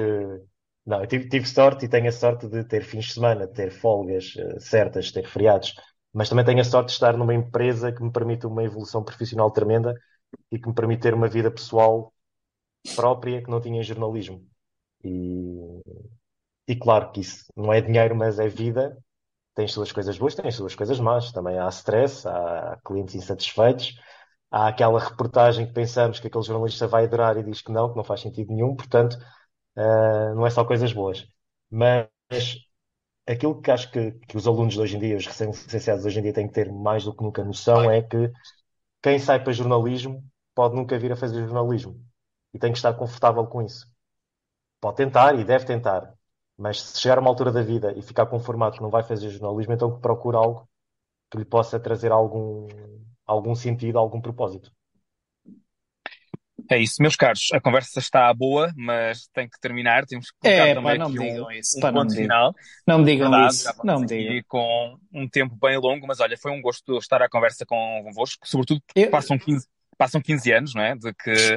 não, 0.85 1.01
eu 1.01 1.07
tive, 1.07 1.27
tive, 1.29 1.47
sorte 1.47 1.85
e 1.85 1.89
tenho 1.89 2.07
a 2.07 2.11
sorte 2.11 2.47
de 2.47 2.63
ter 2.63 2.83
fins 2.83 3.05
de 3.05 3.13
semana, 3.13 3.47
de 3.47 3.53
ter 3.53 3.71
folgas 3.71 4.35
uh, 4.35 4.59
certas, 4.59 5.11
ter 5.11 5.27
feriados, 5.27 5.73
mas 6.13 6.29
também 6.29 6.45
tenho 6.45 6.61
a 6.61 6.63
sorte 6.63 6.87
de 6.87 6.93
estar 6.93 7.17
numa 7.17 7.33
empresa 7.33 7.91
que 7.91 8.03
me 8.03 8.11
permite 8.11 8.45
uma 8.45 8.63
evolução 8.63 9.03
profissional 9.03 9.51
tremenda 9.51 9.93
e 10.51 10.59
que 10.59 10.67
me 10.67 10.75
permite 10.75 11.01
ter 11.01 11.13
uma 11.13 11.27
vida 11.27 11.51
pessoal 11.51 12.13
própria 12.95 13.41
que 13.43 13.49
não 13.49 13.61
tinha 13.61 13.79
em 13.79 13.83
jornalismo. 13.83 14.45
E, 15.03 15.81
e 16.67 16.75
claro 16.75 17.11
que 17.11 17.21
isso 17.21 17.45
não 17.55 17.73
é 17.73 17.81
dinheiro, 17.81 18.15
mas 18.15 18.39
é 18.39 18.47
vida. 18.47 18.97
Tem 19.55 19.67
suas 19.67 19.91
coisas 19.91 20.17
boas, 20.17 20.35
tem 20.35 20.51
suas 20.51 20.75
coisas 20.75 20.99
más. 20.99 21.31
Também 21.31 21.57
há 21.59 21.67
stress, 21.69 22.27
há 22.27 22.79
clientes 22.85 23.15
insatisfeitos, 23.15 23.95
há 24.51 24.67
aquela 24.67 24.99
reportagem 24.99 25.67
que 25.67 25.73
pensamos 25.73 26.19
que 26.19 26.27
aquele 26.27 26.43
jornalista 26.43 26.87
vai 26.87 27.05
adorar 27.05 27.37
e 27.37 27.43
diz 27.43 27.61
que 27.61 27.71
não, 27.71 27.89
que 27.89 27.97
não 27.97 28.03
faz 28.03 28.21
sentido 28.21 28.53
nenhum. 28.53 28.75
Portanto, 28.75 29.17
uh, 29.77 30.35
não 30.35 30.45
é 30.45 30.49
só 30.49 30.63
coisas 30.65 30.93
boas. 30.93 31.27
Mas 31.69 32.07
aquilo 33.27 33.61
que 33.61 33.71
acho 33.71 33.91
que, 33.91 34.11
que 34.27 34.37
os 34.37 34.47
alunos 34.47 34.73
de 34.73 34.79
hoje 34.81 34.97
em 34.97 34.99
dia, 34.99 35.17
os 35.17 35.25
recém-licenciados 35.25 36.05
hoje 36.05 36.19
em 36.19 36.23
dia, 36.23 36.33
têm 36.33 36.47
que 36.47 36.53
ter 36.53 36.71
mais 36.71 37.03
do 37.03 37.15
que 37.15 37.23
nunca 37.23 37.43
noção 37.43 37.89
é 37.89 38.01
que 38.01 38.31
quem 39.01 39.19
sai 39.19 39.43
para 39.43 39.53
jornalismo 39.53 40.23
pode 40.55 40.75
nunca 40.75 40.97
vir 40.97 41.11
a 41.11 41.15
fazer 41.15 41.45
jornalismo 41.47 41.99
e 42.53 42.59
tem 42.59 42.71
que 42.71 42.77
estar 42.77 42.93
confortável 42.93 43.45
com 43.47 43.61
isso. 43.61 43.87
Pode 44.81 44.97
tentar 44.97 45.35
e 45.39 45.43
deve 45.43 45.65
tentar, 45.65 46.13
mas 46.57 46.81
se 46.81 46.99
chegar 46.99 47.17
a 47.17 47.21
uma 47.21 47.29
altura 47.29 47.51
da 47.51 47.61
vida 47.61 47.93
e 47.97 48.01
ficar 48.01 48.25
conformado 48.27 48.77
que 48.77 48.81
não 48.83 48.89
vai 48.89 49.03
fazer 49.03 49.29
jornalismo, 49.29 49.73
então 49.73 49.95
que 49.95 50.01
procure 50.01 50.37
algo 50.37 50.69
que 51.31 51.37
lhe 51.37 51.45
possa 51.45 51.79
trazer 51.79 52.11
algum, 52.11 52.67
algum 53.25 53.55
sentido, 53.55 53.99
algum 53.99 54.21
propósito. 54.21 54.71
É 56.69 56.79
isso, 56.79 57.01
meus 57.01 57.15
caros. 57.15 57.49
A 57.53 57.59
conversa 57.59 57.99
está 57.99 58.33
boa, 58.33 58.71
mas 58.75 59.27
tem 59.33 59.47
que 59.47 59.59
terminar. 59.59 60.05
Temos 60.05 60.31
que 60.31 60.37
colocar 60.39 60.67
é, 60.67 60.73
também 60.73 60.97
pá, 60.97 61.05
aqui 61.05 61.19
um, 61.19 61.51
isso, 61.51 61.77
um 61.77 61.81
pá, 61.81 61.91
ponto 61.91 62.09
não 62.09 62.15
final. 62.15 62.55
Não 62.87 62.99
me 62.99 63.05
digam 63.05 63.29
Verdade, 63.29 63.53
isso. 63.53 63.73
Não 63.83 63.99
me 63.99 64.05
digam. 64.07 64.43
com 64.47 64.97
um 65.13 65.27
tempo 65.27 65.55
bem 65.55 65.77
longo, 65.77 66.07
mas 66.07 66.19
olha, 66.19 66.37
foi 66.37 66.51
um 66.51 66.61
gosto 66.61 66.97
estar 66.97 67.21
à 67.21 67.29
conversa 67.29 67.65
convosco, 67.65 68.47
sobretudo 68.47 68.81
porque 68.87 69.07
Eu... 69.07 69.11
passam, 69.11 69.37
15, 69.37 69.67
passam 69.97 70.21
15 70.21 70.51
anos, 70.51 70.73
não 70.73 70.81
é? 70.81 70.95
De 70.95 71.13
que, 71.13 71.55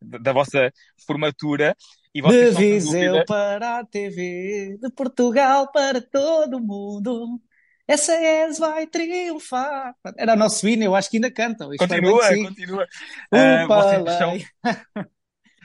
da 0.00 0.32
vossa 0.32 0.70
formatura 1.06 1.74
e 2.14 2.22
de 2.22 2.50
Viseu 2.52 3.24
para 3.24 3.80
a 3.80 3.84
TV, 3.84 4.78
de 4.80 4.90
Portugal 4.90 5.72
para 5.72 6.00
todo 6.00 6.58
o 6.58 6.60
mundo. 6.60 7.40
Essa 7.86 8.14
ES 8.14 8.58
vai 8.58 8.86
triunfar. 8.86 9.94
Era 10.16 10.32
o 10.32 10.36
nosso 10.36 10.66
hino, 10.66 10.84
eu 10.84 10.94
acho 10.94 11.10
que 11.10 11.18
ainda 11.18 11.30
cantam. 11.30 11.68
Continua, 11.76 12.28
continua. 12.28 12.86
Uh, 13.32 14.10
são... 14.18 14.38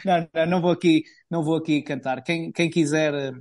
não, 0.05 0.29
não, 0.33 0.45
não, 0.45 0.61
vou 0.61 0.71
aqui, 0.71 1.03
não 1.29 1.43
vou 1.43 1.55
aqui 1.55 1.81
cantar. 1.81 2.21
Quem, 2.21 2.51
quem 2.51 2.69
quiser 2.69 3.33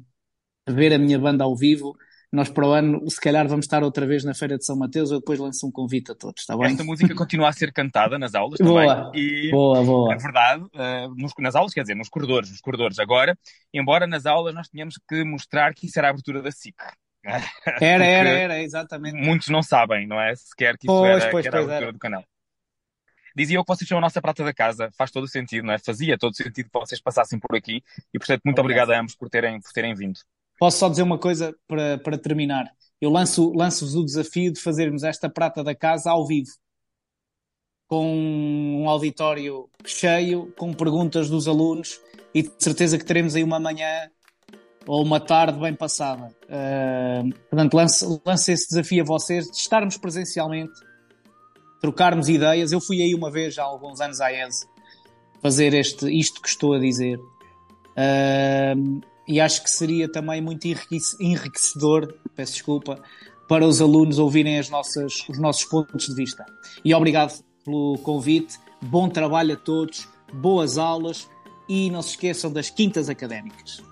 ver 0.68 0.92
a 0.92 0.98
minha 0.98 1.18
banda 1.18 1.42
ao 1.42 1.56
vivo, 1.56 1.96
nós 2.32 2.48
para 2.48 2.68
o 2.68 2.72
ano, 2.72 3.10
se 3.10 3.20
calhar, 3.20 3.48
vamos 3.48 3.64
estar 3.64 3.82
outra 3.82 4.06
vez 4.06 4.22
na 4.22 4.32
Feira 4.32 4.56
de 4.56 4.64
São 4.64 4.76
Mateus. 4.76 5.10
Eu 5.10 5.18
depois 5.18 5.40
lanço 5.40 5.66
um 5.66 5.72
convite 5.72 6.12
a 6.12 6.14
todos, 6.14 6.42
está 6.42 6.56
bem? 6.56 6.68
Esta 6.68 6.84
música 6.84 7.12
continua 7.16 7.48
a 7.48 7.52
ser 7.52 7.72
cantada 7.72 8.16
nas 8.16 8.36
aulas 8.36 8.60
boa, 8.60 9.06
também. 9.06 9.20
E, 9.20 9.50
boa, 9.50 9.82
boa. 9.82 10.14
É 10.14 10.16
verdade, 10.16 10.62
uh, 10.62 11.14
nos, 11.16 11.32
nas 11.40 11.56
aulas, 11.56 11.74
quer 11.74 11.82
dizer, 11.82 11.96
nos 11.96 12.08
corredores, 12.08 12.48
nos 12.50 12.60
corredores 12.60 13.00
agora, 13.00 13.36
embora 13.74 14.06
nas 14.06 14.24
aulas 14.24 14.54
nós 14.54 14.68
tínhamos 14.68 15.00
que 15.08 15.24
mostrar 15.24 15.74
que 15.74 15.86
isso 15.86 15.98
era 15.98 16.06
a 16.06 16.10
abertura 16.10 16.40
da 16.40 16.52
SIC. 16.52 16.76
Era, 17.24 18.04
era, 18.04 18.28
era, 18.28 18.62
exatamente. 18.62 19.16
Muitos 19.16 19.48
não 19.48 19.62
sabem, 19.62 20.06
não 20.06 20.20
é? 20.20 20.34
Sequer 20.34 20.76
que 20.78 20.86
isso 20.86 20.98
pois, 20.98 21.22
era, 21.22 21.30
pois, 21.30 21.42
que 21.42 21.48
era 21.48 21.58
a 21.58 21.64
pois 21.64 21.82
era. 21.82 21.92
do 21.92 21.98
canal. 21.98 22.24
Dizia 23.36 23.56
eu 23.56 23.64
que 23.64 23.72
vocês 23.72 23.86
são 23.86 23.98
a 23.98 24.00
nossa 24.00 24.20
prata 24.20 24.42
da 24.42 24.52
casa, 24.52 24.90
faz 24.96 25.10
todo 25.10 25.24
o 25.24 25.28
sentido, 25.28 25.64
não 25.64 25.72
é? 25.72 25.78
Fazia 25.78 26.18
todo 26.18 26.32
o 26.32 26.36
sentido 26.36 26.68
que 26.70 26.78
vocês 26.78 27.00
passassem 27.00 27.38
por 27.38 27.54
aqui 27.54 27.82
e, 28.12 28.18
portanto, 28.18 28.42
muito 28.44 28.58
obrigado, 28.58 28.88
obrigado 28.88 28.98
a 28.98 29.00
ambos 29.00 29.14
por 29.14 29.28
terem, 29.28 29.60
por 29.60 29.72
terem 29.72 29.94
vindo. 29.94 30.18
Posso 30.58 30.78
só 30.78 30.88
dizer 30.88 31.02
uma 31.02 31.18
coisa 31.18 31.54
para, 31.68 31.98
para 31.98 32.18
terminar? 32.18 32.68
Eu 33.00 33.10
lanço, 33.10 33.52
lanço-vos 33.54 33.94
o 33.94 34.04
desafio 34.04 34.52
de 34.52 34.60
fazermos 34.60 35.04
esta 35.04 35.30
prata 35.30 35.62
da 35.62 35.74
casa 35.74 36.10
ao 36.10 36.26
vivo, 36.26 36.50
com 37.86 38.12
um 38.82 38.88
auditório 38.88 39.70
cheio, 39.86 40.52
com 40.56 40.74
perguntas 40.74 41.30
dos 41.30 41.46
alunos 41.46 42.00
e 42.34 42.42
de 42.42 42.52
certeza 42.58 42.98
que 42.98 43.04
teremos 43.04 43.34
aí 43.36 43.44
uma 43.44 43.60
manhã 43.60 44.10
ou 44.89 45.05
uma 45.05 45.20
tarde 45.20 45.61
bem 45.61 45.74
passada. 45.74 46.34
Uh, 46.45 47.30
portanto, 47.51 47.74
lance, 48.24 48.53
esse 48.53 48.68
desafio 48.70 49.03
a 49.03 49.07
vocês 49.07 49.45
de 49.45 49.57
estarmos 49.57 49.99
presencialmente, 49.99 50.72
trocarmos 51.78 52.28
ideias. 52.28 52.72
Eu 52.72 52.80
fui 52.80 53.03
aí 53.03 53.14
uma 53.14 53.30
vez 53.30 53.59
há 53.59 53.64
alguns 53.64 54.01
anos 54.01 54.18
à 54.20 54.32
ESE 54.32 54.66
fazer 55.43 55.74
este, 55.74 56.11
isto 56.11 56.41
que 56.41 56.49
estou 56.49 56.72
a 56.72 56.78
dizer. 56.78 57.18
Uh, 57.18 59.01
e 59.28 59.39
acho 59.39 59.62
que 59.62 59.70
seria 59.70 60.11
também 60.11 60.41
muito 60.41 60.66
enriquecedor, 61.20 62.14
peço 62.34 62.55
desculpa, 62.55 62.99
para 63.47 63.66
os 63.66 63.82
alunos 63.82 64.18
ouvirem 64.18 64.59
as 64.59 64.70
nossas, 64.70 65.28
os 65.28 65.39
nossos 65.39 65.66
pontos 65.66 66.07
de 66.07 66.14
vista. 66.14 66.47
E 66.82 66.95
obrigado 66.95 67.39
pelo 67.62 67.99
convite, 67.99 68.59
bom 68.80 69.07
trabalho 69.07 69.53
a 69.53 69.57
todos, 69.57 70.09
boas 70.32 70.78
aulas 70.78 71.28
e 71.68 71.91
não 71.91 72.01
se 72.01 72.11
esqueçam 72.11 72.51
das 72.51 72.70
quintas 72.70 73.11
académicas. 73.11 73.86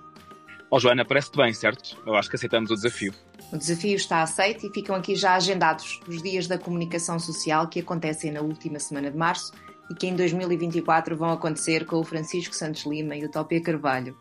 Ó 0.68 0.76
oh, 0.76 0.80
Joana, 0.80 1.04
parece-te 1.04 1.36
bem, 1.36 1.52
certo? 1.52 1.96
Eu 2.04 2.16
acho 2.16 2.28
que 2.28 2.36
aceitamos 2.36 2.70
o 2.70 2.74
desafio. 2.74 3.14
O 3.52 3.56
desafio 3.56 3.94
está 3.94 4.22
aceito 4.22 4.66
e 4.66 4.72
ficam 4.72 4.96
aqui 4.96 5.14
já 5.14 5.34
agendados 5.34 6.00
os 6.08 6.20
dias 6.20 6.48
da 6.48 6.58
comunicação 6.58 7.20
social 7.20 7.68
que 7.68 7.78
acontecem 7.78 8.32
na 8.32 8.40
última 8.40 8.80
semana 8.80 9.08
de 9.08 9.16
março 9.16 9.52
e 9.88 9.94
que 9.94 10.08
em 10.08 10.16
2024 10.16 11.16
vão 11.16 11.30
acontecer 11.30 11.86
com 11.86 12.00
o 12.00 12.04
Francisco 12.04 12.54
Santos 12.54 12.84
Lima 12.84 13.14
e 13.14 13.24
o 13.24 13.30
Topé 13.30 13.60
Carvalho. 13.60 14.16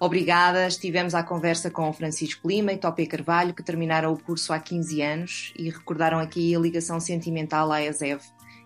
Obrigada, 0.00 0.66
estivemos 0.66 1.14
à 1.14 1.22
conversa 1.22 1.70
com 1.70 1.88
o 1.88 1.92
Francisco 1.92 2.48
Lima 2.48 2.72
e 2.72 2.78
Topé 2.78 3.04
Carvalho, 3.04 3.54
que 3.54 3.62
terminaram 3.62 4.12
o 4.12 4.18
curso 4.18 4.54
há 4.54 4.58
15 4.58 5.02
anos 5.02 5.52
e 5.58 5.68
recordaram 5.68 6.18
aqui 6.18 6.54
a 6.54 6.58
ligação 6.58 6.98
sentimental 6.98 7.70
à 7.70 7.82
ESEV 7.82 8.22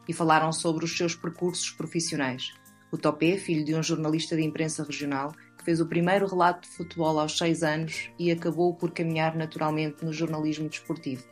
e 0.09 0.13
falaram 0.13 0.53
sobre 0.53 0.85
os 0.85 0.97
seus 0.97 1.15
percursos 1.17 1.71
profissionais. 1.71 2.53
O 2.93 2.99
Topé, 2.99 3.37
filho 3.37 3.65
de 3.65 3.75
um 3.75 3.83
jornalista 3.83 4.35
de 4.35 4.43
imprensa 4.43 4.83
regional, 4.83 5.33
que 5.61 5.65
fez 5.67 5.79
o 5.79 5.87
primeiro 5.87 6.27
relato 6.27 6.63
de 6.63 6.75
futebol 6.75 7.21
aos 7.21 7.37
6 7.37 7.63
anos 7.63 8.11
e 8.19 8.31
acabou 8.31 8.75
por 8.75 8.91
caminhar 8.91 9.37
naturalmente 9.37 10.03
no 10.03 10.13
jornalismo 10.13 10.69
desportivo. 10.69 11.23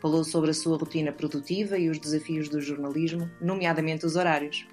Falou 0.00 0.24
sobre 0.24 0.50
a 0.50 0.54
sua 0.54 0.78
rotina 0.78 1.12
produtiva 1.12 1.78
e 1.78 1.90
os 1.90 1.98
desafios 1.98 2.48
do 2.48 2.62
jornalismo, 2.62 3.30
nomeadamente 3.40 4.06
os 4.06 4.16
horários. 4.16 4.66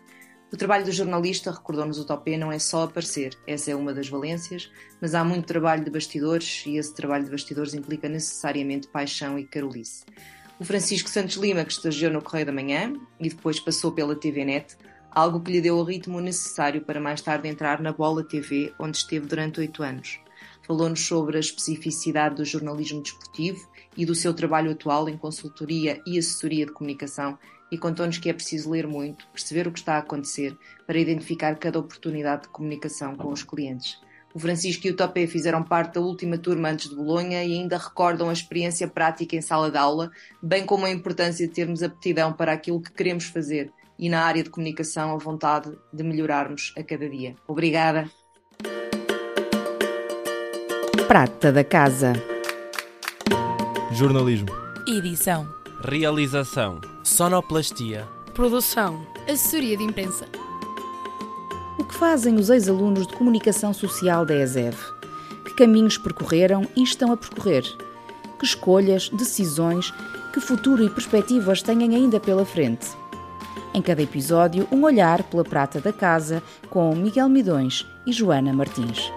O 0.51 0.57
trabalho 0.57 0.85
do 0.85 0.91
jornalista, 0.91 1.51
recordou-nos 1.51 1.99
o 1.99 2.05
Topé, 2.05 2.37
não 2.37 2.51
é 2.51 2.59
só 2.59 2.83
aparecer, 2.83 3.37
essa 3.45 3.71
é 3.71 3.75
uma 3.75 3.93
das 3.93 4.07
valências, 4.07 4.71
mas 5.01 5.13
há 5.13 5.23
muito 5.23 5.45
trabalho 5.45 5.83
de 5.83 5.91
bastidores 5.91 6.63
e 6.65 6.77
esse 6.77 6.93
trabalho 6.93 7.25
de 7.25 7.31
bastidores 7.31 7.73
implica 7.73 8.07
necessariamente 8.07 8.87
paixão 8.87 9.37
e 9.37 9.45
carolice. 9.45 10.05
O 10.57 10.63
Francisco 10.63 11.09
Santos 11.09 11.35
Lima, 11.35 11.65
que 11.65 11.73
estagiou 11.73 12.13
no 12.13 12.21
Correio 12.21 12.45
da 12.45 12.51
Manhã 12.51 12.93
e 13.19 13.27
depois 13.29 13.59
passou 13.59 13.91
pela 13.91 14.15
TVNet, 14.15 14.77
algo 15.11 15.41
que 15.41 15.51
lhe 15.51 15.61
deu 15.61 15.77
o 15.77 15.83
ritmo 15.83 16.21
necessário 16.21 16.81
para 16.81 17.01
mais 17.01 17.21
tarde 17.21 17.49
entrar 17.49 17.81
na 17.81 17.91
Bola 17.91 18.23
TV, 18.23 18.73
onde 18.79 18.97
esteve 18.97 19.27
durante 19.27 19.59
oito 19.59 19.83
anos. 19.83 20.19
Falou-nos 20.63 21.05
sobre 21.05 21.35
a 21.35 21.39
especificidade 21.39 22.35
do 22.35 22.45
jornalismo 22.45 23.01
desportivo 23.01 23.67
e 23.97 24.05
do 24.05 24.15
seu 24.15 24.33
trabalho 24.33 24.71
atual 24.71 25.09
em 25.09 25.17
consultoria 25.17 26.01
e 26.07 26.17
assessoria 26.17 26.65
de 26.65 26.71
comunicação 26.71 27.37
e 27.69 27.77
contou-nos 27.77 28.17
que 28.17 28.29
é 28.29 28.33
preciso 28.33 28.69
ler 28.69 28.87
muito, 28.87 29.27
perceber 29.27 29.67
o 29.67 29.71
que 29.71 29.79
está 29.79 29.95
a 29.95 29.99
acontecer, 29.99 30.57
para 30.87 30.99
identificar 30.99 31.55
cada 31.55 31.79
oportunidade 31.79 32.43
de 32.43 32.49
comunicação 32.49 33.15
com 33.15 33.29
os 33.29 33.43
clientes. 33.43 33.99
O 34.33 34.39
Francisco 34.39 34.87
e 34.87 34.91
o 34.91 34.95
Topé 34.95 35.27
fizeram 35.27 35.61
parte 35.61 35.95
da 35.95 36.01
última 36.01 36.37
turma 36.37 36.69
antes 36.69 36.89
de 36.89 36.95
Bolonha 36.95 37.43
e 37.43 37.53
ainda 37.53 37.77
recordam 37.77 38.29
a 38.29 38.33
experiência 38.33 38.87
prática 38.87 39.35
em 39.35 39.41
sala 39.41 39.69
de 39.69 39.77
aula, 39.77 40.09
bem 40.41 40.65
como 40.65 40.85
a 40.85 40.89
importância 40.89 41.45
de 41.45 41.53
termos 41.53 41.83
aptidão 41.83 42.31
para 42.31 42.53
aquilo 42.53 42.81
que 42.81 42.91
queremos 42.91 43.25
fazer 43.25 43.71
e 44.01 44.09
na 44.09 44.23
área 44.23 44.43
de 44.43 44.49
comunicação 44.49 45.13
a 45.13 45.17
vontade 45.17 45.71
de 45.93 46.03
melhorarmos 46.03 46.73
a 46.75 46.83
cada 46.83 47.07
dia. 47.07 47.35
Obrigada. 47.47 48.09
Prata 51.07 51.51
da 51.51 51.63
Casa. 51.63 52.13
Jornalismo. 53.91 54.47
Edição. 54.87 55.47
Realização. 55.83 56.81
Sonoplastia. 57.03 58.07
Produção. 58.33 59.05
Assessoria 59.29 59.77
de 59.77 59.83
imprensa. 59.83 60.25
O 61.77 61.83
que 61.83 61.93
fazem 61.93 62.35
os 62.35 62.49
ex-alunos 62.49 63.05
de 63.05 63.13
comunicação 63.15 63.73
social 63.73 64.25
da 64.25 64.35
ESEV? 64.35 64.77
Que 65.45 65.53
caminhos 65.53 65.97
percorreram 65.97 66.67
e 66.75 66.81
estão 66.81 67.11
a 67.11 67.17
percorrer? 67.17 67.63
Que 68.39 68.45
escolhas, 68.45 69.09
decisões, 69.09 69.93
que 70.33 70.39
futuro 70.39 70.83
e 70.83 70.89
perspectivas 70.89 71.61
têm 71.61 71.83
ainda 71.83 72.19
pela 72.19 72.45
frente? 72.45 73.00
Em 73.73 73.81
cada 73.81 74.01
episódio, 74.01 74.67
um 74.71 74.83
olhar 74.83 75.23
pela 75.23 75.43
prata 75.43 75.79
da 75.79 75.93
casa 75.93 76.43
com 76.69 76.93
Miguel 76.93 77.29
Midões 77.29 77.87
e 78.05 78.11
Joana 78.11 78.51
Martins. 78.51 79.11